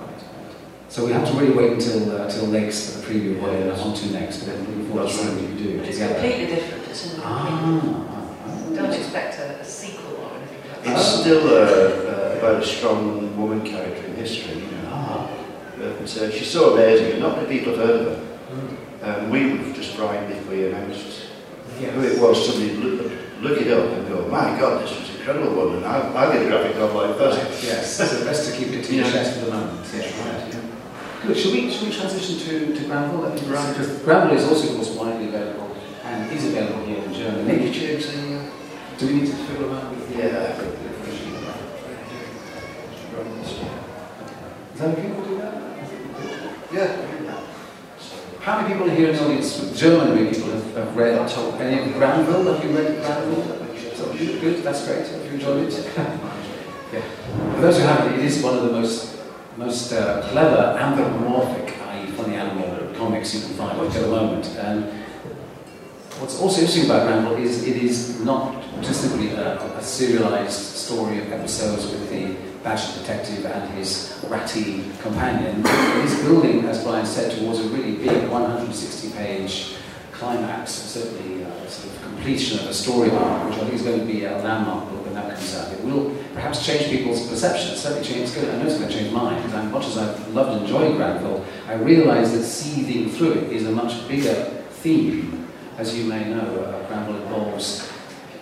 So 0.94 1.04
we 1.04 1.10
have 1.10 1.26
to 1.28 1.34
really 1.36 1.52
wait 1.52 1.72
until, 1.72 2.12
uh, 2.14 2.30
till 2.30 2.46
Lakes 2.46 2.78
for 2.88 3.00
the 3.00 3.06
preview 3.08 3.40
one 3.40 3.50
and 3.50 3.66
Yes. 3.66 3.80
on 3.80 3.94
to 3.94 4.12
next, 4.12 4.36
but 4.38 4.46
then 4.46 4.58
looking 4.60 4.86
forward 4.86 5.08
to 5.10 5.16
That's 5.16 5.26
seeing 5.26 5.50
what 5.50 5.58
you 5.58 5.64
do 5.72 5.78
But 5.80 5.88
it's 5.88 5.98
together. 5.98 6.14
completely 6.14 6.46
different. 6.54 6.82
It's 6.88 7.04
in 7.04 7.20
completely. 7.20 7.90
ah. 8.06 8.76
Don't 8.76 8.92
expect 8.94 9.38
a, 9.40 9.46
a 9.60 9.64
sequel 9.64 10.14
or 10.22 10.30
anything 10.38 10.62
like 10.70 10.84
that. 10.84 10.96
It's 10.96 11.08
still 11.20 11.44
uh, 11.48 11.58
uh, 11.58 12.38
about 12.38 12.62
a 12.62 12.64
strong 12.64 13.36
woman 13.36 13.62
character 13.66 14.06
in 14.06 14.14
history, 14.14 14.54
you 14.54 14.70
know. 14.70 14.86
Ah. 14.94 15.26
But 15.76 16.16
uh, 16.16 16.30
she's 16.30 16.50
so 16.50 16.74
amazing, 16.74 17.10
and 17.14 17.20
not 17.26 17.38
many 17.42 17.48
people 17.58 17.74
have 17.76 17.88
heard 17.88 18.00
of 18.06 18.06
her. 18.06 18.20
Um, 19.02 19.30
we 19.30 19.50
were 19.50 19.72
just 19.74 19.96
frightened 19.96 20.32
if 20.32 20.48
we 20.48 20.68
announced 20.68 21.26
who 21.80 22.02
it 22.02 22.20
was. 22.22 22.38
Somebody 22.46 22.70
look, 22.76 23.10
look 23.40 23.60
it 23.60 23.72
up 23.76 23.90
and 23.98 24.06
go, 24.06 24.28
my 24.28 24.56
God, 24.60 24.80
this 24.84 24.94
was 24.96 25.10
an 25.10 25.16
incredible 25.16 25.56
woman. 25.56 25.82
I'll, 25.82 26.16
I'll 26.16 26.32
get 26.32 26.42
a 26.42 26.46
graphic 26.46 26.76
novel 26.76 27.00
like 27.02 27.18
Right, 27.18 27.34
first. 27.34 27.64
yes, 27.64 27.96
so 27.96 28.24
best 28.24 28.48
to 28.48 28.56
keep 28.56 28.68
it 28.68 28.84
to 28.84 28.94
your 28.94 29.04
chest 29.10 29.40
for 29.40 29.46
the 29.46 29.50
moment. 29.50 29.80
Yeah, 29.92 29.98
right, 30.00 30.54
yeah. 30.54 30.60
Good, 31.26 31.38
should 31.38 31.52
we, 31.52 31.70
should 31.70 31.88
we 31.88 31.94
transition 31.94 32.38
to, 32.38 32.74
to 32.76 32.84
Grandville? 32.86 33.22
That 33.22 33.40
right. 33.48 33.68
Because 33.72 33.98
Grandville 34.02 34.36
is 34.36 34.44
also, 34.46 34.68
of 34.68 34.76
course, 34.76 34.90
widely 34.90 35.28
available 35.28 35.74
and 36.04 36.30
is 36.30 36.44
available 36.44 36.84
here 36.84 37.02
in 37.02 37.14
Germany. 37.14 37.44
Maybe 37.44 37.72
change 37.72 38.06
the... 38.06 38.36
Uh, 38.36 38.50
Do 38.98 39.06
we 39.06 39.14
need 39.14 39.26
to 39.28 39.32
fiddle 39.32 39.72
around 39.72 39.90
with 39.96 40.08
the... 40.10 40.18
Yeah. 40.18 40.60
Is 44.74 44.80
that 44.80 44.98
okay? 44.98 45.10
We'll 45.12 45.24
do 45.24 45.38
that? 45.38 45.54
yeah. 46.72 47.40
How 48.40 48.60
many 48.60 48.74
people 48.74 48.90
here 48.90 49.08
in 49.08 49.16
the 49.16 49.24
audience, 49.24 49.80
German 49.80 50.28
people, 50.28 50.50
have, 50.50 50.74
have 50.74 50.96
read 50.96 51.12
any 51.16 51.90
of 51.90 51.96
Grandville? 51.96 52.52
Have 52.52 52.62
you 52.62 52.76
read 52.76 53.02
Grandville? 53.02 53.94
So, 53.94 54.12
good, 54.12 54.40
good, 54.42 54.62
that's 54.62 54.86
great. 54.86 55.06
Have 55.06 55.24
you 55.24 55.30
enjoyed 55.30 55.72
it? 55.72 55.72
yeah. 56.92 57.00
For 57.54 57.60
those 57.62 57.78
who 57.78 57.84
haven't, 57.84 58.18
it 58.18 58.24
is 58.26 58.42
one 58.42 58.58
of 58.58 58.64
the 58.64 58.72
most 58.72 59.13
most 59.56 59.92
uh, 59.92 60.22
clever 60.30 60.76
anthropomorphic, 60.78 61.80
i.e. 61.88 62.10
funny 62.12 62.34
animal 62.34 62.92
comics 62.94 63.34
you 63.34 63.40
can 63.40 63.50
find 63.50 63.80
at 63.80 63.92
the 63.92 64.08
moment. 64.08 64.46
And 64.58 64.84
what's 66.18 66.40
also 66.40 66.60
interesting 66.60 66.86
about 66.86 67.06
Grandville 67.06 67.36
is 67.36 67.64
it 67.64 67.76
is 67.76 68.20
not 68.20 68.62
just 68.82 69.02
simply 69.02 69.30
a, 69.30 69.60
a 69.76 69.82
serialized 69.82 70.60
story 70.60 71.18
of 71.18 71.32
episodes 71.32 71.86
with 71.86 72.10
the 72.10 72.34
badger 72.62 72.98
detective 72.98 73.46
and 73.46 73.70
his 73.74 74.24
ratty 74.28 74.84
companion. 75.02 75.62
It 75.64 76.04
is 76.04 76.20
building, 76.22 76.64
as 76.64 76.82
Bryan 76.82 77.06
said, 77.06 77.38
towards 77.38 77.60
a 77.60 77.68
really 77.68 77.96
big 77.96 78.28
160-page 78.30 79.76
climax, 80.14 80.70
certainly 80.70 81.44
uh, 81.44 81.66
sort 81.66 81.94
of 81.94 82.02
completion 82.02 82.58
of 82.60 82.66
a 82.66 82.74
story 82.74 83.10
arc, 83.10 83.50
which 83.50 83.58
I 83.58 83.60
think 83.62 83.74
is 83.74 83.82
going 83.82 84.00
to 84.00 84.06
be 84.06 84.24
a 84.24 84.38
landmark 84.38 84.88
book 84.90 85.04
when 85.04 85.14
that 85.14 85.34
comes 85.34 85.54
out. 85.56 85.72
It 85.72 85.82
will 85.84 86.14
perhaps 86.32 86.64
change 86.64 86.90
people's 86.90 87.28
perceptions, 87.28 87.80
Certainly 87.80 88.06
change. 88.06 88.20
It's 88.22 88.34
going, 88.34 88.48
I 88.48 88.56
know 88.58 88.66
it's 88.66 88.78
going 88.78 88.90
to 88.90 88.96
change 88.96 89.12
mine. 89.12 89.36
Because 89.36 89.54
as 89.54 89.72
much 89.72 89.86
as 89.86 89.98
I've 89.98 90.28
loved 90.28 90.52
and 90.52 90.62
enjoyed 90.62 90.96
Grandville, 90.96 91.44
I 91.66 91.74
realise 91.74 92.32
that 92.32 92.44
seething 92.44 93.10
through 93.10 93.32
it 93.32 93.52
is 93.52 93.66
a 93.66 93.72
much 93.72 94.06
bigger 94.08 94.34
theme. 94.70 95.48
As 95.76 95.96
you 95.98 96.04
may 96.04 96.30
know, 96.30 96.40
uh, 96.40 96.86
Grandville 96.86 97.16
involves 97.22 97.90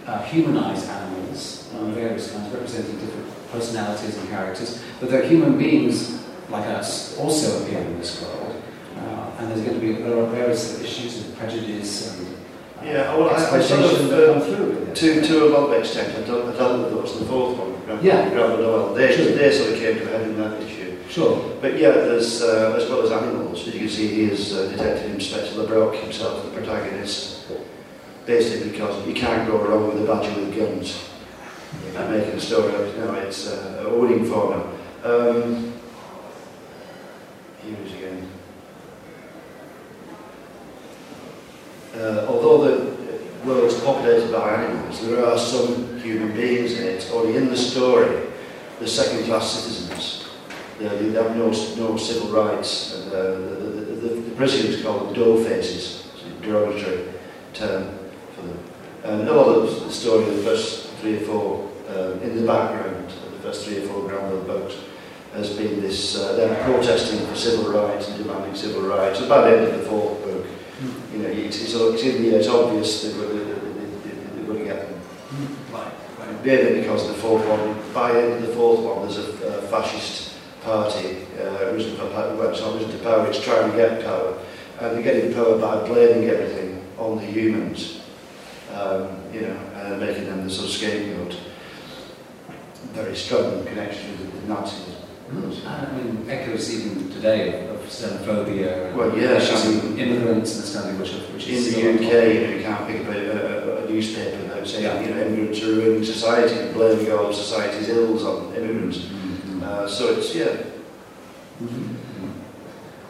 uh, 0.07 0.23
humanised 0.25 0.89
animals 0.89 1.71
of 1.75 1.89
various 1.89 2.31
kinds, 2.33 2.53
representing 2.53 2.99
different 2.99 3.51
personalities 3.51 4.17
and 4.19 4.29
characters, 4.29 4.83
but 5.01 5.11
they're 5.11 5.27
human 5.27 5.57
beings 5.57 6.23
like 6.49 6.67
us 6.67 7.17
also 7.19 7.63
appear 7.63 7.79
in 7.79 7.99
this 7.99 8.21
world. 8.23 8.63
Uh, 8.97 9.31
and 9.39 9.51
there's 9.51 9.63
going 9.63 9.75
to 9.75 9.81
be 9.81 9.93
there 9.93 10.19
are 10.19 10.27
various 10.27 10.81
issues 10.81 11.21
of 11.21 11.32
prejudice 11.47 12.19
and 12.19 12.27
uh, 12.27 12.85
Yeah, 12.85 13.17
well, 13.17 13.31
I- 13.31 13.59
I 13.59 13.61
sort 13.61 13.81
of, 13.81 14.09
that 14.09 14.31
uh, 14.31 14.33
come 14.35 14.43
through 14.43 14.67
with 14.71 14.89
it. 14.89 14.95
To, 14.97 15.23
to 15.29 15.45
a 15.47 15.49
lot 15.49 15.71
of 15.71 15.73
extent, 15.79 16.17
I 16.19 16.27
don't, 16.27 16.49
I 16.55 16.59
don't 16.59 16.83
know 16.83 16.91
those, 16.91 17.19
the 17.19 17.25
fourth 17.27 17.59
one, 17.59 17.73
Grandville, 17.85 18.05
Yeah. 18.05 18.29
Noel, 18.35 18.95
they, 18.95 19.15
Sure. 19.17 19.27
they 19.33 19.51
sort 19.53 19.73
of 19.73 19.79
came 19.79 19.97
to 19.99 20.05
a 20.15 20.19
head 20.19 20.23
in 20.29 20.37
that 20.39 20.63
issue. 20.63 20.97
Sure. 21.09 21.55
But 21.61 21.79
yeah, 21.79 21.91
there's, 21.91 22.43
uh, 22.43 22.75
as 22.77 22.89
well 22.89 23.03
as 23.03 23.11
animals, 23.13 23.67
as 23.69 23.75
you 23.75 23.81
can 23.81 23.89
see, 23.89 24.09
he 24.09 24.23
is 24.25 24.53
uh, 24.55 24.69
Detective 24.71 25.15
Inspector 25.15 25.53
LeBrock 25.55 26.01
himself, 26.03 26.45
the 26.45 26.51
protagonist, 26.51 27.47
basically 28.27 28.71
because 28.71 29.07
you 29.07 29.15
can't 29.15 29.47
go 29.49 29.59
wrong 29.59 29.89
with 29.89 30.03
a 30.03 30.07
badger 30.07 30.35
with 30.41 30.57
guns. 30.57 31.09
And 31.97 32.11
making 32.11 32.35
a 32.35 32.41
story 32.41 32.75
out 32.75 32.81
of 32.81 32.87
it 32.89 32.99
now, 32.99 33.15
it's 33.15 33.49
uh, 33.49 33.85
a 33.87 33.99
winning 33.99 34.25
formula. 34.25 34.63
Um, 35.05 35.73
here 37.63 37.75
it 37.75 37.87
is 37.87 37.93
again. 37.95 38.29
Uh, 41.95 42.25
although 42.27 42.65
the 42.65 42.97
world 43.45 43.65
is 43.65 43.79
populated 43.81 44.33
by 44.33 44.55
animals, 44.65 45.07
there 45.07 45.25
are 45.25 45.37
some 45.37 46.01
human 46.01 46.33
beings 46.33 46.79
in 46.79 46.87
it, 46.87 47.11
only 47.13 47.37
in 47.37 47.49
the 47.49 47.57
story, 47.57 48.29
the 48.81 48.89
second-class 48.89 49.51
citizens. 49.51 50.29
They, 50.79 50.89
they 50.89 51.23
have 51.23 51.37
no, 51.37 51.51
no 51.77 51.97
civil 51.97 52.29
rights. 52.29 52.95
And, 52.95 53.13
uh, 53.13 53.23
the, 53.23 53.57
the, 53.57 53.95
the, 53.95 54.09
the 54.21 54.37
presidents 54.37 54.83
call 54.83 55.05
them 55.05 55.15
dough 55.15 55.45
faces, 55.45 56.09
it's 56.15 56.25
a 56.25 56.43
derogatory 56.43 57.05
term 57.53 57.99
for 58.35 58.43
them. 58.43 58.59
And 59.05 59.29
a 59.29 59.33
lot 59.35 59.49
of 59.49 59.85
the 59.85 59.91
story 59.91 60.29
of 60.29 60.37
the 60.37 60.43
first 60.43 60.89
three 61.01 61.17
or 61.17 61.27
four, 61.27 61.69
um, 61.89 62.23
in 62.23 62.37
the 62.41 62.47
background 62.47 63.07
of 63.07 63.33
the 63.33 63.39
first 63.41 63.67
three 63.67 63.85
or 63.85 63.89
four 63.89 64.09
Grandville 64.09 64.45
books, 64.45 64.77
has 65.35 65.57
been 65.57 65.81
this, 65.81 66.17
uh, 66.17 66.35
them 66.37 66.55
protesting 66.65 67.27
for 67.27 67.35
civil 67.35 67.73
rights 67.73 68.09
and 68.09 68.19
demanding 68.19 68.55
civil 68.55 68.83
rights. 68.83 69.21
And 69.21 69.29
by 69.29 69.43
the 69.43 69.57
end 69.57 69.69
of 69.69 69.79
the 69.81 69.87
fourth 69.87 70.23
book, 70.25 70.42
you 71.13 71.19
know, 71.19 71.29
it's, 71.29 71.61
it's, 71.63 71.75
it's 71.75 72.03
in 72.03 72.23
the 72.23 72.37
it's 72.37 72.49
obvious 72.49 73.03
that 73.03 73.17
we're, 73.17 73.45
that 73.45 74.35
they're 74.35 74.45
going 74.45 74.59
to 74.59 74.65
get 74.65 74.89
them. 74.89 75.01
Right. 75.73 75.93
Right. 76.19 76.45
Mainly 76.45 76.81
because 76.81 77.07
the 77.09 77.15
fourth 77.15 77.47
one, 77.47 77.77
by 77.93 78.13
the 78.13 78.23
end 78.23 78.33
of 78.35 78.49
the 78.49 78.55
fourth 78.55 78.81
one, 78.81 79.03
there's 79.03 79.19
a, 79.19 79.59
a 79.59 79.63
fascist 79.63 80.37
party 80.63 81.27
uh, 81.41 81.73
risen 81.73 81.97
for 81.97 82.09
power, 82.11 82.35
well, 82.37 82.51
it's 82.51 82.61
not 82.61 82.75
risen 82.75 82.91
to 82.91 82.99
power, 82.99 83.27
it's 83.27 83.43
trying 83.43 83.71
to 83.71 83.77
get 83.77 84.05
power. 84.05 84.39
And 84.81 84.97
they're 84.97 85.03
getting 85.03 85.35
power 85.35 85.59
by 85.59 85.87
blaming 85.87 86.29
everything 86.29 86.85
on 86.99 87.17
the 87.17 87.25
humans, 87.25 88.01
um, 88.73 89.09
you 89.33 89.43
know, 89.43 89.57
and 89.75 90.01
making 90.01 90.27
them 90.27 90.45
the 90.45 90.51
sort 90.51 90.69
of 90.69 90.75
scapegoat. 90.75 91.37
Very 92.93 93.17
strong 93.17 93.65
connection 93.65 94.11
with 94.13 94.41
the 94.43 94.49
Nazis. 94.49 94.97
I 95.67 95.91
mean, 95.93 96.29
echoes 96.29 96.75
even 96.75 97.11
today 97.11 97.65
of, 97.65 97.71
of 97.71 97.72
xenophobia 97.89 98.89
and 98.89 98.97
Well, 98.97 99.17
yeah, 99.17 99.37
issues 99.37 99.67
I 99.67 99.69
of 99.89 99.99
immigrants 99.99 100.57
and 100.57 100.65
stuff, 100.65 100.99
which, 100.99 101.13
which 101.35 101.49
In 101.49 101.55
is 101.55 101.75
the 101.75 101.81
UK, 101.81 102.35
you 102.35 102.41
know, 102.47 102.55
you 102.57 102.63
can't 102.63 102.87
pick 102.87 103.01
up 103.07 103.15
a, 103.15 103.81
a, 103.81 103.85
a 103.87 103.91
newspaper 103.91 104.37
without 104.43 104.67
saying, 104.67 104.85
Yeah. 104.85 105.01
you 105.01 105.15
know, 105.15 105.21
immigrants 105.23 105.63
are 105.63 105.67
ruining 105.73 106.05
society 106.05 106.55
and 106.61 106.75
blaming 106.75 107.11
all 107.13 107.27
of 107.27 107.35
society's 107.35 107.89
ills 107.89 108.25
on 108.25 108.55
immigrants. 108.55 108.99
Mhm. 108.99 109.63
Uh, 109.63 109.89
so 109.89 110.15
it's, 110.15 110.35
yeah, 110.35 110.49
Mhm. 111.63 111.95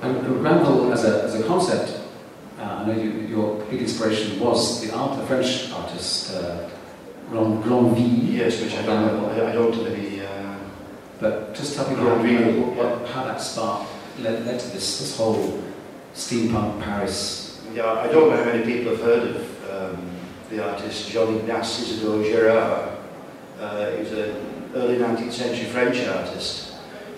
And, 0.02 0.16
and 0.16 0.40
Grandville, 0.40 0.92
as 0.92 1.04
a, 1.04 1.22
as 1.22 1.34
a 1.38 1.42
concept, 1.44 2.00
uh, 2.60 2.64
I 2.64 2.86
know 2.86 2.92
you, 3.00 3.10
your 3.28 3.60
big 3.70 3.80
inspiration 3.82 4.40
was 4.40 4.80
the 4.84 4.92
art, 4.94 5.16
the 5.18 5.24
French 5.26 5.70
artist 5.72 6.34
uh, 6.34 6.68
Grand, 7.30 7.62
Grandville. 7.62 7.94
yes, 8.24 8.60
which 8.60 8.74
I 8.74 8.82
don't 8.82 9.06
know, 9.06 9.30
I, 9.30 9.50
I 9.50 9.52
don't 9.52 9.74
any, 9.86 10.20
uh, 10.20 10.56
But 11.20 11.54
just 11.54 11.76
tell 11.76 11.88
me 11.88 11.94
how, 11.96 12.16
Grandville, 12.18 12.62
what, 12.62 12.76
what, 13.00 13.08
how 13.10 13.24
that 13.24 13.40
spark 13.40 13.86
led, 14.20 14.46
led 14.46 14.60
to 14.60 14.68
this, 14.68 14.98
this 14.98 15.16
whole 15.16 15.62
steampunk 16.14 16.82
Paris. 16.82 17.60
yeah, 17.74 17.90
I 17.92 18.08
don't 18.08 18.30
know 18.30 18.36
how 18.36 18.44
many 18.44 18.64
people 18.64 18.92
have 18.92 19.00
heard 19.00 19.36
of 19.36 19.70
um, 19.70 20.10
the 20.50 20.64
artist 20.64 21.10
Jean-Ignace 21.10 21.80
Isidore 21.80 22.22
Gerard. 22.22 22.98
Uh, 23.58 23.90
he 23.92 23.98
was 23.98 24.12
an 24.12 24.70
early 24.74 24.96
19th 24.96 25.32
century 25.32 25.66
French 25.66 26.06
artist 26.06 26.74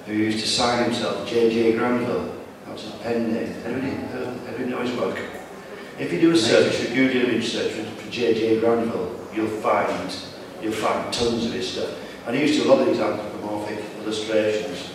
who 0.07 0.13
used 0.13 0.41
to 0.41 0.47
sign 0.47 0.85
himself 0.85 1.29
J.J. 1.29 1.77
Grandville. 1.77 2.35
That 2.65 2.73
was 2.73 2.83
his 2.83 2.93
pen 2.97 3.33
name. 3.33 3.55
Anybody, 3.65 3.91
heard, 3.91 4.29
anybody 4.47 4.65
know 4.67 4.81
his 4.81 4.93
work? 4.99 5.19
If 5.99 6.13
you 6.13 6.21
do 6.21 6.33
a 6.33 6.37
search, 6.37 6.89
a 6.89 6.95
Google 6.95 7.23
image 7.23 7.49
search 7.49 7.73
for 7.73 8.11
J.J. 8.11 8.61
Grandville, 8.61 9.19
you'll 9.35 9.49
find, 9.49 10.15
you'll 10.61 10.73
find 10.73 11.13
tons 11.13 11.47
of 11.47 11.53
his 11.53 11.73
stuff. 11.73 11.99
And 12.27 12.37
he 12.37 12.43
used 12.43 12.61
to 12.61 12.67
a 12.67 12.69
lot 12.69 12.81
of 12.81 12.87
these 12.87 13.01
anthropomorphic 13.01 13.83
illustrations. 14.03 14.91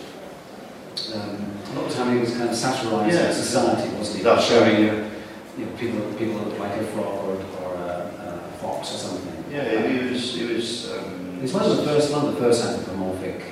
Um, 1.14 1.59
A 1.70 1.74
lot 1.74 1.84
of 1.86 1.90
the 1.92 1.96
time 1.96 2.14
he 2.14 2.20
was 2.20 2.30
kind 2.36 2.50
of 2.50 2.56
satirising 2.56 3.12
Yeah. 3.20 3.32
society, 3.32 3.88
wasn't 3.96 4.18
he? 4.18 4.22
That's 4.24 4.44
Showing 4.46 4.88
right. 4.88 5.10
you 5.58 5.64
know, 5.66 5.72
people, 5.78 6.00
people 6.14 6.38
that 6.38 6.58
like 6.58 6.76
a 6.80 6.84
frog 6.86 7.06
or, 7.06 7.36
or 7.62 7.74
a, 7.74 8.10
a 8.26 8.58
fox 8.58 8.94
or 8.94 8.98
something. 8.98 9.44
yeah, 9.52 9.86
he 9.86 10.10
was, 10.10 10.34
he 10.34 10.44
was, 10.54 10.90
um, 10.92 11.38
He's 11.40 11.52
one 11.54 11.62
of 11.64 11.76
the 11.76 11.84
first, 11.84 12.12
one 12.12 12.26
of 12.26 12.34
the 12.34 12.40
first 12.40 12.64
anthropomorphic 12.64 13.42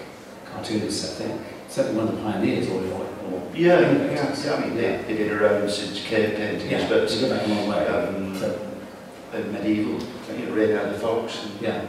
cartoonists, 0.44 1.20
I 1.20 1.24
think. 1.24 1.40
Certainly 1.68 1.98
one 1.98 2.08
of 2.08 2.16
the 2.16 2.22
pioneers, 2.22 2.68
or, 2.68 2.80
or, 2.80 3.06
or 3.32 3.42
yeah, 3.54 3.80
yeah, 3.80 4.34
yeah, 4.44 4.54
I 4.54 4.60
mean, 4.66 4.76
they, 4.76 5.02
they've 5.06 5.18
been 5.18 5.30
around 5.38 5.70
since 5.70 6.02
cave 6.04 6.36
paintings, 6.36 6.70
yeah, 6.70 6.88
but 6.88 7.08
to 7.08 7.20
go 7.20 7.28
back 7.30 7.46
a 7.46 7.48
long 7.48 7.68
way. 7.68 7.86
um, 7.86 8.36
So, 8.36 8.58
medieval, 9.52 9.98
you 10.36 10.46
know, 10.46 10.52
Rain 10.54 10.76
out 10.76 10.92
the 10.92 10.98
Fox 10.98 11.44
and 11.44 11.60
Yeah. 11.60 11.82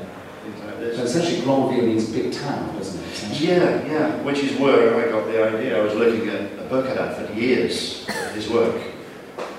Like 0.45 0.73
So 0.75 0.79
this. 0.79 1.15
essentially, 1.15 1.41
Grandville 1.41 1.85
means 1.85 2.09
big 2.09 2.31
town, 2.33 2.75
doesn't 2.77 2.99
it? 3.03 3.39
Yeah, 3.41 3.85
yeah, 3.85 4.15
which 4.23 4.39
is 4.39 4.57
where 4.59 4.95
I 4.95 5.11
got 5.11 5.25
the 5.27 5.43
idea. 5.43 5.77
I 5.77 5.81
was 5.81 5.93
looking 5.95 6.27
at 6.29 6.53
a 6.59 6.63
book 6.69 6.85
I'd 6.87 6.97
had 6.97 7.27
for 7.27 7.33
years 7.33 8.05
his 8.33 8.49
work, 8.49 8.75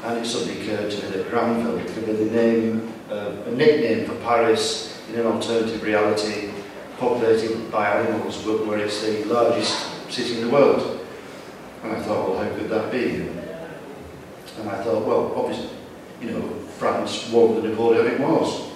and 0.05 0.19
it 0.19 0.27
suddenly 0.27 0.61
occurred 0.63 0.91
to 0.91 0.97
me 1.05 1.11
that 1.17 1.31
Grandville 1.31 1.79
could 1.95 2.07
be 2.07 2.13
the 2.13 2.31
name, 2.31 2.93
uh, 3.11 3.33
a 3.47 3.51
nickname 3.51 4.07
for 4.07 4.15
Paris 4.17 5.01
in 5.13 5.21
an 5.21 5.27
alternative 5.27 5.83
reality, 5.83 6.51
populated 6.99 7.71
by 7.71 7.89
animals, 8.01 8.43
but 8.45 8.67
where 8.67 8.79
it's 8.79 9.03
the 9.03 9.25
largest 9.25 10.11
city 10.13 10.39
in 10.41 10.47
the 10.47 10.51
world. 10.53 11.01
And 11.83 11.93
I 11.93 12.01
thought, 12.01 12.29
well, 12.31 12.43
how 12.43 12.57
could 12.57 12.69
that 12.71 12.91
be? 12.93 13.27
And 14.59 14.69
I 14.69 14.83
thought, 14.83 15.07
well, 15.07 15.33
obviously, 15.37 15.71
you 16.21 16.31
know, 16.33 16.43
France 16.79 17.31
won 17.31 17.55
the 17.61 17.69
Napoleonic 17.69 18.19
Wars, 18.19 18.70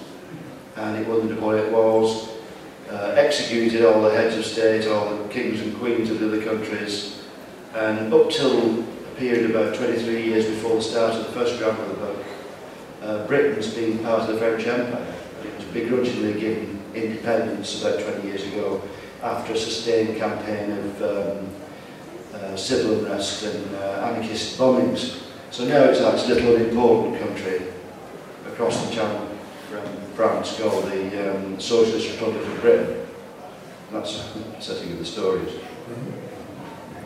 and 0.75 0.97
it 0.97 1.07
won 1.07 1.27
the 1.27 1.33
Napoleonic 1.33 1.71
Wars 1.71 2.29
uh, 2.89 3.13
executed 3.17 3.85
all 3.85 4.01
the 4.01 4.11
heads 4.11 4.37
of 4.37 4.45
state, 4.45 4.87
all 4.87 5.15
the 5.15 5.27
kings 5.29 5.61
and 5.61 5.75
queens 5.77 6.09
of 6.09 6.19
the 6.19 6.27
other 6.27 6.43
countries, 6.43 7.23
and 7.73 8.13
up 8.13 8.29
till 8.29 8.79
a 8.79 9.15
period 9.17 9.49
about 9.49 9.75
23 9.75 10.23
years 10.23 10.45
before 10.45 10.75
the 10.75 10.81
start 10.81 11.13
of 11.13 11.25
the 11.25 11.31
first 11.31 11.57
Grandville 11.57 11.95
book, 11.95 12.25
uh, 13.01 13.25
Britain's 13.27 13.73
been 13.73 13.99
part 13.99 14.21
of 14.21 14.27
the 14.27 14.37
French 14.37 14.65
Empire. 14.67 15.15
It 15.43 15.55
was 15.55 15.65
begrudgingly 15.65 16.39
given 16.39 16.81
independence 16.93 17.81
about 17.81 17.99
20 17.99 18.27
years 18.27 18.43
ago 18.43 18.81
after 19.21 19.53
a 19.53 19.57
sustained 19.57 20.17
campaign 20.17 20.71
of 20.71 21.01
um, 21.01 21.49
uh, 22.33 22.55
civil 22.55 22.99
unrest 22.99 23.43
and 23.43 23.75
uh, 23.75 24.11
anarchist 24.11 24.57
bombings. 24.57 25.21
So 25.51 25.65
now 25.65 25.83
it's 25.85 26.01
like 26.01 26.27
little 26.27 26.55
unimportant 26.55 27.19
country 27.19 27.61
across 28.47 28.85
the 28.85 28.93
channel 28.93 29.34
France 30.15 30.57
called 30.59 30.85
the 30.91 31.35
um, 31.35 31.59
Socialist 31.59 32.11
Republic 32.11 32.41
of 32.47 32.61
Britain. 32.61 33.07
That's 33.91 34.31
the 34.33 34.61
setting 34.61 34.93
of 34.93 34.99
the 34.99 35.05
stories. 35.05 35.53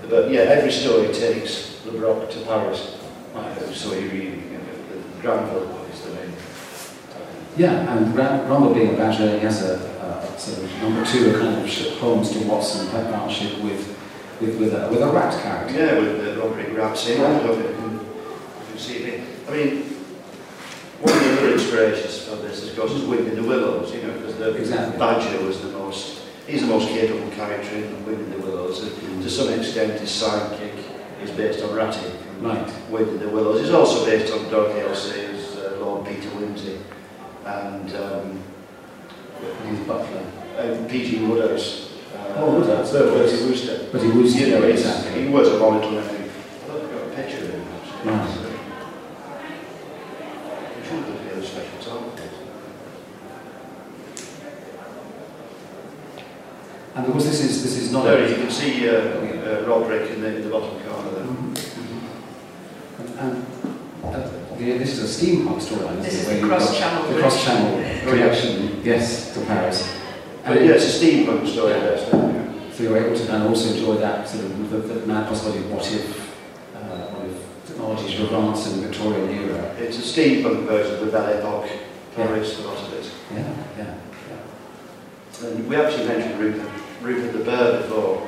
But 0.08 0.32
yeah, 0.32 0.42
every 0.42 0.72
story 0.72 1.08
takes 1.14 1.84
Le 1.86 1.92
Brock 2.00 2.30
to 2.32 2.40
Paris. 2.42 2.98
Uh, 3.36 3.56
So 3.74 3.94
you 3.94 4.10
read, 4.10 4.34
you 4.34 4.58
know, 4.58 4.64
the 4.92 5.22
Grandville 5.22 5.86
is 5.94 6.02
the 6.02 6.16
name. 6.16 6.34
Yeah, 7.58 7.96
and 7.98 8.16
Rumble 8.16 8.74
being 8.74 8.94
a 8.94 8.98
badger, 8.98 9.32
he 9.38 9.40
has 9.40 9.62
a, 9.64 9.76
a 10.02 10.40
sort 10.40 10.64
of 10.64 10.82
number 10.82 11.06
two, 11.06 11.30
a 11.30 11.40
kind 11.40 11.58
of 11.64 11.98
Holmes 12.00 12.32
to 12.32 12.40
Watson 12.48 12.90
partnership 12.90 13.60
with, 13.64 13.98
with, 14.42 14.60
with, 14.60 14.74
a, 14.74 14.90
with 14.90 15.02
a 15.02 15.08
rat 15.12 15.34
character. 15.44 15.74
Yeah, 15.78 16.00
with 16.00 16.38
uh, 16.38 16.42
Roderick 16.42 16.70
Ratzi. 16.70 17.16
I 17.16 17.18
don't 17.18 17.46
know 17.46 17.54
if 17.54 17.60
you 17.60 17.76
can, 17.76 18.74
you 18.74 18.80
see 18.80 18.98
it. 19.04 19.24
I 19.48 19.52
mean, 19.52 19.99
one 21.02 21.14
of 21.18 21.24
the 21.24 21.32
other 21.42 21.52
inspirations 21.54 22.20
for 22.28 22.36
this, 22.38 22.70
of 22.70 22.76
course, 22.78 22.92
is 22.92 23.04
Wind 23.06 23.28
in 23.28 23.36
the 23.42 23.48
Willows, 23.48 23.94
you 23.94 24.02
know, 24.02 24.14
because 24.14 24.36
the 24.36 24.56
Exactly. 24.56 24.98
Badger 25.00 25.46
was 25.46 25.62
the 25.62 25.70
most, 25.70 26.22
he's 26.48 26.62
the 26.62 26.68
most 26.68 26.90
capable 26.90 27.30
character 27.32 27.76
in 27.76 28.06
Wind 28.06 28.22
in 28.22 28.32
the 28.32 28.46
Willows. 28.46 28.82
And 28.84 29.24
to 29.24 29.30
some 29.30 29.50
extent, 29.54 30.00
his 30.00 30.10
sidekick 30.10 30.74
is 31.24 31.32
based 31.32 31.64
on 31.64 31.74
Ratty 31.76 32.10
from 32.10 32.44
Right. 32.46 32.72
Wind 32.90 33.10
in 33.10 33.20
the 33.20 33.30
Willows. 33.30 33.62
It's 33.62 33.72
also 33.72 34.06
based 34.06 34.32
on 34.34 34.50
Dorothy 34.50 34.82
L. 34.82 34.96
Sayers' 34.96 35.56
uh, 35.58 35.78
Lord 35.80 36.06
Peter 36.08 36.30
Wimsey 36.30 36.78
and 37.46 37.96
um, 37.96 38.40
His 39.68 39.80
butler. 39.88 40.24
uh, 40.58 40.88
P.G. 40.90 41.26
Wodehouse. 41.26 41.86
Uh, 42.14 42.34
Oh, 42.38 42.60
Wodehouse, 42.60 42.92
Bertie 42.92 43.10
of 43.10 43.14
course. 43.40 43.42
Wooster. 43.44 43.88
But 43.92 44.02
he 44.04 44.10
was, 44.12 44.36
You 44.36 44.48
know, 44.52 44.64
exactly. 44.64 45.24
He 45.24 45.30
was 45.30 45.48
a 45.48 45.58
monitor 45.60 45.88
and 45.88 45.98
everything. 45.98 46.30
I've 46.70 46.92
got 46.92 47.02
a 47.02 47.10
picture 47.16 47.44
of 47.46 47.50
him 47.52 47.64
actually. 47.76 48.06
Right. 48.12 48.38
I'm 50.76 50.84
sure 50.88 51.02
there'll 51.02 51.24
be 51.24 51.30
a 51.30 51.44
special 51.44 51.80
time 51.80 52.12
for 52.12 52.24
it. 52.24 52.30
And 56.96 57.06
of 57.06 57.12
course, 57.12 57.26
this 57.26 57.39
is, 57.50 57.64
this 57.64 57.78
is 57.78 57.92
not 57.92 58.04
There 58.04 58.28
you 58.30 58.36
can 58.36 58.52
see 58.52 58.88
uh, 58.88 58.94
uh, 58.94 59.66
Roderick 59.68 60.10
in 60.12 60.22
the, 60.22 60.36
in 60.38 60.44
the 60.44 60.50
bottom 60.50 60.80
corner 60.82 61.12
there. 61.12 61.28
And 63.20 63.46
uh, 64.04 64.30
the, 64.58 64.78
this 64.78 64.98
is 64.98 65.04
a 65.04 65.26
steampunk 65.26 65.60
storyline, 65.62 66.02
This 66.02 66.14
isn't 66.14 66.20
is 66.20 66.28
it? 66.28 66.28
Where 66.28 66.42
the 66.42 66.48
cross-channel 66.48 67.14
The 67.14 67.20
cross-channel 67.22 67.76
Oh, 67.76 67.80
yeah. 67.80 68.00
connection, 68.02 68.82
yes, 68.84 69.34
to 69.34 69.46
Paris. 69.46 69.98
And 70.46 70.56
But 70.56 70.66
yeah, 70.66 70.72
it's 70.74 70.86
a 70.86 71.06
steampunk 71.06 71.48
story 71.48 71.74
Yeah. 71.74 71.80
there. 71.80 71.98
So, 71.98 72.46
So 72.74 72.84
you're 72.84 72.98
able 72.98 73.16
to 73.18 73.26
kind 73.28 73.44
of 73.44 73.50
also 73.50 73.74
enjoy 73.74 73.98
that 73.98 74.28
sort 74.28 74.46
of 74.46 74.70
the, 74.72 74.78
the 74.78 75.06
mad 75.08 75.28
possibility 75.28 75.66
of 75.66 75.72
what 75.72 75.86
if, 75.92 76.36
uh, 76.76 76.80
what 77.14 77.26
if 77.28 77.68
technology 77.68 78.16
in 78.16 78.82
the 78.82 78.88
Victorian 78.88 79.30
era. 79.50 79.76
It's 79.80 79.98
a 79.98 80.02
steampunk 80.02 80.66
version 80.66 80.94
of 80.96 81.00
the 81.02 81.12
Belle 81.12 81.34
Epoque 81.40 81.70
Paris, 82.16 82.60
a 82.60 82.68
lot 82.68 82.78
of 82.78 82.94
it. 82.94 83.12
Yeah, 83.34 83.54
yeah, 83.78 83.96
yeah. 84.30 85.48
And 85.48 85.70
we 85.70 85.76
actually 85.76 86.08
mentioned 86.08 86.40
Rupert, 86.40 86.70
Rupert 87.02 87.34
the 87.34 87.44
Bear 87.44 87.82
before. 87.82 88.28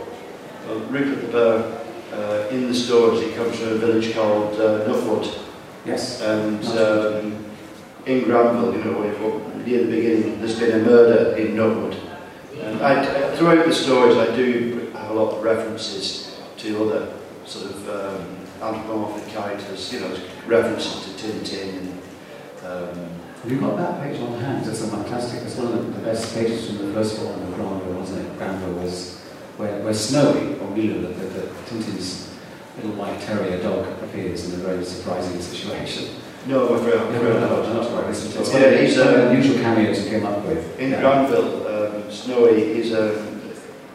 Well, 0.68 0.80
Rupert 0.90 1.22
the 1.22 1.28
Bear, 1.32 1.82
uh, 2.14 2.48
in 2.50 2.68
the 2.68 2.74
stories, 2.74 3.22
he 3.26 3.32
comes 3.34 3.58
from 3.60 3.70
a 3.70 3.76
village 3.76 4.14
called 4.14 4.54
uh, 4.60 4.86
Nutwood. 4.88 5.40
Yes. 5.86 6.22
And 6.22 6.64
um, 6.78 7.46
in 8.06 8.24
Grandville, 8.26 8.76
you 8.78 8.84
know, 8.84 9.48
near 9.66 9.86
the 9.86 9.92
beginning, 9.92 10.40
there's 10.40 10.60
been 10.60 10.82
a 10.82 10.84
murder 10.84 11.36
in 11.38 11.56
Nutwood. 11.56 11.98
And 12.62 12.82
I, 12.82 13.02
I- 13.02 13.36
throughout 13.36 13.66
the 13.66 13.74
stories, 13.74 14.18
I 14.18 14.36
do 14.36 14.92
have 14.94 15.12
a 15.12 15.14
lot 15.14 15.34
of 15.38 15.44
references 15.44 16.40
to 16.58 16.84
other 16.84 17.14
sort 17.46 17.66
of 17.72 17.90
um, 17.90 18.38
anthropomorphic 18.62 19.28
characters, 19.34 19.92
you 19.92 20.00
know, 20.02 20.16
references 20.48 21.04
to 21.16 21.28
Tintin 21.28 21.78
and 21.80 21.90
um, 22.64 23.10
Have 23.42 23.52
you 23.52 23.60
got 23.60 23.78
that 23.78 24.02
page 24.04 24.22
on 24.22 24.40
hand? 24.40 24.68
It's 24.68 24.82
a 24.84 24.88
fantastic, 24.88 25.42
it's 25.42 25.56
one 25.56 25.74
of 25.74 25.86
the, 25.88 25.92
the 26.00 26.06
best 26.06 26.34
pages 26.36 26.68
from 26.68 26.78
the 26.88 26.94
first 26.94 27.18
one 27.24 27.34
of 27.42 27.56
Grandville, 27.56 27.91
wasn't 28.02 28.26
it? 28.26 28.38
Grandville 28.38 28.74
was 28.84 29.20
where, 29.58 29.80
where 29.84 29.94
Snowy, 29.94 30.56
or 30.60 30.68
Milou, 30.76 31.02
the, 31.02 31.24
the, 31.26 31.42
Tintin's 31.70 32.34
little 32.78 32.92
white 32.98 33.20
terrier 33.22 33.62
dog, 33.62 33.86
appears 34.04 34.50
in 34.52 34.60
a 34.60 34.64
very 34.64 34.84
surprising 34.84 35.40
situation. 35.40 36.16
no, 36.48 36.68
I'm 36.70 36.76
afraid, 36.82 37.00
I'm 37.00 37.12
Never 37.12 37.28
afraid 37.32 37.42
heard 37.42 37.50
not. 37.50 37.60
of 37.60 37.70
it, 37.70 37.74
not 37.76 37.88
to 37.88 37.94
worry. 37.94 38.10
It's, 38.12 38.26
it's 38.36 38.36
Yeah, 38.36 38.60
one 38.60 38.64
of 38.64 38.72
the- 38.72 38.78
he's, 38.86 38.96
the 38.96 39.26
uh, 39.28 39.30
unusual 39.30 39.56
cameos 39.62 40.04
you 40.04 40.10
came 40.10 40.26
up 40.26 40.44
with. 40.46 40.80
In 40.80 40.92
Yeah. 40.92 41.02
Grandville, 41.02 41.68
um, 41.68 42.12
Snowy 42.12 42.62
is 42.82 42.92
a, 42.94 43.24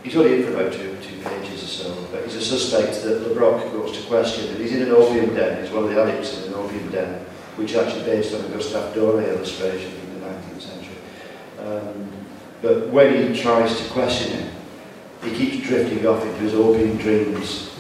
he's 0.05 0.17
only 0.17 0.37
in 0.37 0.43
for 0.45 0.55
about 0.61 0.73
two, 0.73 0.97
two 1.03 1.17
pages 1.25 1.65
or 1.65 1.67
so, 1.67 2.07
but 2.13 2.23
he's 2.25 2.37
a 2.37 2.41
suspect 2.45 3.03
that 3.03 3.23
LeBrock 3.27 3.73
goes 3.73 3.97
to 3.99 4.07
question, 4.07 4.51
and 4.51 4.59
he's 4.63 4.73
in 4.73 4.83
an 4.83 4.91
opium 4.93 5.35
den, 5.35 5.63
he's 5.65 5.73
one 5.73 5.85
of 5.85 5.91
the 5.91 6.01
addicts 6.01 6.39
in 6.45 6.53
an 6.53 6.55
opium 6.55 6.89
den, 6.91 7.25
which 7.57 7.73
is 7.73 7.77
actually 7.79 8.05
based 8.05 8.33
on 8.35 8.45
a 8.45 8.49
Gustave 8.49 8.95
Doré 8.97 9.35
illustration 9.35 9.91
from 9.91 10.21
the 10.21 10.27
19th 10.29 10.61
century. 10.63 10.97
Um, 11.59 12.09
but 12.63 12.89
when 12.89 13.35
he 13.35 13.41
tries 13.41 13.79
to 13.81 13.89
question 13.91 14.39
him, 14.39 14.51
he 15.23 15.31
keeps 15.35 15.67
drifting 15.69 16.07
off 16.07 16.23
into 16.23 16.39
his 16.39 16.55
opium 16.55 16.97
dreams, 16.97 17.71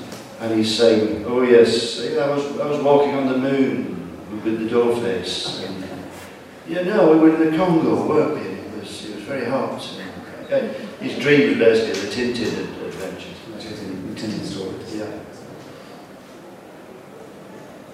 and 0.40 0.54
he's 0.54 0.76
saying, 0.76 1.24
oh 1.26 1.42
yes, 1.42 2.00
I 2.00 2.28
was, 2.28 2.58
I 2.60 2.66
was 2.66 2.82
walking 2.82 3.14
on 3.14 3.26
the 3.26 3.38
moon 3.38 4.18
with 4.44 4.60
the 4.60 4.68
door 4.68 4.94
face, 5.00 5.64
and 5.64 5.84
yeah, 6.68 6.82
no, 6.82 7.12
we 7.12 7.18
were 7.18 7.42
in 7.42 7.50
the 7.50 7.56
Congo, 7.56 8.08
weren't 8.08 8.34
we? 8.34 8.40
It 8.40 8.80
was, 8.80 9.08
it 9.08 9.14
was 9.16 9.24
very 9.24 9.44
hot. 9.46 9.80
And, 10.50 10.52
uh, 10.52 10.72
his 11.00 11.18
dream 11.18 11.50
was 11.50 11.58
basically 11.58 12.00
the 12.00 12.34
Tintin 12.34 12.52
ad- 12.54 12.86
adventures. 12.86 13.36
Which 13.54 13.64
is 13.66 13.82
in 13.82 14.14
the 14.14 14.20
Tintin 14.20 14.44
stories. 14.44 14.96
Yeah. 14.96 15.06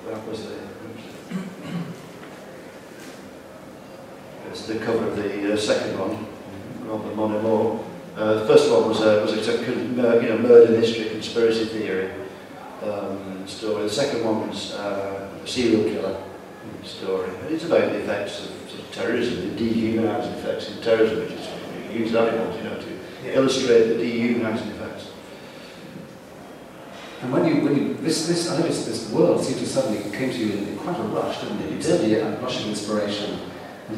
That 0.09 0.26
was 0.26 0.45
the. 0.45 0.55
It's 4.51 4.66
the 4.66 4.76
cover 4.76 5.09
of 5.09 5.16
the 5.16 5.53
uh, 5.53 5.57
second 5.57 5.99
one, 5.99 6.21
Robert 7.12 7.16
Mon 7.16 7.40
Amour. 7.40 7.84
Uh, 8.16 8.34
the 8.34 8.46
first 8.46 8.70
one 8.70 8.88
was 8.88 9.00
a, 9.00 9.22
was 9.22 9.32
a 9.32 9.42
sort 9.42 9.60
of 9.60 9.66
con- 9.66 9.96
mur- 9.96 10.22
you 10.22 10.28
know, 10.28 10.38
murder 10.38 10.78
mystery, 10.78 11.08
conspiracy 11.10 11.64
theory 11.66 12.10
um, 12.82 13.46
story. 13.46 13.84
The 13.84 13.90
second 13.90 14.24
one 14.24 14.48
was 14.48 14.72
uh, 14.74 15.30
a 15.42 15.46
serial 15.46 15.84
killer 15.84 16.22
story. 16.84 17.30
And 17.30 17.54
it's 17.54 17.64
about 17.64 17.92
the 17.92 18.00
effects 18.02 18.40
of, 18.40 18.70
sort 18.70 18.80
of 18.80 18.92
terrorism, 18.92 19.56
the 19.56 19.62
dehumanising 19.62 20.38
effects 20.38 20.70
of 20.70 20.82
terrorism, 20.82 21.20
which 21.20 21.32
is 21.32 21.48
use 21.92 22.14
animals, 22.14 22.56
you 22.56 22.64
know, 22.64 22.80
to 22.80 23.34
illustrate 23.34 23.84
the 23.84 23.94
dehumanising 23.94 24.70
effects. 24.72 25.10
And 27.22 27.32
when 27.32 27.46
you, 27.46 27.62
when 27.62 27.76
you, 27.76 27.94
this, 27.94 28.26
this, 28.26 28.50
I 28.50 28.58
noticed 28.58 28.86
this 28.86 29.10
world 29.10 29.44
seemed 29.44 29.60
to 29.60 29.66
suddenly 29.66 30.10
came 30.16 30.30
to 30.30 30.36
you 30.36 30.58
in, 30.58 30.76
quite 30.78 30.98
a 30.98 31.02
rush, 31.04 31.40
didn't 31.40 31.60
it? 31.60 31.70
You 31.70 31.76
It 31.78 31.82
suddenly 31.82 32.14
had 32.14 32.34
a 32.34 32.36
rush 32.38 32.60
of 32.60 32.68
inspiration. 32.68 33.38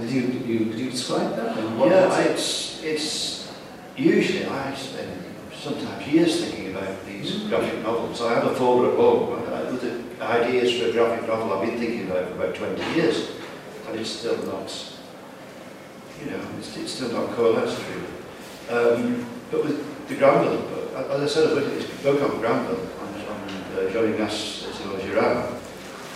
Did 0.00 0.10
you, 0.10 0.20
you, 0.20 0.66
could 0.66 0.78
you 0.78 0.90
describe 0.90 1.36
that? 1.36 1.56
Yeah, 1.56 2.20
it's, 2.20 2.82
it's 2.82 3.52
usually 3.96 4.46
I 4.46 4.74
spend 4.74 5.24
sometimes 5.52 6.06
years 6.06 6.44
thinking 6.44 6.74
about 6.74 7.04
these 7.06 7.44
graphic 7.44 7.82
novels. 7.82 8.20
I 8.20 8.34
have 8.34 8.46
a 8.46 8.54
folder 8.54 8.90
at 8.90 8.96
home 8.96 9.30
with 9.70 9.80
the 10.18 10.24
ideas 10.24 10.78
for 10.78 10.88
a 10.88 10.92
graphic 10.92 11.28
novel 11.28 11.52
I've 11.52 11.68
been 11.68 11.78
thinking 11.78 12.10
about 12.10 12.28
for 12.28 12.34
about 12.34 12.54
20 12.54 12.94
years, 12.94 13.30
and 13.86 13.98
it's 13.98 14.10
still 14.10 14.36
not, 14.44 14.98
you 16.22 16.30
know, 16.30 16.40
it's, 16.58 16.76
it's 16.76 16.92
still 16.92 17.12
not 17.12 17.34
coalesced 17.34 17.80
really. 17.88 18.14
Um, 18.70 19.26
but 19.50 19.64
with 19.64 20.08
the 20.08 20.16
Grandville 20.16 20.58
book, 20.62 20.94
as 21.10 21.22
I 21.22 21.26
said, 21.26 21.50
I 21.50 21.54
was 21.54 21.64
looking 21.64 21.80
at 21.80 21.88
this 21.88 22.02
book 22.02 22.22
on 22.22 22.40
Grandville, 22.40 22.88
on, 23.00 23.08
on 23.14 23.86
uh, 23.86 23.90
Jean-Ignace 23.90 24.66
Girard, 25.04 25.52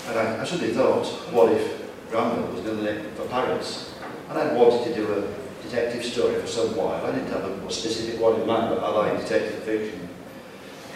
and 0.08 0.18
I, 0.18 0.40
I 0.40 0.44
suddenly 0.44 0.74
thought, 0.74 1.06
what 1.32 1.52
if 1.52 1.87
Grandville 2.10 2.52
was 2.52 2.60
going 2.62 2.84
to 2.84 3.02
for 3.10 3.28
Paris. 3.28 3.94
And 4.28 4.38
I 4.38 4.52
wanted 4.52 4.84
to 4.84 4.94
do 4.94 5.12
a 5.12 5.62
detective 5.62 6.04
story 6.04 6.40
for 6.40 6.46
some 6.46 6.76
while. 6.76 7.04
I 7.04 7.12
didn't 7.12 7.30
have 7.32 7.44
a 7.44 7.70
specific 7.70 8.20
one 8.20 8.40
in 8.40 8.46
mind, 8.46 8.74
but 8.74 8.82
I 8.82 8.90
like 8.90 9.20
detective 9.20 9.62
fiction. 9.62 10.08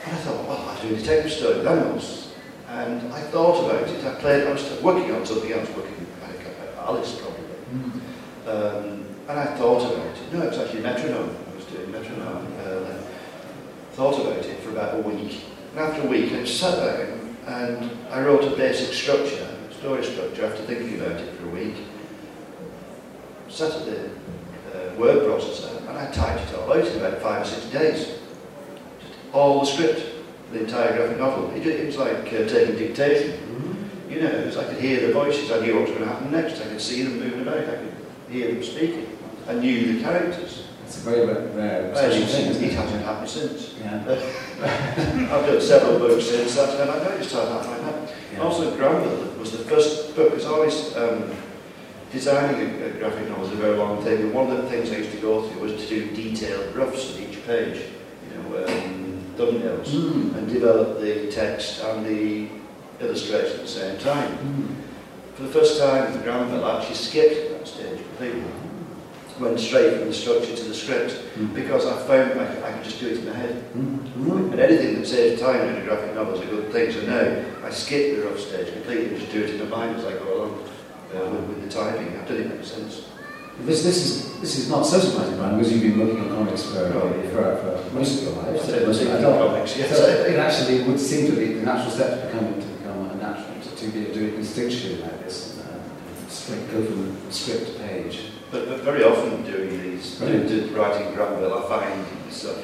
And 0.04 0.12
I 0.12 0.16
thought, 0.16 0.48
well, 0.48 0.68
I'll 0.68 0.82
do 0.82 0.94
a 0.94 0.98
detective 0.98 1.32
story 1.32 1.58
with 1.58 1.66
animals. 1.66 2.34
And 2.68 3.12
I 3.12 3.20
thought 3.20 3.64
about 3.64 3.88
it. 3.88 4.04
I 4.04 4.14
played, 4.14 4.46
I 4.46 4.52
was 4.52 4.82
working 4.82 5.14
on 5.14 5.26
something 5.26 5.52
else, 5.52 5.68
working 5.76 6.06
at 6.22 6.74
Alice 6.78 7.20
probably. 7.20 7.44
Mm. 7.72 8.00
Um, 8.48 9.04
and 9.28 9.38
I 9.38 9.46
thought 9.56 9.92
about 9.92 10.06
it. 10.06 10.32
No, 10.32 10.42
it 10.42 10.48
was 10.48 10.58
actually 10.58 10.82
metronome. 10.82 11.36
I 11.50 11.56
was 11.56 11.64
doing 11.66 11.90
metronome. 11.90 12.52
Uh, 12.64 13.02
thought 13.92 14.18
about 14.18 14.44
it 14.44 14.58
for 14.60 14.70
about 14.70 14.98
a 14.98 15.02
week. 15.02 15.42
And 15.70 15.80
after 15.80 16.02
a 16.02 16.06
week, 16.06 16.32
I 16.32 16.44
sat 16.44 16.76
down 16.76 17.36
and 17.46 17.90
I 18.10 18.22
wrote 18.22 18.44
a 18.44 18.56
basic 18.56 18.92
structure, 18.94 19.41
story 19.82 20.04
structure, 20.04 20.46
after 20.46 20.62
thinking 20.62 21.00
about 21.00 21.20
it 21.20 21.34
for 21.34 21.48
a 21.48 21.50
week. 21.50 21.74
Sat 23.48 23.72
at 23.72 23.84
the 23.84 24.04
uh, 24.04 24.94
word 24.94 25.26
processor 25.26 25.76
and 25.88 25.98
I 25.98 26.08
typed 26.12 26.52
it 26.52 26.56
all 26.56 26.72
out 26.72 26.86
in 26.86 26.98
about 26.98 27.20
five 27.20 27.42
or 27.42 27.44
six 27.44 27.66
days. 27.66 28.06
Just 29.00 29.18
all 29.32 29.58
the 29.58 29.66
script, 29.66 30.06
the 30.52 30.60
entire 30.60 30.96
graphic 30.96 31.18
novel. 31.18 31.50
It, 31.56 31.66
it 31.66 31.86
was 31.86 31.96
like 31.96 32.26
uh, 32.26 32.46
taking 32.46 32.76
dictation. 32.76 33.32
Mm-hmm. 33.32 34.12
You 34.12 34.20
know, 34.20 34.28
it 34.28 34.46
was, 34.46 34.56
I 34.56 34.64
could 34.72 34.80
hear 34.80 35.04
the 35.04 35.12
voices, 35.12 35.50
I 35.50 35.58
knew 35.58 35.74
what 35.74 35.88
was 35.88 35.90
going 35.90 36.04
to 36.04 36.14
happen 36.14 36.30
next, 36.30 36.60
I 36.60 36.68
could 36.68 36.80
see 36.80 37.02
them 37.02 37.18
moving 37.18 37.42
about, 37.42 37.58
I 37.58 37.74
could 37.74 37.94
hear 38.30 38.52
them 38.54 38.62
speaking. 38.62 39.18
I 39.48 39.54
knew 39.54 39.94
the 39.94 40.00
characters. 40.00 40.68
It's 40.84 40.98
a 40.98 41.10
very 41.10 41.26
rare, 41.26 41.48
rare 41.56 41.92
thing. 41.92 42.62
It 42.62 42.72
hasn't 42.74 43.04
happened 43.04 43.28
since. 43.28 43.74
Yeah. 43.80 44.04
I've 45.32 45.46
done 45.46 45.60
several 45.60 45.98
books 45.98 46.26
since 46.26 46.54
that, 46.54 46.80
and 46.80 46.88
I 46.88 47.02
noticed 47.02 47.32
how 47.32 47.46
that 47.46 47.66
might 47.66 47.80
happen. 47.80 48.01
Yeah. 48.32 48.42
Also, 48.42 48.74
Grandville 48.76 49.38
was 49.38 49.52
the 49.52 49.64
first 49.64 50.16
book. 50.16 50.32
It's 50.34 50.46
always 50.46 50.96
um, 50.96 51.30
designing 52.10 52.82
a, 52.82 52.86
a 52.86 52.90
graphic 52.92 53.28
novel 53.28 53.46
is 53.46 53.52
a 53.52 53.56
very 53.56 53.76
long 53.76 54.02
thing, 54.02 54.22
and 54.22 54.34
one 54.34 54.50
of 54.50 54.56
the 54.58 54.68
things 54.68 54.90
I 54.90 54.96
used 54.96 55.12
to 55.12 55.18
go 55.18 55.48
through 55.48 55.62
was 55.62 55.72
to 55.72 55.88
do 55.88 56.14
detailed 56.14 56.74
roughs 56.74 57.10
of 57.10 57.20
each 57.20 57.44
page, 57.46 57.82
you 58.24 58.38
know, 58.38 58.64
um, 58.64 59.24
thumbnails, 59.36 59.86
mm. 59.86 60.34
and 60.36 60.48
develop 60.48 61.00
the 61.00 61.30
text 61.30 61.82
and 61.82 62.06
the 62.06 62.48
illustration 63.00 63.60
at 63.60 63.62
the 63.62 63.68
same 63.68 63.98
time. 63.98 64.32
Mm. 64.38 64.74
For 65.34 65.42
the 65.42 65.48
first 65.48 65.80
time, 65.80 66.22
Grandville 66.22 66.64
actually 66.66 66.94
skipped 66.94 67.50
that 67.50 67.66
stage 67.66 67.98
completely 67.98 68.42
went 69.42 69.58
straight 69.58 69.98
from 69.98 70.08
the 70.08 70.14
structure 70.14 70.54
to 70.54 70.64
the 70.64 70.74
script 70.74 71.20
mm. 71.36 71.52
because 71.54 71.86
I 71.86 71.96
found 72.06 72.40
I, 72.40 72.68
I 72.68 72.72
could 72.72 72.84
just 72.84 73.00
do 73.00 73.08
it 73.08 73.18
in 73.18 73.26
my 73.26 73.34
head. 73.34 73.62
Mm. 73.74 74.52
And 74.52 74.60
anything 74.60 74.94
that 74.94 75.06
saves 75.06 75.40
time 75.40 75.60
in 75.60 75.82
a 75.82 75.84
graphic 75.84 76.14
novel 76.14 76.34
is 76.34 76.40
a 76.40 76.46
good 76.46 76.72
thing. 76.72 76.92
So 76.92 77.00
now 77.02 77.66
I 77.66 77.70
skip 77.70 78.16
the 78.16 78.26
rough 78.26 78.38
stage 78.38 78.72
completely 78.72 79.08
and 79.08 79.18
just 79.18 79.32
do 79.32 79.42
it 79.42 79.50
in 79.50 79.68
my 79.68 79.76
mind 79.76 79.96
as 79.96 80.04
I 80.04 80.12
go 80.12 80.36
along 80.36 80.52
uh, 81.14 81.30
with, 81.30 81.48
with, 81.48 81.64
the 81.64 81.70
typing. 81.70 82.16
I've 82.16 82.28
done 82.28 82.36
it 82.38 82.52
ever 82.52 82.64
since. 82.64 83.08
This, 83.60 83.82
this 83.82 83.96
is 83.96 84.40
this 84.40 84.58
is 84.58 84.70
not 84.70 84.84
so 84.84 84.98
surprising, 84.98 85.36
Bryan, 85.36 85.58
because 85.58 85.72
you've 85.72 85.82
been 85.82 85.98
working 85.98 86.20
on 86.20 86.28
comics 86.30 86.62
for, 86.64 86.78
oh, 86.78 87.12
for, 87.30 87.84
for, 87.84 87.94
most 87.94 88.18
of 88.18 88.24
your 88.24 88.42
life. 88.42 88.62
So, 88.62 88.86
most 88.86 89.02
of 89.02 89.08
comics, 89.20 89.76
yes. 89.76 89.96
so 89.96 90.04
it 90.06 90.38
actually 90.38 90.82
would 90.84 90.98
seem 90.98 91.26
to 91.26 91.36
be 91.36 91.52
the 91.54 91.62
natural 91.62 91.90
step 91.90 92.18
to 92.18 92.26
become 92.26 92.60
to 92.60 92.66
become 92.66 93.10
a 93.10 93.14
natural 93.16 93.60
to, 93.60 93.76
to 93.76 93.86
be 93.90 94.12
doing 94.12 94.34
instinctually 94.34 95.02
like 95.02 95.22
this, 95.22 95.60
and, 95.60 96.68
uh, 96.68 96.72
go 96.72 96.84
from 96.84 97.30
script 97.30 97.66
to 97.66 97.72
page. 97.78 98.31
But, 98.52 98.68
but 98.68 98.80
very 98.80 99.02
often 99.02 99.42
doing 99.44 99.80
these, 99.80 100.20
right. 100.20 100.46
do, 100.46 100.68
writing 100.76 101.14
Grandville, 101.14 101.54
I 101.54 101.68
find 101.68 102.06
so 102.30 102.62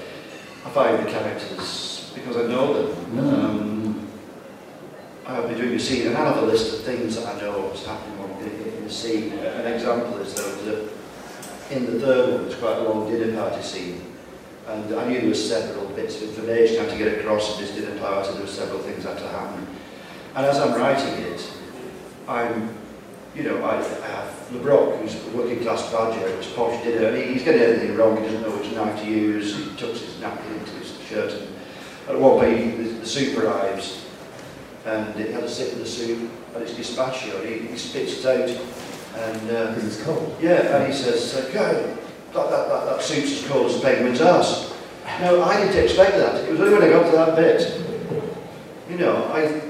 I 0.66 0.70
find 0.70 1.04
the 1.04 1.10
characters 1.10 2.12
because 2.14 2.36
I 2.36 2.42
know 2.42 2.74
them. 2.74 3.06
Mm. 3.16 3.32
Um, 3.32 4.08
I'll 5.26 5.48
be 5.48 5.54
doing 5.54 5.74
a 5.74 5.78
scene 5.78 6.06
and 6.06 6.16
I 6.16 6.24
have 6.26 6.42
a 6.42 6.46
list 6.46 6.74
of 6.74 6.84
things 6.84 7.16
that 7.16 7.26
I 7.34 7.40
know 7.40 7.58
what's 7.60 7.86
happening 7.86 8.18
in, 8.40 8.74
in 8.74 8.84
the 8.84 8.90
scene. 8.90 9.32
An 9.32 9.72
example 9.72 10.18
is 10.18 10.34
there 10.34 10.46
was 10.46 10.66
a, 10.66 11.74
in 11.74 11.86
the 11.86 12.00
third 12.00 12.34
one, 12.34 12.46
it's 12.46 12.56
quite 12.56 12.76
a 12.76 12.82
long 12.82 13.10
dinner 13.10 13.34
party 13.34 13.62
scene. 13.62 14.02
And 14.66 14.94
I 14.94 15.08
knew 15.08 15.20
there 15.20 15.28
were 15.28 15.34
several 15.34 15.86
bits 15.88 16.16
of 16.16 16.28
information 16.28 16.80
I 16.80 16.82
had 16.82 16.92
to 16.92 16.98
get 16.98 17.18
across 17.18 17.52
at 17.52 17.60
this 17.60 17.74
dinner 17.74 17.98
party, 17.98 18.32
there 18.32 18.42
were 18.42 18.46
several 18.46 18.80
things 18.80 19.04
that 19.04 19.18
had 19.18 19.22
to 19.22 19.28
happen. 19.28 19.66
And 20.34 20.46
as 20.46 20.58
I'm 20.58 20.78
writing 20.78 21.14
it, 21.24 21.50
I'm 22.26 22.77
you 23.38 23.44
know, 23.44 23.64
I, 23.64 23.76
I 23.76 24.06
have 24.08 24.48
LeBrock, 24.52 25.00
who's 25.00 25.14
a 25.14 25.36
working 25.36 25.60
class 25.60 25.92
badger, 25.92 26.26
it's 26.26 26.52
posh 26.54 26.82
dinner, 26.82 27.06
and 27.06 27.30
he's 27.30 27.44
getting 27.44 27.62
everything 27.62 27.96
wrong, 27.96 28.16
he 28.16 28.24
doesn't 28.24 28.42
know 28.42 28.50
which 28.50 28.72
knife 28.72 29.00
to 29.00 29.08
use, 29.08 29.56
he 29.56 29.64
tucks 29.76 30.00
his 30.00 30.20
napkin 30.20 30.54
into 30.54 30.72
his 30.72 31.00
shirt, 31.02 31.32
and 31.32 32.16
at 32.16 32.18
one 32.18 32.40
point 32.40 32.78
the, 32.78 32.82
the 32.82 33.06
soup 33.06 33.38
arrives, 33.38 34.04
and 34.86 35.14
he 35.14 35.30
had 35.30 35.44
a 35.44 35.48
sip 35.48 35.72
of 35.72 35.78
the 35.78 35.86
soup, 35.86 36.28
and 36.52 36.64
it's 36.64 36.72
gazpacho, 36.72 37.40
and 37.40 37.48
he, 37.48 37.68
he 37.68 37.78
spits 37.78 38.24
it 38.24 38.26
out, 38.26 38.48
and... 39.20 39.50
Uh, 39.50 39.74
because 39.74 39.86
it's 39.86 40.02
cold. 40.02 40.36
Yeah, 40.40 40.76
and 40.76 40.92
he 40.92 40.98
says, 40.98 41.36
uh, 41.36 41.48
God, 41.52 41.76
that, 42.32 42.50
that, 42.50 42.68
that, 42.68 42.84
that 42.86 43.02
soup's 43.02 43.40
as 43.40 43.46
cold 43.46 43.70
as 43.70 43.76
a 43.76 43.80
penguin's 43.80 44.20
ass. 44.20 44.74
No, 45.20 45.44
I 45.44 45.64
didn't 45.64 45.84
expect 45.84 46.16
that. 46.16 46.44
It 46.44 46.50
was 46.50 46.60
only 46.60 46.74
when 46.74 46.82
I 46.82 46.90
got 46.90 47.08
to 47.08 47.16
that 47.16 47.36
bit. 47.36 47.84
You 48.90 48.96
know, 48.98 49.24
I, 49.32 49.62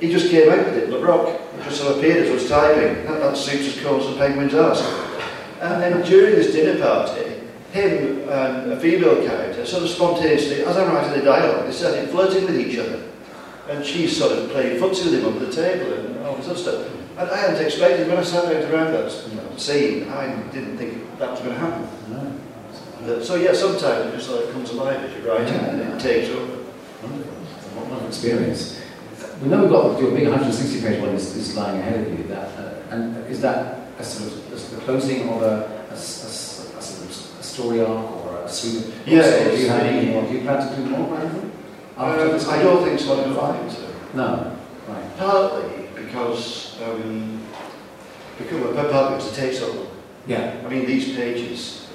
he 0.00 0.12
just 0.12 0.30
came 0.30 0.48
out 0.48 0.64
with 0.64 0.76
it, 0.76 0.90
LeBrock 0.90 1.39
just 1.62 1.78
sort 1.78 1.92
of 1.92 1.98
appeared 1.98 2.24
as 2.24 2.30
I 2.30 2.34
was 2.34 2.48
typing. 2.48 3.04
That, 3.06 3.20
that 3.20 3.36
suits 3.36 3.76
as 3.76 3.82
cold 3.82 4.02
as 4.02 4.14
a 4.14 4.18
penguin's 4.18 4.54
ass. 4.54 4.80
And 5.60 5.82
then 5.82 6.02
during 6.02 6.34
this 6.34 6.52
dinner 6.52 6.80
party, 6.80 7.40
him 7.72 8.28
and 8.28 8.72
a 8.72 8.80
female 8.80 9.24
character 9.26 9.64
sort 9.66 9.82
of 9.84 9.90
spontaneously, 9.90 10.64
as 10.64 10.76
I'm 10.76 10.92
writing 10.92 11.18
the 11.18 11.24
dialogue, 11.24 11.66
they 11.66 11.72
started 11.72 12.08
flirting 12.10 12.46
with 12.46 12.58
each 12.58 12.78
other. 12.78 13.06
And 13.68 13.84
she 13.84 14.08
sort 14.08 14.32
of 14.32 14.50
played 14.50 14.80
footsie 14.80 15.04
with 15.04 15.14
him 15.14 15.26
under 15.26 15.46
the 15.46 15.52
table 15.52 15.92
and 15.92 16.18
all 16.26 16.36
this 16.36 16.48
other 16.48 16.58
stuff. 16.58 16.90
And 17.16 17.30
I 17.30 17.36
hadn't 17.36 17.64
expected, 17.64 18.08
when 18.08 18.16
I 18.16 18.22
sat 18.22 18.50
down 18.50 18.72
around 18.72 18.92
that 18.92 19.60
scene, 19.60 20.08
I 20.08 20.42
didn't 20.50 20.78
think 20.78 21.18
that 21.18 21.30
was 21.30 21.40
going 21.40 21.52
to 21.52 21.58
happen. 21.58 21.88
No. 22.08 23.22
So 23.22 23.36
yeah, 23.36 23.52
sometimes 23.52 24.12
it 24.12 24.16
just 24.16 24.30
like 24.30 24.50
comes 24.52 24.70
alive 24.70 25.02
as 25.02 25.12
you're 25.16 25.34
writing 25.34 25.54
and 25.54 25.80
it 25.80 26.00
takes 26.00 26.28
over. 26.30 26.64
Wonderful 27.76 28.08
experience. 28.08 28.79
We 29.42 29.48
know 29.48 29.62
we've 29.62 29.70
got 29.70 29.98
your 29.98 30.10
big 30.10 30.24
160 30.24 30.86
page 30.86 31.00
one 31.00 31.14
is, 31.14 31.34
is 31.34 31.56
lying 31.56 31.78
ahead 31.78 32.06
of 32.06 32.18
you. 32.18 32.26
That, 32.26 32.58
uh, 32.58 32.94
and 32.94 33.16
is 33.26 33.40
that 33.40 33.78
a 33.98 34.04
sort 34.04 34.32
of 34.32 34.52
a, 34.52 34.76
the 34.76 34.82
closing 34.82 35.28
of 35.30 35.40
a, 35.40 35.86
a, 35.88 35.92
a, 35.92 35.94
a, 35.94 35.96
sort 35.96 36.76
of 36.76 37.40
a 37.40 37.42
story 37.42 37.80
arc 37.80 38.10
or 38.16 38.42
a 38.42 38.48
suite 38.48 38.84
of 38.84 39.08
Yeah, 39.08 39.44
do 39.44 39.56
you 39.56 39.68
have 39.68 39.82
any 39.82 40.10
more? 40.10 40.24
Do 40.24 40.34
you 40.34 40.40
plan 40.42 40.68
to 40.68 40.76
do 40.76 40.90
more 40.90 41.16
um, 41.16 41.52
I 42.00 42.16
don't 42.16 42.84
think 42.84 42.98
so. 42.98 43.20
I 43.20 43.24
don't 43.24 43.58
think 43.58 43.70
so. 43.70 43.94
No, 44.14 44.56
right. 44.88 45.16
Partly 45.18 45.88
because 45.94 46.80
um, 46.82 47.42
because 48.38 48.74
partly 48.90 49.16
because 49.16 49.32
it 49.32 49.40
takes 49.40 49.58
so 49.58 49.72
long. 49.72 49.88
Yeah. 50.26 50.62
I 50.64 50.68
mean, 50.68 50.86
these 50.86 51.14
pages, 51.14 51.88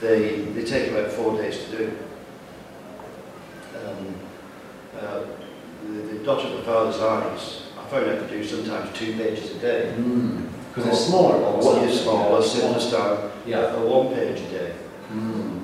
they 0.00 0.40
they 0.40 0.64
take 0.64 0.90
about 0.90 1.10
four 1.12 1.36
days 1.40 1.64
to 1.64 1.78
do. 1.78 1.98
Um, 3.86 4.14
uh, 5.00 5.20
the, 5.88 6.00
the 6.02 6.24
Dotter 6.24 6.48
of 6.48 6.56
the 6.58 6.62
father's 6.62 7.00
eyes, 7.00 7.62
I 7.78 7.84
found 7.88 8.10
I 8.10 8.16
could 8.16 8.28
do 8.28 8.44
sometimes 8.44 8.96
two 8.96 9.14
pages 9.14 9.56
a 9.56 9.58
day. 9.58 9.94
Because 9.96 10.04
mm. 10.04 10.84
they're 10.84 10.94
smaller 10.94 11.52
ones. 11.52 11.64
One 11.64 11.84
is 11.84 12.00
smaller, 12.02 12.42
simple 12.42 12.80
style, 12.80 13.32
yeah. 13.46 13.74
a 13.74 13.86
one 13.86 14.14
page 14.14 14.40
a 14.40 14.50
day. 14.50 14.74
Mm. 15.10 15.62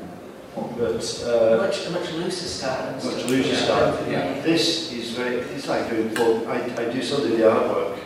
But 0.79 1.25
uh, 1.27 1.66
much, 1.66 1.91
much 1.91 2.12
looser 2.12 2.47
style. 2.47 2.95
Much 2.95 3.25
looser 3.27 3.51
yeah. 3.51 3.57
style. 3.57 4.11
Yeah. 4.11 4.41
This 4.41 4.93
is 4.93 5.11
very, 5.11 5.37
it's 5.37 5.68
like 5.68 5.91
doing 5.91 6.11
full, 6.11 6.49
I, 6.49 6.62
I 6.77 6.91
do 6.91 7.03
some 7.03 7.22
of 7.22 7.31
the 7.31 7.37
artwork 7.37 7.99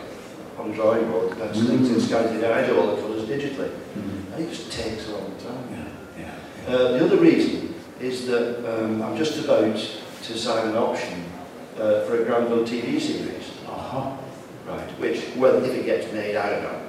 on 0.57 0.71
drawing 0.71 1.09
board, 1.09 1.37
that's 1.37 1.57
mm. 1.57 1.67
things 1.67 1.89
in 1.89 2.01
Scandinavia, 2.01 2.63
I 2.63 2.67
do 2.67 2.79
all 2.79 2.95
the 2.95 3.01
colours 3.01 3.23
digitally. 3.23 3.69
Mm. 3.69 4.33
And 4.33 4.45
it 4.45 4.49
just 4.49 4.71
takes 4.71 5.07
a 5.07 5.11
long 5.13 5.35
time. 5.37 5.95
Yeah. 6.17 6.33
Yeah. 6.67 6.75
Uh, 6.75 6.91
the 6.91 7.05
other 7.05 7.17
reason 7.17 7.73
is 8.01 8.27
that 8.27 8.59
um, 8.67 9.01
I'm 9.01 9.15
just 9.15 9.43
about 9.43 9.75
to 9.75 10.37
sign 10.37 10.69
an 10.69 10.75
option 10.75 11.23
uh, 11.79 12.05
for 12.05 12.21
a 12.21 12.25
Grandville 12.25 12.65
TV 12.65 12.99
series. 12.99 13.51
Uh-huh. 13.67 14.15
Right, 14.67 14.89
which, 14.99 15.35
well, 15.35 15.63
if 15.63 15.73
it 15.73 15.85
gets 15.85 16.11
made, 16.13 16.35
I 16.35 16.49
don't 16.49 16.63
know. 16.63 16.81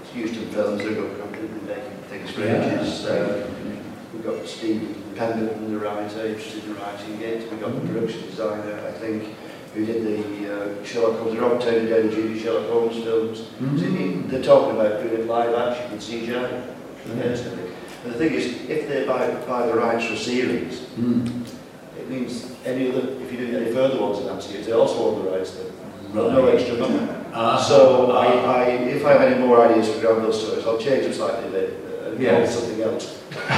It's 0.00 0.14
used 0.14 0.36
in 0.36 0.48
films, 0.48 0.82
they've 0.82 0.96
got 0.96 1.20
completely 1.20 1.60
making 1.66 1.98
things 2.08 2.30
for 2.30 2.40
yeah. 2.40 2.80
ages. 2.80 3.04
Uh, 3.04 3.50
we've 4.12 4.24
got 4.24 4.46
Steve 4.46 4.96
Pemberton, 5.16 5.72
the 5.72 5.78
writer, 5.78 6.26
interested 6.26 6.64
in 6.64 6.76
writing 6.76 7.20
it. 7.20 7.50
We've 7.50 7.60
got 7.60 7.74
the 7.74 7.80
mm-hmm. 7.80 7.94
production 7.94 8.22
designer, 8.22 8.80
I 8.86 8.92
think, 8.92 9.34
who 9.74 9.84
did 9.84 10.04
the 10.04 10.80
uh, 10.80 10.84
Sherlock 10.84 11.18
Holmes, 11.18 11.34
the 11.34 11.40
Rob 11.40 11.60
Tony 11.60 11.90
Down 11.90 12.10
Judy 12.10 12.40
Sherlock 12.40 12.70
Holmes 12.70 13.04
films. 13.04 13.40
Mm-hmm. 13.40 14.22
So 14.22 14.28
they're 14.28 14.42
talking 14.42 14.80
about 14.80 15.02
doing 15.02 15.20
it 15.20 15.26
live 15.26 15.52
action 15.54 15.92
with 15.92 16.00
CGI. 16.00 16.62
Mm-hmm. 17.04 17.20
And 18.04 18.14
the 18.14 18.18
thing 18.18 18.32
is, 18.32 18.70
if 18.70 18.88
they 18.88 19.06
buy, 19.06 19.34
buy 19.46 19.66
the 19.66 19.74
rights 19.74 20.06
for 20.06 20.16
series, 20.16 20.80
mm 20.96 21.44
it 21.98 22.08
means 22.08 22.54
any 22.68 22.90
other, 22.90 23.08
if 23.22 23.32
you 23.32 23.38
do 23.38 23.56
any 23.56 23.72
further 23.72 24.00
ones 24.00 24.18
in 24.18 24.40
series, 24.40 24.66
they 24.66 24.72
also 24.72 25.16
own 25.16 25.24
the 25.24 25.30
rights 25.30 25.52
to 25.52 25.62
right. 25.62 26.32
no 26.32 26.46
extra 26.46 26.76
money. 26.76 27.08
Uh, 27.32 27.58
so 27.58 28.10
uh, 28.10 28.14
I, 28.14 28.26
I, 28.26 28.64
if 28.68 29.04
I 29.04 29.12
have 29.12 29.22
any 29.22 29.38
more 29.44 29.66
ideas 29.66 29.88
for 29.92 30.00
Grandville 30.00 30.32
stories, 30.32 30.66
I'll 30.66 30.78
change 30.78 31.04
them 31.04 31.12
slightly 31.12 31.48
a 31.48 31.50
bit 31.50 31.88
and 32.04 32.20
yeah. 32.20 32.46
something 32.46 32.80
else. 32.80 33.22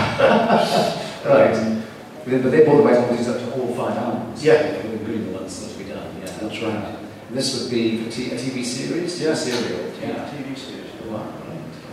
right. 1.25 1.55
Um, 1.55 1.83
but 2.25 2.51
they 2.51 2.65
bought 2.65 2.77
the 2.77 2.83
rights 2.83 2.99
on 2.99 3.17
these 3.17 3.29
up 3.29 3.39
to 3.39 3.61
all 3.61 3.75
five 3.75 3.97
albums. 3.97 4.45
Yeah. 4.45 4.75
Including 4.77 5.33
the 5.33 5.39
ones 5.39 5.67
that 5.67 5.79
we 5.79 5.91
done. 5.91 6.07
Yeah. 6.21 6.27
That's 6.27 6.63
right. 6.63 6.97
And 7.29 7.37
this 7.37 7.63
would 7.63 7.71
be 7.71 8.07
a 8.07 8.09
TV 8.09 8.65
series? 8.65 9.21
Yeah. 9.21 9.35
Serial. 9.35 9.93
Yeah. 10.01 10.31
TV 10.31 10.57
series. 10.57 10.91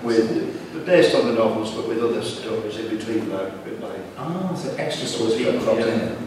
with, 0.04 0.86
based 0.86 1.16
on 1.16 1.28
the 1.28 1.34
novels, 1.34 1.74
but 1.74 1.88
with 1.88 2.04
other 2.04 2.22
stories 2.22 2.78
in 2.78 2.96
between 2.96 3.30
written 3.30 3.82
by 3.82 3.96
Ah, 4.18 4.54
so 4.56 4.74
extra 4.78 5.08
stories 5.08 5.36
people. 5.36 5.62
cropped 5.62 5.82
in. 5.82 6.27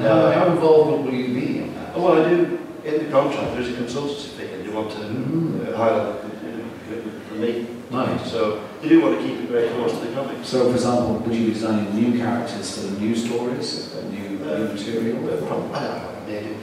Yeah. 0.00 0.24
And 0.26 0.34
how, 0.34 0.40
how 0.46 0.52
involved 0.52 0.90
will, 0.90 1.02
will 1.02 1.14
you 1.14 1.34
be 1.34 1.58
in 1.58 1.74
that? 1.74 1.92
Oh, 1.94 2.02
well, 2.04 2.24
I 2.24 2.28
do, 2.28 2.58
in 2.84 3.04
the 3.04 3.10
contract, 3.10 3.54
there's 3.54 3.68
a 3.68 3.72
consultancy 3.72 4.28
fee, 4.36 4.52
and 4.54 4.64
you 4.64 4.72
want 4.72 4.90
to 4.92 4.96
Mm. 4.98 5.68
uh, 5.72 5.76
highlight 5.76 6.22
the 6.22 6.48
you 6.48 7.40
know, 7.40 7.46
me. 7.46 7.66
Right. 7.90 8.20
So 8.26 8.62
they 8.80 8.88
do 8.88 9.02
want 9.02 9.20
to 9.20 9.26
keep 9.26 9.40
it 9.40 9.48
very 9.50 9.68
close 9.68 9.92
to 9.98 10.06
the 10.06 10.14
comics. 10.14 10.48
So, 10.48 10.68
for 10.68 10.74
example, 10.74 11.16
would 11.16 11.34
you 11.34 11.46
be 11.48 11.52
designing 11.52 11.94
new 11.94 12.18
characters 12.18 12.74
for 12.78 12.86
the 12.90 13.00
new 13.00 13.14
stories, 13.14 13.92
for 13.94 14.02
new, 14.04 14.30
new 14.30 14.68
material? 14.68 15.22
But 15.26 15.46
probably, 15.46 15.74
I 15.74 15.84
don't 15.86 16.02
know, 16.02 16.22
maybe, 16.26 16.56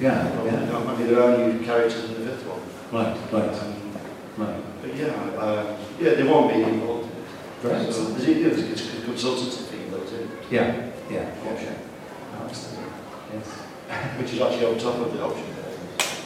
Yeah, 0.00 0.30
probably 0.34 0.52
yeah. 0.52 0.64
not. 0.66 0.98
Maybe 0.98 1.10
there 1.14 1.22
are 1.22 1.36
new 1.52 1.64
characters 1.64 2.04
in 2.04 2.14
the 2.24 2.30
fifth 2.30 2.46
one. 2.46 2.60
Right, 2.92 3.16
right, 3.32 3.62
Um, 3.62 3.74
right. 4.38 4.62
but 4.82 4.94
yeah, 4.94 5.06
um, 5.42 5.76
yeah, 6.00 6.14
they 6.14 6.22
want 6.22 6.54
me 6.54 6.62
involved. 6.62 7.10
Right. 7.64 7.92
So 7.92 8.04
there's, 8.04 8.28
a- 8.28 8.42
there's 8.42 8.60
a 8.60 9.00
consultancy 9.10 9.62
fee 9.66 9.90
built 9.90 10.08
in, 10.12 10.28
Yeah, 10.50 10.90
yeah, 11.10 11.34
okay. 11.52 11.74
I. 12.34 13.34
Yes. 13.34 13.66
which 14.18 14.32
is 14.32 14.40
actually 14.40 14.66
on 14.66 14.78
top 14.78 14.96
of 14.96 15.12
the 15.12 15.22
option. 15.22 15.44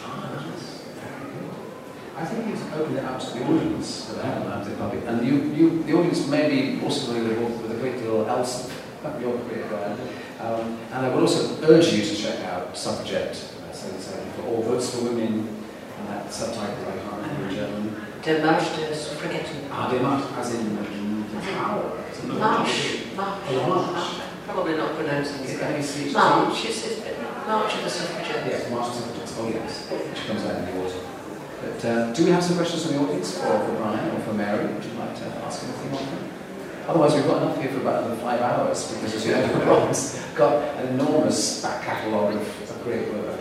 Ah, 0.05 0.47
nice. 0.47 0.81
Very 0.97 1.33
good. 1.33 1.51
I 2.17 2.25
think 2.25 2.47
he's 2.47 2.63
opened 2.73 2.99
it 2.99 3.05
up 3.05 3.21
to 3.21 3.39
the 3.39 3.45
audience, 3.45 4.07
but 4.11 4.25
I 4.25 4.29
haven't 4.29 4.47
allowed 4.49 4.65
the 4.65 4.77
public. 4.77 5.05
And 5.07 5.27
you, 5.27 5.35
you, 5.53 5.83
the 5.85 5.93
audience 5.95 6.27
may 6.27 6.49
be 6.49 6.83
also 6.83 7.13
familiar 7.13 7.39
with, 7.41 7.63
with 7.63 7.73
a 7.73 7.81
great 7.81 7.99
deal 7.99 8.23
of 8.23 8.29
Elson, 8.29 8.73
your 9.21 9.39
career, 9.45 9.67
Bryan. 9.69 9.99
Um, 10.41 10.79
and 10.93 11.07
I 11.07 11.15
would 11.15 11.21
also 11.23 11.57
urge 11.65 11.93
you 11.93 12.03
to 12.05 12.17
check 12.17 12.41
out 12.45 12.77
Suffragette, 12.77 13.37
uh, 13.69 13.73
so 13.73 13.95
it's, 13.95 14.13
uh, 14.13 14.17
for 14.37 14.47
all 14.47 14.63
votes 14.63 14.95
for 14.95 15.05
women, 15.05 15.49
and 15.99 16.09
that 16.09 16.33
subtitle 16.33 16.89
I 16.89 16.97
can't 16.97 17.23
remember 17.23 17.49
in 17.49 17.55
German. 17.55 18.07
Der 18.25 18.45
Marsch 18.45 18.77
der 18.77 18.95
Suffragetten. 18.95 19.69
Ah, 19.71 19.89
they 19.91 19.99
march 19.99 20.25
as 20.37 20.55
in 20.55 20.79
um, 20.79 21.25
the 21.33 21.53
power. 21.53 21.93
March. 22.27 23.15
March. 23.17 23.41
Oh, 23.49 23.93
March. 23.93 24.30
Probably 24.47 24.77
not 24.77 24.95
pronouncing 24.95 25.45
it 25.45 25.59
Can 25.61 25.75
right. 25.75 25.97
you? 26.07 26.13
March. 26.13 26.65
Is 26.65 26.85
it 26.87 27.19
March 27.47 27.75
of 27.75 27.85
the 27.85 27.91
Suffragettes? 27.91 28.47
Yes, 28.49 28.71
March 28.71 28.89
of 28.89 28.95
the 28.95 29.27
Suffragettes. 29.27 29.37
Oh, 29.39 29.49
yes. 29.49 29.91
Which 29.91 30.27
comes 30.27 30.45
out 30.45 30.57
in 30.59 30.65
the 30.67 30.85
autumn. 30.85 31.07
But 31.61 31.85
uh, 31.85 32.13
do 32.13 32.25
we 32.25 32.31
have 32.31 32.43
some 32.43 32.57
questions 32.57 32.87
from 32.87 32.97
the 32.97 33.03
audience, 33.03 33.39
or 33.39 33.59
for 33.67 33.75
Bryan, 33.77 34.17
or 34.17 34.21
for 34.21 34.33
Mary? 34.33 34.73
Would 34.73 34.85
you 34.85 34.93
like 34.93 35.15
to 35.17 35.25
ask 35.45 35.63
anything 35.63 35.93
of 35.93 36.11
them? 36.11 36.31
Otherwise, 36.89 37.15
we've 37.15 37.27
got 37.27 37.43
enough 37.43 37.61
here 37.61 37.71
for 37.71 37.81
about 37.81 38.05
another 38.05 38.21
five 38.21 38.41
hours, 38.41 38.93
because 38.93 39.15
as 39.15 39.27
you 39.27 39.33
know, 39.33 39.61
Bryan's 39.65 40.21
got 40.35 40.77
an 40.79 40.95
enormous 40.95 41.63
back 41.63 41.85
catalogue 41.85 42.35
of, 42.35 42.71
of 42.71 42.83
great 42.83 43.13
work. 43.13 43.41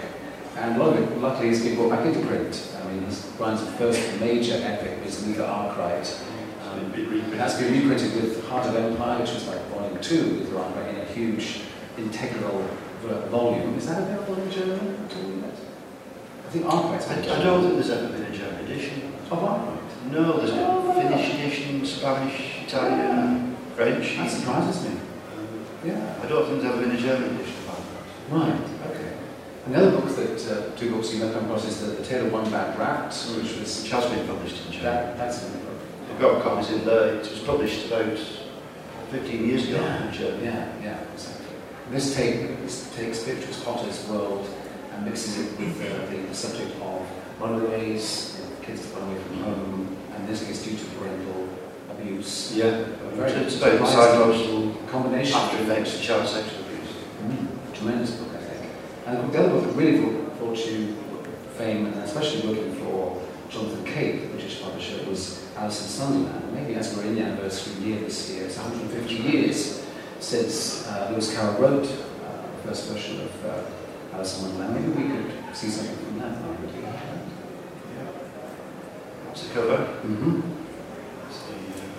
And 0.58 0.76
a 0.76 0.84
lot 0.84 0.98
of 0.98 1.02
it, 1.02 1.18
luckily, 1.20 1.48
has 1.48 1.64
been 1.64 1.76
brought 1.76 1.92
back 1.92 2.06
into 2.06 2.26
print. 2.28 2.76
I 2.78 2.92
mean, 2.92 3.04
his, 3.06 3.24
Bryan's 3.38 3.62
first 3.78 4.20
major 4.20 4.60
epic 4.62 5.04
was 5.04 5.26
Luther 5.26 5.46
Arkwright. 5.46 6.22
Um, 6.68 6.94
it 6.94 7.38
has 7.38 7.58
been 7.60 7.74
reprinted 7.74 8.14
with 8.22 8.46
Heart 8.50 8.68
of 8.68 8.76
Empire, 8.76 9.22
which 9.22 9.32
was 9.34 9.48
like 9.48 9.69
volume 10.00 10.40
two 10.40 10.40
with 10.40 10.56
Arkwright 10.56 10.96
in 10.96 11.02
a 11.02 11.06
huge 11.06 11.62
integral 11.98 12.66
volume. 13.30 13.76
Is 13.78 13.88
that 13.88 14.04
available 14.04 14.42
in 14.42 14.52
German 14.52 15.06
at 15.06 15.16
all 15.16 15.32
yet? 15.32 15.54
I 16.48 16.50
think 16.52 16.66
Arkwright's 16.66 17.10
I, 17.10 17.16
been 17.16 17.30
I 17.30 17.44
don't 17.44 17.62
think 17.62 17.74
there's 17.76 17.90
ever 17.90 18.10
been 18.10 18.24
a 18.24 18.38
German 18.38 18.66
edition. 18.66 19.14
Of 19.32 19.44
Arkwright? 19.44 19.80
No, 20.12 20.38
there's 20.38 20.52
been 20.52 21.10
Finnish 21.10 21.34
edition, 21.36 21.86
Spanish, 21.86 22.64
Italian, 22.66 23.56
French. 23.76 24.18
That 24.18 24.32
surprises 24.32 24.84
me. 24.84 24.90
Um, 24.90 25.66
Yeah. 25.86 26.20
I 26.24 26.28
don't 26.28 26.48
think 26.48 26.62
there's 26.62 26.74
ever 26.74 26.82
been 26.82 26.96
a 26.96 27.00
German 27.00 27.36
edition 27.36 27.56
of 27.68 27.76
that. 28.30 28.36
Right, 28.36 28.62
okay. 28.92 29.14
And 29.66 29.76
the 29.76 29.80
other 29.88 29.92
book 30.02 30.16
that, 30.16 30.52
uh, 30.52 30.76
two 30.76 30.92
books 30.92 31.14
you 31.14 31.24
may 31.24 31.32
come 31.32 31.46
across 31.46 31.66
is 31.66 31.80
The, 31.82 32.02
the 32.02 32.04
Tale 32.04 32.26
of 32.28 32.34
One 32.34 32.50
Bad 32.50 32.78
Rat, 32.80 33.14
which 33.36 33.58
was, 33.58 33.82
Which 33.84 33.92
has 33.92 34.06
been 34.08 34.26
published 34.28 34.66
in 34.66 34.72
German. 34.74 34.84
that, 34.84 35.18
that's 35.18 35.42
the 35.42 35.58
book. 35.58 35.66
I've 36.12 36.20
got 36.20 36.42
copies 36.44 36.72
in 36.72 36.86
there. 36.86 37.16
It 37.16 37.20
was 37.20 37.40
published 37.40 37.86
about 37.88 38.18
15 39.12 39.48
years 39.48 39.68
ago 39.68 39.84
in 39.84 40.12
German. 40.14 40.44
Yeah, 40.44 40.68
yeah, 40.84 41.00
exactly. 41.14 41.46
This, 41.92 42.16
take, 42.16 42.62
this 42.62 42.94
takes 42.96 43.24
Beatrix 43.24 43.64
Potter's 43.64 44.08
world 44.08 44.48
and 44.94 45.06
mixes 45.06 45.40
it 45.40 45.60
with 45.60 45.82
uh, 45.82 46.28
the 46.28 46.36
subject 46.36 46.76
of 46.82 47.08
runaways, 47.40 48.38
you 48.40 48.46
know, 48.46 48.62
kids 48.62 48.88
that 48.88 49.00
run 49.00 49.10
away 49.10 49.22
from 49.24 49.38
home, 49.44 49.98
and 50.14 50.28
this 50.28 50.48
is 50.48 50.62
due 50.64 50.78
to 50.78 50.86
parental 50.98 51.50
abuse. 51.90 52.54
Yeah. 52.56 52.66
A 52.68 53.10
very 53.16 53.32
It's 53.32 53.58
about 53.58 53.80
the 53.80 53.86
psychological 53.86 54.74
combination. 54.92 55.36
after 55.36 55.58
effects 55.64 55.96
of 55.96 56.02
child 56.02 56.28
sexual 56.28 56.62
abuse. 56.66 56.94
Mm, 57.24 57.74
tremendous 57.74 58.12
book, 58.12 58.30
I 58.36 58.38
think. 58.44 58.72
And 59.08 59.34
the 59.34 59.40
other 59.40 59.50
book 59.50 59.64
that 59.66 59.74
really 59.74 60.00
brought, 60.02 60.38
brought 60.40 60.58
you 60.68 60.96
fame, 61.58 61.88
and 61.88 61.96
especially 62.04 62.44
looking 62.44 62.76
for 62.76 63.20
Jonathan 63.50 63.84
Cape, 63.84 64.22
the 64.22 64.28
British 64.28 64.62
publisher, 64.62 65.04
was 65.10 65.44
Alice 65.58 65.82
in 65.82 65.88
Sunderland. 65.88 66.54
Maybe 66.54 66.76
as 66.76 66.96
we're 66.96 67.06
in 67.06 67.16
the 67.16 67.24
anniversary 67.24 67.84
year 67.84 68.00
this 68.02 68.30
year, 68.30 68.46
it's 68.46 68.58
150 68.58 69.16
years 69.16 69.84
since 70.20 70.88
uh, 70.88 71.10
Lewis 71.12 71.34
Carroll 71.34 71.60
wrote 71.60 71.86
uh, 71.86 71.88
the 71.88 72.68
first 72.68 72.88
version 72.90 73.22
of 73.22 73.46
uh, 73.46 73.64
Alice 74.14 74.38
in 74.38 74.46
Wonderland. 74.46 74.96
Maybe 74.96 75.04
we 75.04 75.16
could 75.16 75.56
see 75.56 75.70
something 75.70 75.98
from 75.98 76.20
that. 76.20 76.40
Margaret. 76.42 76.70
What's 79.26 79.48
the 79.48 79.54
cover? 79.54 79.78
Mm-hmm. 79.78 80.42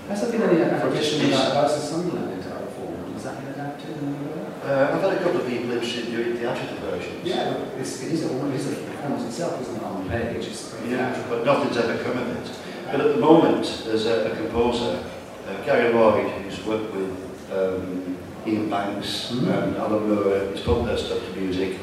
Has 0.09 0.21
there 0.23 0.33
been 0.33 0.43
any 0.43 0.63
adaptation 0.63 1.27
of 1.27 1.33
Alice 1.33 1.83
in 1.83 1.89
Sunderland 1.89 2.33
into 2.33 2.55
other 2.55 2.67
form? 2.67 3.13
Has 3.13 3.25
that 3.25 3.41
been 3.41 3.55
adapted 3.55 3.91
in 3.91 4.15
any 4.15 4.27
way? 4.27 4.47
Uh, 4.71 4.93
I've 4.95 5.03
had 5.03 5.15
a 5.15 5.19
couple 5.25 5.41
of 5.41 5.49
people 5.49 5.73
interested 5.73 6.07
in 6.07 6.13
doing 6.13 6.37
theatrical 6.37 6.77
versions. 6.89 7.25
Yeah, 7.27 7.55
it's, 7.77 8.01
it 8.05 8.13
is 8.13 8.25
a, 8.25 8.47
it 8.49 8.55
is 8.55 8.71
a 8.71 8.77
performance 8.77 9.25
itself, 9.25 9.61
isn't 9.63 9.75
it, 9.75 9.83
on 9.83 10.05
the 10.05 10.11
page? 10.11 10.47
It's 10.47 10.73
Yeah, 10.87 11.27
but 11.29 11.45
nothing's 11.45 11.77
ever 11.77 12.01
come 12.05 12.17
of 12.17 12.29
it. 12.37 12.57
But 12.93 13.01
at 13.01 13.15
the 13.17 13.21
moment, 13.21 13.83
there's 13.85 14.07
a, 14.07 14.31
a 14.31 14.37
composer, 14.37 15.03
uh, 15.49 15.65
Gary 15.65 15.93
Lloyd, 15.93 16.31
who's 16.43 16.65
worked 16.65 16.95
with 16.95 17.11
um, 17.53 18.17
Iain 18.47 18.71
Banks 18.71 19.33
Mhm. 19.33 19.49
and 19.65 19.77
Alan 19.77 20.09
Moore, 20.09 20.53
he's 20.53 20.61
put 20.61 20.85
their 20.85 20.97
stuff 20.97 21.19
to 21.19 21.41
music. 21.41 21.77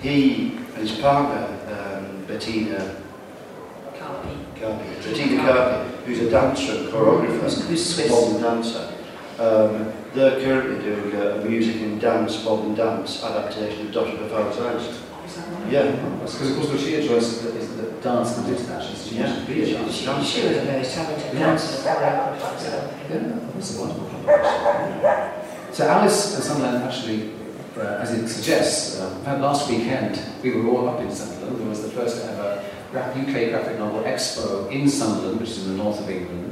He 0.00 0.56
and 0.74 0.88
his 0.88 0.98
partner, 0.98 1.46
um, 1.70 2.24
Bettina 2.26 2.96
Carpi. 3.96 4.34
Carpi, 4.58 5.04
Bettina 5.04 5.42
Carpi, 5.42 5.90
who's 6.04 6.18
a 6.18 6.30
dancer 6.30 6.72
and 6.78 6.88
choreographer, 6.88 7.42
Who's 7.68 7.94
Swiss. 7.94 8.10
modern 8.10 8.42
dancer. 8.42 8.92
Um, 9.38 9.92
they're 10.14 10.40
currently 10.40 10.82
doing 10.82 11.14
a, 11.14 11.40
a 11.40 11.44
music 11.44 11.76
and 11.76 12.00
dance, 12.00 12.44
modern 12.44 12.74
dance 12.74 13.22
adaptation 13.22 13.86
of 13.86 13.92
Dr. 13.92 14.16
Bafal's 14.16 14.58
House. 14.58 15.00
Is 15.26 15.36
that 15.36 15.48
right? 15.48 15.72
Yeah. 15.72 15.90
Because 16.18 16.50
of 16.50 16.56
course 16.56 16.68
what 16.70 16.80
she 16.80 16.94
enjoys 16.96 17.24
is, 17.24 17.44
is 17.44 17.76
the 17.76 17.90
dance 18.02 18.34
comes 18.34 18.48
into 18.48 18.62
that. 18.64 18.82
She's, 18.82 19.06
she 19.06 19.14
Yeah. 19.16 19.26
wants 19.30 19.46
to 19.46 19.54
be 19.54 19.62
a 19.62 19.66
She, 19.66 19.72
dancer. 20.06 20.24
she 20.24 20.48
was 20.48 20.56
a 20.56 20.60
very 20.62 20.84
talented 20.84 21.38
dancer, 21.38 21.66
so. 21.76 21.84
Yeah, 23.10 23.38
that's 23.54 23.76
a 23.76 23.80
wonderful 23.80 24.06
combination. 24.08 25.30
So 25.72 25.86
Alice 25.86 26.34
and 26.34 26.44
Sunderland 26.44 26.82
actually, 26.84 27.30
uh, 27.76 28.00
as 28.02 28.12
it 28.12 28.26
suggests, 28.26 28.98
uh, 29.00 29.38
last 29.40 29.70
weekend 29.70 30.18
we 30.42 30.50
were 30.50 30.68
all 30.68 30.88
up 30.88 31.00
in 31.00 31.10
Sunderland. 31.12 31.60
There 31.60 31.68
was 31.68 31.82
the 31.82 31.90
first 31.90 32.24
ever 32.26 32.64
UK 32.92 33.50
graphic 33.50 33.78
novel 33.78 34.02
expo 34.02 34.68
in 34.72 34.88
Sunderland, 34.88 35.38
which 35.40 35.50
is 35.50 35.66
in 35.66 35.76
the 35.76 35.82
north 35.84 36.00
of 36.00 36.08
England. 36.10 36.47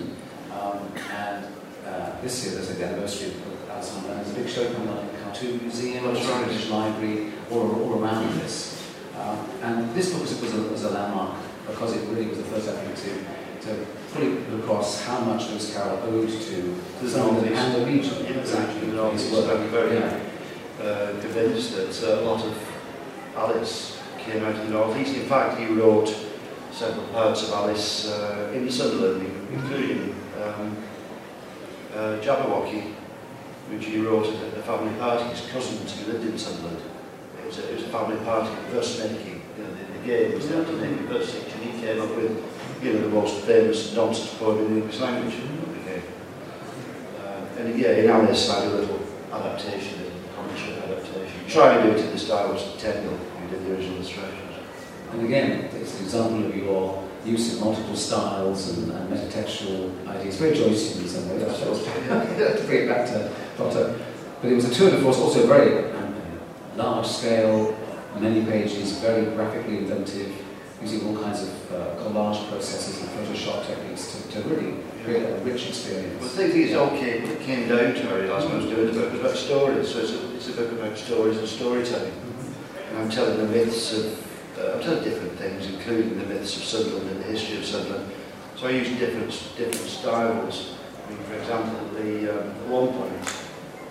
Uh, 2.26 2.28
this 2.28 2.44
year 2.44 2.54
there's 2.56 2.76
the 2.76 2.84
anniversary 2.84 3.28
of 3.28 3.36
and 3.70 4.04
There's 4.18 4.32
a 4.32 4.34
big 4.34 4.48
show 4.48 4.72
coming 4.72 4.88
up 4.88 5.00
in 5.02 5.12
the 5.12 5.22
Cartoon 5.22 5.58
Museum, 5.62 6.12
That's 6.12 6.26
the. 6.26 6.44
British 6.44 6.68
Library, 6.70 7.32
all, 7.52 7.82
all 7.82 8.02
around 8.02 8.36
this. 8.40 8.82
Um, 9.16 9.48
and 9.62 9.94
this 9.94 10.12
book 10.12 10.22
was, 10.22 10.40
was, 10.40 10.54
a, 10.54 10.62
was 10.62 10.82
a 10.84 10.90
landmark 10.90 11.36
because 11.68 11.96
it 11.96 12.04
really 12.08 12.26
was 12.26 12.38
the 12.38 12.44
first 12.44 12.68
effort 12.68 12.96
to, 12.96 13.68
to 13.68 13.84
fully 14.08 14.36
put 14.44 14.58
across 14.58 15.04
how 15.04 15.20
much 15.20 15.48
Lewis 15.50 15.72
Carroll 15.72 15.98
owed 16.02 16.28
to 16.28 16.80
The 17.00 17.16
Northeast. 17.16 17.52
and 17.54 17.74
the 17.82 17.86
region. 17.86 18.24
Yeah, 18.24 18.40
exactly. 18.40 18.88
the 18.88 18.96
Northeast. 18.96 19.32
work. 19.32 19.60
I'm 19.60 19.68
very 19.68 19.96
Yeah. 19.98 20.20
uh, 20.82 21.20
convinced 21.20 21.76
that 21.76 22.02
uh, 22.02 22.22
a 22.22 22.22
lot 22.22 22.44
of 22.44 22.58
Alice 23.36 24.00
came 24.18 24.42
out 24.44 24.56
of 24.56 24.66
the 24.66 24.72
North 24.72 24.96
East. 24.96 25.14
In 25.14 25.28
fact, 25.28 25.60
he 25.60 25.66
wrote 25.66 26.12
several 26.72 27.06
parts 27.08 27.44
of 27.44 27.50
Alice 27.50 28.08
uh, 28.08 28.50
in 28.52 28.66
the 28.66 28.72
Sunderland, 28.72 29.30
including 29.52 30.14
um, 30.42 30.76
uh, 31.96 32.20
Jabberwocky, 32.20 32.92
which 33.70 33.86
he 33.86 33.98
wrote 33.98 34.26
at 34.26 34.54
the 34.54 34.62
family 34.62 34.94
party. 34.98 35.24
His 35.30 35.50
cousins 35.50 35.98
who 35.98 36.12
lived 36.12 36.24
in 36.24 36.38
Sunderland. 36.38 36.82
It 37.40 37.46
was 37.46 37.58
a, 37.58 37.70
it 37.70 37.74
was 37.74 37.84
a 37.84 37.88
family 37.88 38.16
party, 38.24 38.54
verse 38.70 38.98
making. 38.98 39.42
You 39.56 39.64
know, 39.64 39.74
the, 39.74 39.98
the 39.98 40.06
game 40.06 40.34
was 40.34 40.48
there 40.48 40.64
to 40.64 40.72
make 40.72 40.96
the 40.98 41.04
verse 41.04 41.34
and 41.34 41.62
he 41.62 41.80
came 41.80 42.00
up 42.00 42.14
with 42.14 42.44
you 42.82 42.92
know, 42.92 43.00
the 43.00 43.08
most 43.08 43.40
famous 43.44 43.94
nonsense 43.94 44.34
poem 44.34 44.58
in 44.58 44.74
the 44.74 44.80
English 44.80 45.00
language. 45.00 45.34
Okay. 45.80 46.02
Uh, 47.18 47.60
and 47.60 47.78
yeah, 47.78 47.92
in 47.92 48.10
Alice, 48.10 48.50
I 48.50 48.64
had 48.64 48.72
a 48.72 48.76
little 48.76 49.00
adaptation, 49.32 50.00
a 50.00 50.36
comic 50.36 50.58
adaptation. 50.84 51.40
Try 51.48 51.76
and 51.76 51.90
do 51.90 51.98
it 51.98 52.04
in 52.04 52.10
the 52.12 52.18
style 52.18 52.52
of 52.52 52.58
Tenniel, 52.78 53.16
who 53.16 53.48
did 53.48 53.66
the 53.66 53.74
original 53.74 53.96
illustrations. 53.96 54.42
And 55.12 55.24
again, 55.24 55.70
it's 55.74 55.98
an 55.98 56.04
example 56.04 56.44
of 56.44 56.56
your 56.56 57.05
use 57.26 57.54
of 57.54 57.60
multiple 57.60 57.96
styles 57.96 58.76
and, 58.76 58.92
and 58.92 59.12
metatextual 59.12 60.06
ideas. 60.06 60.36
Very 60.36 60.56
Joycean 60.56 61.02
in 61.02 61.08
some 61.08 61.28
ways, 61.28 61.58
suppose. 61.58 61.84
to 61.84 62.64
bring 62.66 62.84
it 62.84 62.88
back 62.88 63.06
to 63.08 63.30
Dotter. 63.58 63.98
But 64.40 64.52
it 64.52 64.54
was 64.54 64.70
a 64.70 64.74
tour 64.74 64.90
de 64.90 65.00
force, 65.00 65.18
also 65.18 65.46
very 65.46 65.90
um, 65.92 66.14
large 66.76 67.06
scale, 67.06 67.76
many 68.20 68.44
pages, 68.44 68.98
very 68.98 69.24
graphically 69.34 69.78
inventive, 69.78 70.32
using 70.82 71.06
all 71.06 71.22
kinds 71.22 71.42
of 71.42 71.72
uh, 71.72 71.76
collage 72.02 72.48
processes 72.48 73.00
and 73.00 73.10
Photoshop 73.10 73.66
techniques 73.66 74.12
to, 74.12 74.42
to 74.42 74.48
really 74.48 74.76
create 75.04 75.24
a 75.24 75.36
rich 75.38 75.68
experience. 75.68 76.20
Well, 76.20 76.30
I 76.30 76.50
think 76.50 76.54
it's 76.54 76.74
okay. 76.74 77.18
It 77.20 77.40
came 77.40 77.68
down 77.68 77.94
to 77.94 78.32
I 78.32 78.54
was 78.54 78.66
doing 78.66 78.86
the 78.86 78.92
book. 78.92 79.14
About 79.14 79.36
stories, 79.36 79.92
so 79.92 80.00
it's 80.00 80.12
a, 80.12 80.34
it's 80.34 80.48
a 80.48 80.52
book 80.52 80.72
about 80.72 80.98
stories 80.98 81.38
and 81.38 81.48
storytelling. 81.48 82.12
And 82.90 82.98
I'm 82.98 83.10
telling 83.10 83.38
the 83.38 83.46
myths 83.46 83.92
of, 83.96 84.25
I'm 84.74 84.80
telling 84.82 85.04
different 85.04 85.38
things, 85.38 85.66
including 85.66 86.18
the 86.18 86.26
myths 86.26 86.56
of 86.56 86.64
Sunderland 86.64 87.10
and 87.10 87.20
the 87.20 87.24
history 87.24 87.58
of 87.58 87.64
Sunderland. 87.64 88.10
So 88.56 88.68
I 88.68 88.70
use 88.70 88.88
different 88.98 89.30
different 89.56 89.88
styles. 89.88 90.74
I 91.06 91.10
mean, 91.10 91.22
for 91.24 91.34
example, 91.34 91.78
the 91.94 92.40
um, 92.40 92.50
at 92.50 92.66
one 92.68 92.88
point, 92.88 93.12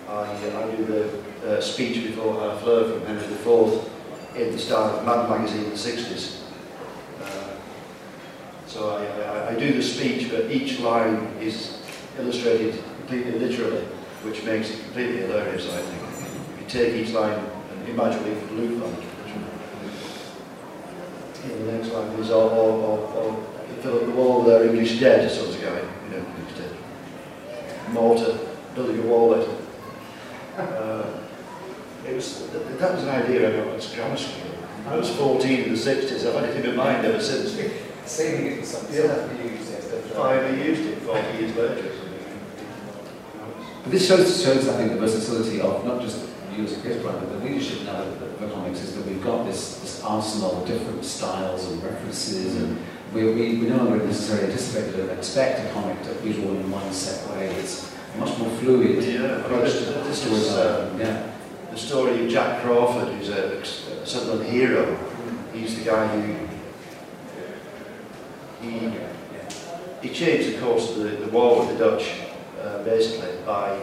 I, 0.08 0.12
uh, 0.12 0.66
I 0.66 0.76
do 0.76 0.84
the 0.84 1.56
uh, 1.56 1.60
speech 1.60 2.04
before 2.06 2.34
Harfleur 2.34 2.92
from 2.92 3.06
Henry 3.06 3.24
IV 3.24 3.90
in 4.36 4.52
the 4.52 4.58
style 4.58 4.98
of 4.98 5.04
Mad 5.04 5.28
Magazine 5.30 5.64
in 5.64 5.70
the 5.70 5.76
60s. 5.76 6.42
Uh, 7.22 7.56
so 8.66 8.96
I, 8.96 9.06
I, 9.06 9.48
I 9.50 9.58
do 9.58 9.72
the 9.72 9.82
speech, 9.82 10.30
but 10.30 10.50
each 10.50 10.80
line 10.80 11.26
is 11.40 11.78
illustrated 12.18 12.82
completely 12.98 13.38
literally, 13.38 13.82
which 14.22 14.44
makes 14.44 14.70
it 14.70 14.82
completely 14.84 15.18
hilarious, 15.18 15.72
I 15.72 15.80
think. 15.80 16.60
You 16.60 16.66
take 16.68 16.94
each 16.94 17.14
line 17.14 17.38
and 17.70 17.88
imagine 17.88 18.24
it 18.26 18.38
from 18.42 18.58
Luke 18.58 18.84
on 18.84 19.05
yeah, 21.48 21.56
the 21.56 21.72
next 21.72 21.92
line 21.92 22.08
is, 22.18 22.30
or, 22.30 22.50
or, 22.50 22.70
or, 22.72 22.98
or 22.98 23.46
fill 23.82 23.96
up 23.96 24.04
the 24.06 24.10
wall 24.12 24.42
with 24.42 24.54
our 24.54 24.64
English 24.64 24.98
dead, 25.00 25.30
sort 25.30 25.50
of 25.50 25.60
guy, 25.60 25.80
you 26.04 26.10
know, 26.10 26.26
English 26.38 26.58
dead. 26.58 26.76
Mortar, 27.92 28.38
building 28.74 28.98
a 28.98 29.02
wall 29.02 29.30
later. 29.30 29.56
Uh, 30.58 31.20
it 32.06 32.14
was, 32.14 32.48
that, 32.50 32.78
that 32.78 32.94
was 32.94 33.02
an 33.04 33.10
idea 33.10 33.48
I 33.48 33.64
got 33.64 33.74
at 33.74 33.94
grammar 33.94 34.16
school. 34.16 34.50
I 34.86 34.96
was 34.96 35.10
14 35.16 35.64
in 35.64 35.70
the 35.70 35.78
60s, 35.78 36.26
I've 36.26 36.34
had 36.34 36.56
it 36.56 36.64
in 36.64 36.76
my 36.76 36.84
mind 36.84 37.06
ever 37.06 37.20
since. 37.20 37.58
Saving 38.04 38.46
it 38.46 38.60
for 38.60 38.66
something. 38.66 38.96
Yeah. 38.96 39.32
you 39.42 39.50
use 39.50 39.70
it. 39.70 40.16
I 40.16 40.38
only 40.38 40.64
used 40.64 40.82
it 40.82 40.98
40 40.98 41.38
years 41.38 41.56
later. 41.56 41.92
But 43.82 43.92
this 43.92 44.06
shows, 44.06 44.42
shows, 44.42 44.68
I 44.68 44.76
think, 44.76 44.92
the 44.92 44.98
versatility 44.98 45.60
of 45.60 45.84
not 45.84 46.00
just 46.00 46.25
you 46.56 46.64
as 46.64 46.76
a 46.76 46.80
creative 46.80 47.04
writer, 47.04 47.20
but 47.20 47.40
the 47.40 47.44
leadership 47.44 47.84
now 47.84 48.02
of 48.02 48.40
the 48.40 48.48
comics 48.48 48.80
is 48.80 48.94
that 48.96 49.06
we've 49.06 49.22
got 49.22 49.44
this, 49.44 49.80
this 49.80 50.02
arsenal 50.02 50.62
of 50.62 50.66
different 50.66 51.04
styles 51.04 51.70
and 51.70 51.82
references, 51.82 52.56
and 52.56 52.78
we, 53.12 53.24
we, 53.24 53.58
we 53.58 53.68
no 53.68 53.76
longer 53.76 54.04
necessarily 54.04 54.46
anticipate 54.46 54.98
or 54.98 55.10
expect 55.10 55.68
a 55.68 55.72
comic 55.72 56.02
to 56.02 56.14
be 56.22 56.32
drawn 56.32 56.56
in 56.56 56.70
one 56.70 56.92
set 56.92 57.28
way. 57.30 57.48
It's 57.56 57.94
a 58.14 58.18
much 58.18 58.38
more 58.38 58.50
fluid 58.58 59.04
Yeah, 59.04 59.44
I 59.44 59.50
mean, 59.50 59.60
this, 59.60 59.86
this 59.86 60.26
is 60.26 60.48
uh, 60.50 60.94
yeah. 60.98 61.30
the 61.70 61.78
story 61.78 62.24
of 62.24 62.30
Jack 62.30 62.62
Crawford, 62.62 63.12
who's 63.14 63.28
a, 63.28 63.58
a 63.58 64.06
Sunderland 64.06 64.50
hero. 64.50 64.98
He's 65.52 65.78
the 65.78 65.84
guy 65.84 66.06
who 66.08 66.46
he, 68.62 68.92
he 70.02 70.14
changed 70.14 70.56
the 70.56 70.60
course 70.60 70.90
of 70.90 70.96
the, 71.02 71.10
the 71.10 71.28
war 71.30 71.60
with 71.60 71.76
the 71.76 71.84
Dutch, 71.84 72.20
uh, 72.60 72.82
basically, 72.82 73.36
by, 73.44 73.78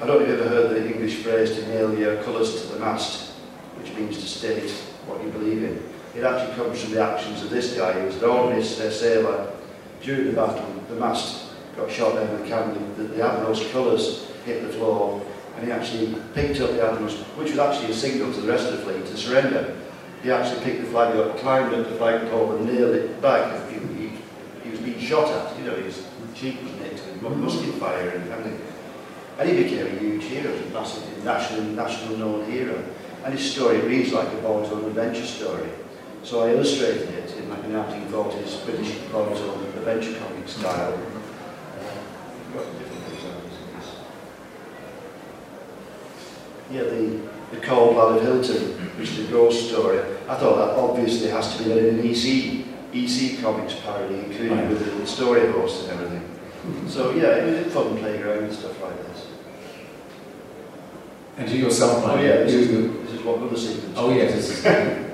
I 0.00 0.06
don't 0.06 0.20
know 0.20 0.24
if 0.24 0.30
you've 0.30 0.40
ever 0.40 0.48
heard 0.48 0.70
the 0.70 0.94
English 0.94 1.16
phrase 1.16 1.56
to 1.56 1.68
nail 1.68 1.94
your 1.94 2.22
colours 2.22 2.62
to 2.62 2.68
the 2.68 2.78
mast, 2.78 3.32
which 3.76 3.92
means 3.92 4.16
to 4.16 4.26
state 4.26 4.70
what 5.04 5.22
you 5.22 5.28
believe 5.28 5.62
in. 5.62 5.82
It 6.16 6.24
actually 6.24 6.56
comes 6.56 6.82
from 6.82 6.92
the 6.94 7.02
actions 7.02 7.42
of 7.42 7.50
this 7.50 7.76
guy, 7.76 7.92
who 7.92 8.06
was 8.06 8.16
an 8.16 8.86
uh, 8.86 8.90
sailor. 8.90 9.52
During 10.00 10.28
the 10.28 10.32
battle, 10.32 10.64
the 10.88 10.94
mast 10.94 11.52
got 11.76 11.90
shot 11.90 12.14
down 12.14 12.32
with 12.32 12.46
a 12.46 12.48
cannon, 12.48 12.96
the, 12.96 13.02
the 13.02 13.22
Admiral's 13.22 13.70
colours 13.72 14.30
hit 14.46 14.62
the 14.62 14.72
floor, 14.72 15.20
and 15.56 15.66
he 15.66 15.70
actually 15.70 16.16
picked 16.32 16.62
up 16.62 16.70
the 16.70 16.82
Admiral's, 16.82 17.18
which 17.36 17.50
was 17.50 17.58
actually 17.58 17.90
a 17.90 17.94
signal 17.94 18.32
to 18.32 18.40
the 18.40 18.48
rest 18.48 18.72
of 18.72 18.78
the 18.78 18.84
fleet 18.84 19.04
to 19.04 19.16
surrender. 19.18 19.76
He 20.22 20.30
actually 20.30 20.64
picked 20.64 20.80
the 20.80 20.86
flag 20.86 21.14
up, 21.14 21.36
climbed 21.36 21.74
up 21.74 21.86
the 21.86 21.96
flagpole 21.96 22.56
and 22.56 22.64
nailed 22.64 22.94
it 22.94 23.20
back. 23.20 23.68
He, 23.68 23.78
he, 23.78 24.12
he 24.64 24.70
was 24.70 24.80
being 24.80 24.98
shot 24.98 25.28
at, 25.28 25.58
you 25.58 25.66
know, 25.66 25.76
his 25.76 26.08
cheek 26.34 26.56
was 26.62 26.72
nicked 26.80 27.06
with 27.22 27.36
musket 27.36 27.74
fire 27.74 28.08
and 28.08 28.32
everything. 28.32 28.69
And 29.40 29.48
he 29.48 29.62
became 29.64 29.86
a 29.86 29.98
huge 29.98 30.24
hero, 30.24 30.52
a 30.54 30.66
massive 30.70 31.24
national, 31.24 31.62
national 31.62 32.18
known 32.18 32.50
hero. 32.50 32.84
And 33.24 33.32
his 33.32 33.50
story 33.52 33.78
reads 33.80 34.12
like 34.12 34.28
a 34.28 34.36
boy's 34.36 34.70
own 34.70 34.84
adventure 34.84 35.24
story. 35.24 35.70
So 36.22 36.42
I 36.42 36.50
illustrated 36.50 37.08
it 37.08 37.34
in 37.38 37.48
like 37.48 37.64
a 37.64 37.68
1940s 37.68 38.64
British 38.66 38.98
boy's 39.10 39.40
own 39.40 39.64
adventure 39.78 40.18
comic 40.18 40.46
style. 40.46 40.92
Uh, 40.92 40.98
got 42.54 42.66
different 42.78 43.14
examples 43.14 43.54
of 43.62 43.66
this. 43.76 43.88
Yeah, 46.70 46.82
the, 46.82 47.56
the 47.56 47.66
Cold 47.66 47.94
Blood 47.94 48.18
of 48.18 48.22
Hylton, 48.22 48.72
which 48.98 49.12
is 49.12 49.26
a 49.26 49.32
ghost 49.32 49.68
story. 49.70 50.00
I 50.28 50.36
thought 50.36 50.56
that 50.56 50.76
obviously 50.78 51.28
has 51.30 51.56
to 51.56 51.62
be 51.62 51.70
done 51.70 51.78
in 51.78 51.98
an 51.98 52.04
EC, 52.06 52.66
EC 52.92 53.40
comics 53.40 53.72
parody, 53.82 54.16
including 54.16 54.58
Right. 54.58 54.68
with 54.68 55.00
the 55.00 55.06
story 55.06 55.50
horse 55.50 55.88
and 55.88 55.92
everything. 55.92 56.26
So 56.88 57.14
yeah, 57.14 57.36
it 57.36 57.44
was 57.46 57.66
a 57.66 57.70
fun 57.70 57.96
playground 57.96 58.44
and 58.44 58.52
stuff 58.52 58.80
like 58.82 58.96
this. 59.06 59.09
And 61.36 61.48
you 61.48 61.64
yourself, 61.64 62.02
Oh 62.04 62.16
yeah, 62.20 62.44
this 62.44 62.52
you, 62.52 62.60
is, 62.60 63.10
this 63.10 63.20
is 63.20 63.26
of 63.26 63.50
the 63.50 63.56
sequence. 63.56 63.94
oh 63.96 64.12
yes, 64.12 64.32
this 64.34 64.50
is 64.58 64.64
a 64.66 65.10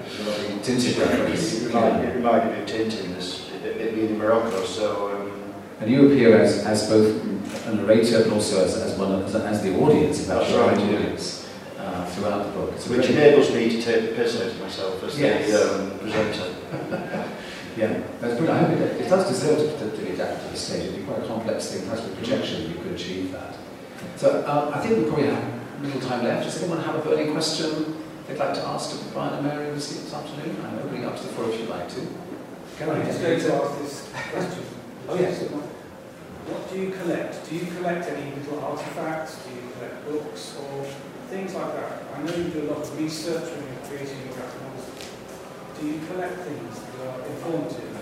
Tintin 0.62 0.98
reference. 1.00 1.62
It 1.62 1.66
reminded, 1.68 2.08
it 2.08 2.16
reminded 2.16 2.56
me 2.56 2.62
of 2.62 2.68
Tintin, 2.68 3.14
this, 3.14 3.50
it, 3.64 3.94
being 3.94 4.10
in 4.10 4.18
Morocco, 4.18 4.64
so 4.64 5.14
um, 5.14 5.54
And 5.80 5.90
you 5.90 6.06
appear 6.06 6.38
as, 6.38 6.64
as 6.66 6.88
both 6.88 7.66
a 7.66 7.74
narrator 7.74 8.22
and 8.22 8.32
also 8.32 8.64
as, 8.64 8.76
as 8.76 8.98
one 8.98 9.12
of, 9.12 9.24
as, 9.24 9.34
as 9.36 9.62
the 9.62 9.78
audience, 9.80 10.24
about 10.26 10.48
your 10.50 10.66
right, 10.66 10.76
own 10.78 10.92
yeah. 10.92 11.16
uh, 11.78 12.06
throughout 12.06 12.46
the 12.46 12.52
book. 12.52 12.72
It's 12.74 12.88
which 12.88 13.08
enables 13.10 13.50
me 13.52 13.68
to 13.70 13.82
take 13.82 14.10
the 14.10 14.16
piss 14.16 14.40
out 14.40 14.46
of 14.48 14.60
myself 14.60 15.02
as 15.04 15.18
Yes. 15.18 15.50
the 15.50 15.82
um, 15.84 15.98
presenter. 15.98 16.54
Yeah, 17.76 17.92
that's 18.22 18.38
brilliant. 18.38 18.48
I 18.50 18.68
hope 18.70 18.78
it, 18.80 19.02
it 19.02 19.08
does 19.10 19.28
deserve 19.28 19.58
to, 19.58 19.90
to, 19.90 19.94
to 19.94 20.02
be 20.02 20.12
adapted 20.12 20.46
to 20.46 20.48
the 20.52 20.56
stage. 20.56 20.84
It'd 20.84 20.96
be 20.96 21.02
quite 21.02 21.22
a 21.22 21.26
complex 21.26 21.68
thing, 21.70 21.82
perhaps 21.86 22.04
with 22.08 22.16
projection 22.16 22.70
you 22.70 22.78
could 22.78 22.92
achieve 22.92 23.32
that. 23.32 23.54
So 24.16 24.40
uh, 24.46 24.72
I 24.74 24.80
think 24.80 24.96
we 24.96 25.04
probably 25.10 25.26
have 25.26 25.44
little 25.82 26.00
time 26.00 26.24
left. 26.24 26.44
Does 26.44 26.62
anyone 26.62 26.82
have 26.82 26.94
a 26.96 26.98
burning 27.00 27.32
question 27.32 27.96
they'd 28.26 28.38
like 28.38 28.54
to 28.54 28.66
ask 28.66 28.90
to 28.98 29.04
Bryan 29.12 29.34
and 29.34 29.46
Mary 29.46 29.70
this, 29.74 29.88
this 29.88 30.12
afternoon? 30.12 30.56
I'm 30.64 30.78
opening 30.78 31.04
up 31.04 31.16
to 31.16 31.22
the 31.22 31.28
floor 31.30 31.50
if 31.50 31.60
you'd 31.60 31.68
like 31.68 31.88
to. 31.90 32.06
Can 32.78 32.90
I'm 32.90 33.04
just 33.06 33.22
going 33.22 33.40
to 33.40 33.54
ask 33.54 33.78
this 33.80 34.10
question. 34.12 34.64
Oh, 35.08 35.14
yes. 35.14 35.40
What 35.40 36.68
do 36.68 36.80
you 36.80 36.90
collect? 36.90 37.48
Do 37.48 37.54
you 37.54 37.66
collect 37.66 38.08
any 38.10 38.34
little 38.34 38.58
artifacts? 38.58 39.38
Do 39.46 39.54
you 39.54 39.62
collect 39.78 40.04
books 40.04 40.58
or 40.58 40.84
things 41.30 41.54
like 41.54 41.74
that? 41.74 42.02
I 42.16 42.22
know 42.22 42.34
you 42.34 42.50
do 42.50 42.62
a 42.62 42.68
lot 42.74 42.82
of 42.82 42.98
research 42.98 43.50
when 43.54 43.62
you're 43.62 43.86
creating 43.86 44.18
your 44.26 44.34
graphic 44.34 44.62
novels. 44.62 45.10
Do 45.78 45.86
you 45.86 46.00
collect 46.10 46.40
things 46.40 46.80
that 46.80 47.06
are 47.06 47.26
informative? 47.26 47.96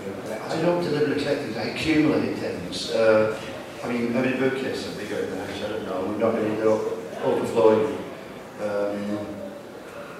I 0.49 0.61
don't 0.61 0.83
deliberately 0.83 1.23
collect 1.23 1.41
things, 1.41 1.57
I 1.57 1.63
accumulate 1.77 2.37
things. 2.37 2.91
Uh, 2.91 3.39
I 3.83 3.87
mean, 3.91 4.13
how 4.13 4.21
many 4.21 4.37
bookcases 4.37 4.85
have 4.85 4.97
we 4.97 5.05
got 5.05 5.19
in 5.25 5.29
the 5.29 5.45
house? 5.45 5.63
I 5.63 5.69
don't 5.69 5.85
know. 5.85 6.05
We've 6.05 6.19
not 6.19 6.33
really 6.33 6.55
got 6.57 6.81
overflowing. 7.25 7.97
Um, 8.61 9.19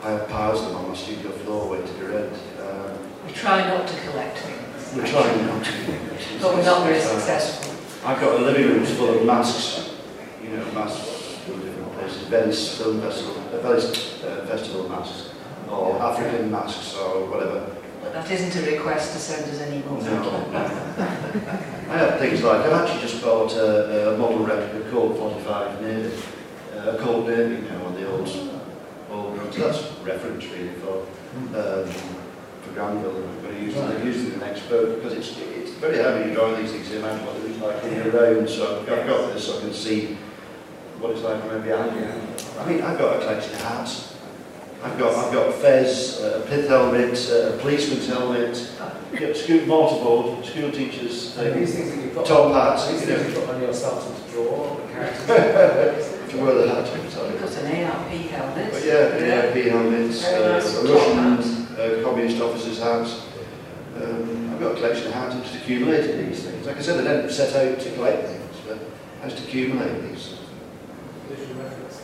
I 0.04 0.10
have 0.12 0.28
piles 0.30 0.62
of 0.62 0.68
them 0.70 0.78
on 0.78 0.90
my 0.90 0.96
studio 0.96 1.32
floor 1.32 1.70
waiting 1.72 1.88
to 1.88 1.94
be 1.94 2.06
read. 2.06 2.32
Um, 2.62 2.98
We 3.26 3.32
try 3.34 3.68
not 3.68 3.88
to 3.88 3.96
collect 4.02 4.38
things. 4.40 4.94
we're 4.96 5.08
trying 5.08 5.46
not 5.48 5.64
to. 5.66 5.72
But 6.42 6.54
we're 6.56 6.64
not 6.66 6.84
very 6.84 7.00
successful. 7.02 7.74
I've 8.08 8.20
got 8.22 8.40
a 8.40 8.44
living 8.44 8.68
room 8.68 8.86
full 8.86 9.18
of 9.18 9.26
masks, 9.26 9.96
you 10.44 10.50
know, 10.50 10.64
masks 10.74 11.40
from 11.46 11.60
different 11.62 11.92
places, 11.94 12.22
Venice 12.28 12.78
Film 12.78 13.02
Festival, 13.02 13.36
uh, 13.52 13.62
Venice 13.62 14.24
uh, 14.24 14.46
Festival 14.48 14.88
masks, 14.90 15.30
or 15.72 16.00
African 16.02 16.52
masks, 16.52 16.96
or 16.96 17.26
whatever. 17.30 17.76
But 18.04 18.14
that 18.14 18.30
isn't 18.30 18.56
a 18.64 18.72
request 18.76 19.14
to 19.14 19.20
send 19.20 19.50
us 19.50 19.60
any 19.62 19.82
more. 19.88 20.00
No, 20.04 20.46
I 21.90 21.98
have 21.98 22.20
things 22.20 22.44
like, 22.44 22.62
I've 22.62 22.74
actually 22.74 23.02
just 23.02 23.24
bought 23.24 23.54
a, 23.54 24.14
a 24.14 24.18
model 24.20 24.46
replica 24.46 24.88
Colt 24.92 25.18
45 25.18 25.82
Navy, 25.82 26.12
uh, 26.86 26.92
a 26.92 26.98
Colt 26.98 27.28
Navy, 27.28 27.56
you 27.56 27.62
know, 27.70 27.86
on 27.86 27.96
the 27.96 28.10
old, 28.10 28.28
old 29.12 29.38
guns. 29.38 29.58
That's 29.58 29.84
reference 30.04 30.46
really 30.46 30.70
for, 30.76 31.00
um, 31.56 31.92
for 32.62 32.72
Grandville. 32.74 33.16
I'm 33.16 33.42
going 33.42 33.56
to 33.56 33.62
use 33.62 33.76
it, 33.76 34.06
use 34.06 34.24
it 34.24 34.34
in 34.34 34.40
the 34.40 34.46
next 34.46 34.62
because 34.70 35.14
it's, 35.14 35.38
it's 35.38 35.72
very 35.72 35.98
heavy. 35.98 36.34
Drawing 36.34 36.62
these 36.62 36.72
things, 36.72 36.92
imagine 36.92 37.26
what 37.26 37.36
it 37.38 37.44
looks 37.44 37.62
like 37.62 37.84
in 37.92 38.08
around. 38.16 38.50
So 38.50 38.80
I've 38.80 38.86
got, 38.86 39.08
got 39.08 39.34
this 39.34 39.48
so 39.48 39.58
I 39.58 39.62
can 39.62 39.74
see 39.74 40.18
what 41.00 41.12
it's 41.12 41.22
like 41.22 41.42
from 41.42 41.62
behind 41.62 41.96
you. 41.96 42.08
I 42.60 42.70
mean, 42.70 42.82
I've 42.82 42.98
got 42.98 43.18
a 43.18 43.20
collection 43.20 43.54
of 43.54 43.62
hats. 43.62 44.16
I've 44.84 45.00
got, 45.00 45.16
I've 45.16 45.34
got 45.34 45.50
a 45.50 45.52
fez, 45.54 46.22
a 46.22 46.46
pith 46.48 46.68
helmet, 46.68 47.18
a 47.32 47.58
policeman's 47.60 48.08
helmet, 48.08 48.72
yeah, 49.14 49.34
school 49.34 49.60
mortarboard, 49.62 50.46
school 50.46 50.72
teachers, 50.72 51.36
And 51.38 51.54
thing. 51.54 51.60
these 51.60 51.74
things 51.74 51.90
that 51.96 52.04
you've 52.04 52.14
got, 52.14 52.26
Top 52.26 52.54
hats, 52.54 52.92
these 52.92 53.02
you 53.02 53.08
things 53.08 53.22
know. 53.22 53.28
you've 53.28 53.36
got 53.36 53.48
when 53.48 53.62
you're 53.62 53.74
to 53.74 54.32
draw 54.32 54.76
the 54.76 54.94
characters. 54.94 56.12
If 56.36 56.42
wear 56.42 56.54
the 56.56 56.68
hat, 56.68 56.92
I'm 56.92 57.10
sorry. 57.10 57.32
We've 57.32 57.40
got 57.40 57.56
an 57.64 57.86
ARP 57.86 58.10
helmet. 58.28 58.72
But 58.74 58.84
yeah, 58.84 59.18
yeah, 59.20 59.54
B 59.54 59.70
helmets, 59.70 60.22
Very 60.22 60.44
uh, 60.44 60.48
nice 60.50 60.84
a 60.84 60.88
top 60.88 61.16
Russian 61.16 61.68
uh, 61.80 62.04
communist 62.04 62.42
officer's 62.42 62.80
hats. 62.80 63.26
Um, 63.96 64.52
I've 64.52 64.60
got 64.60 64.74
a 64.74 64.76
collection 64.76 65.08
of 65.08 65.14
hats 65.14 65.36
and 65.36 65.44
just 65.46 65.56
accumulated 65.56 66.28
these 66.28 66.44
things. 66.44 66.68
Like 66.68 66.76
I 66.76 66.82
said, 66.82 67.00
I 67.00 67.04
didn't 67.10 67.32
set 67.32 67.56
out 67.56 67.80
to 67.80 67.92
collect 67.94 68.28
things, 68.28 68.56
but 68.68 68.80
I 69.24 69.30
just 69.30 69.48
accumulate 69.48 70.10
these. 70.10 70.36
Visual 71.30 71.64
references. 71.64 72.02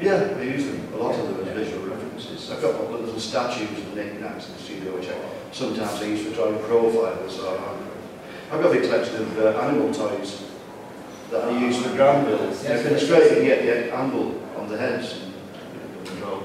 Yeah, 0.00 0.34
I 0.36 0.42
use 0.42 0.64
them. 0.64 0.92
A 0.94 0.96
lot 0.96 1.14
of 1.14 1.28
them 1.28 1.46
as 1.46 1.54
visual 1.54 1.86
references. 1.86 2.50
I've 2.50 2.60
got 2.60 2.74
a 2.74 2.78
of 2.78 2.90
little 2.90 3.20
statues 3.20 3.70
and 3.70 3.94
knickknacks 3.94 4.48
in 4.48 4.54
the 4.54 4.62
studio, 4.62 4.96
which 4.96 5.08
I 5.10 5.14
sometimes 5.52 6.02
I 6.02 6.06
use 6.06 6.26
for 6.26 6.34
drawing 6.34 6.58
profiles. 6.64 7.38
Or, 7.38 7.56
I've 8.50 8.60
got 8.60 8.72
a 8.72 8.80
big 8.80 8.90
collection 8.90 9.14
of 9.14 9.38
uh, 9.38 9.60
animal 9.60 9.94
toys 9.94 10.49
that 11.30 11.44
I 11.44 11.58
use 11.58 11.80
for 11.82 11.94
Grandville. 11.94 12.38
Yes, 12.46 12.64
Yes, 12.64 12.84
yes. 12.84 13.02
it's 13.02 13.08
great. 13.10 13.30
You 13.30 13.36
can 13.36 13.44
get 13.44 13.62
the 13.86 13.94
animal 13.94 14.40
on 14.56 14.68
the 14.68 14.76
heads 14.78 15.22
and 15.22 16.18
draw, 16.18 16.40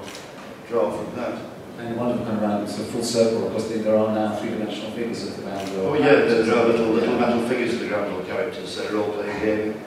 draw 0.70 0.92
from 0.92 1.16
that. 1.16 1.40
And 1.78 1.98
wonderful 1.98 2.26
kind 2.26 2.38
of 2.38 2.44
round, 2.44 2.70
sort 2.70 2.88
a 2.88 2.92
full 2.92 3.04
circle, 3.04 3.50
because 3.50 3.68
there 3.84 3.98
are 3.98 4.14
now 4.16 4.36
three-dimensional 4.38 4.92
figures 4.92 5.28
of 5.28 5.36
the 5.38 5.42
Grandville. 5.44 5.88
Oh 5.88 5.94
yeah, 5.96 6.06
there 6.24 6.40
are 6.56 6.68
little, 6.68 6.88
little 6.88 7.20
metal 7.20 7.42
figures 7.50 7.74
of 7.74 7.80
the 7.82 7.88
Grandville 7.90 8.24
characters. 8.24 8.78
They're 8.78 8.90
a 8.92 8.96
role-playing 8.96 9.40
game 9.46 9.82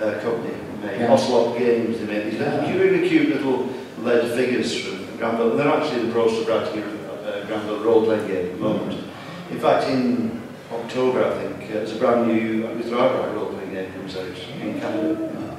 uh, 0.00 0.18
company. 0.20 0.54
Made. 0.82 1.00
Yeah. 1.00 1.12
Ocelot 1.12 1.58
Games, 1.58 1.98
they 1.98 2.06
made 2.06 2.26
these 2.30 2.38
little, 2.38 2.62
Yeah. 2.64 2.76
really 2.76 3.08
cute 3.08 3.28
little 3.30 3.68
lead 4.02 4.32
figures 4.32 4.78
from 4.84 5.16
Grandville. 5.16 5.50
And 5.52 5.60
they're 5.60 5.68
actually 5.68 6.00
in 6.00 6.06
the 6.08 6.12
process 6.12 6.40
of 6.42 6.48
writing 6.48 6.82
a 6.82 7.22
uh, 7.22 7.46
Grandville 7.46 7.80
role-playing 7.84 8.26
game 8.28 8.46
at 8.46 8.52
the 8.52 8.58
moment. 8.58 9.04
In 9.50 9.58
fact, 9.60 9.88
in 9.88 10.42
October, 10.72 11.24
I 11.24 11.30
think, 11.38 11.70
uh, 11.70 11.74
there's 11.74 11.96
a 11.96 11.98
brand 11.98 12.28
new 12.28 12.64
Mr. 12.64 12.98
Arkwright 13.00 13.34
role-playing 13.34 13.59
comes 13.88 14.16
out 14.16 14.26
in 14.26 14.80
Canada. 14.80 15.56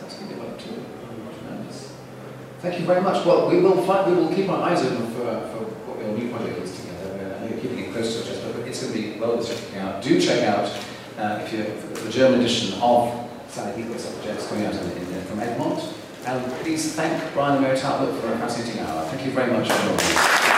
That's 0.00 0.18
good 0.18 0.38
about 0.38 0.58
too. 0.58 0.84
Tremendous. 1.38 1.92
Thank 2.60 2.80
you 2.80 2.86
very 2.86 3.00
much. 3.00 3.24
Well, 3.24 3.48
we 3.48 3.60
will 3.60 3.82
find, 3.84 4.14
we 4.14 4.22
will 4.22 4.34
keep 4.34 4.48
our 4.48 4.62
eyes 4.62 4.84
open 4.84 5.06
for, 5.12 5.24
for 5.50 5.64
what 5.86 6.00
your 6.00 6.16
new 6.16 6.30
project 6.30 6.58
is 6.58 6.80
together. 6.80 7.34
Uh, 7.34 7.36
I 7.36 7.40
know 7.40 7.48
you're 7.50 7.60
keeping 7.60 7.78
it 7.78 7.92
close 7.92 8.14
to 8.14 8.32
us, 8.32 8.40
but 8.40 8.66
it's 8.66 8.82
going 8.82 8.92
to 8.92 9.00
be 9.00 9.20
well 9.20 9.36
worth 9.36 9.48
checking 9.48 9.78
out. 9.78 10.02
Do 10.02 10.20
check 10.20 10.44
out 10.44 10.68
uh, 11.18 11.42
if 11.44 11.52
you 11.52 11.64
the 12.04 12.10
German 12.10 12.40
edition 12.40 12.80
of 12.80 13.30
Sally 13.48 13.82
Heathcote's 13.82 14.10
projects 14.14 14.46
coming 14.48 14.66
out 14.66 14.74
in, 14.74 14.90
in, 14.90 15.22
from 15.24 15.40
Egmont. 15.40 15.94
And 16.24 16.52
please 16.62 16.94
thank 16.94 17.32
Bryan 17.34 17.54
and 17.54 17.62
Mary 17.62 17.78
Talbot 17.78 18.14
for 18.20 18.32
a 18.32 18.38
fascinating 18.38 18.80
hour. 18.80 19.04
Thank 19.06 19.26
you 19.26 19.32
very 19.32 19.52
much 19.52 19.68
for 19.68 19.76
joining 19.76 19.98
us. 19.98 20.51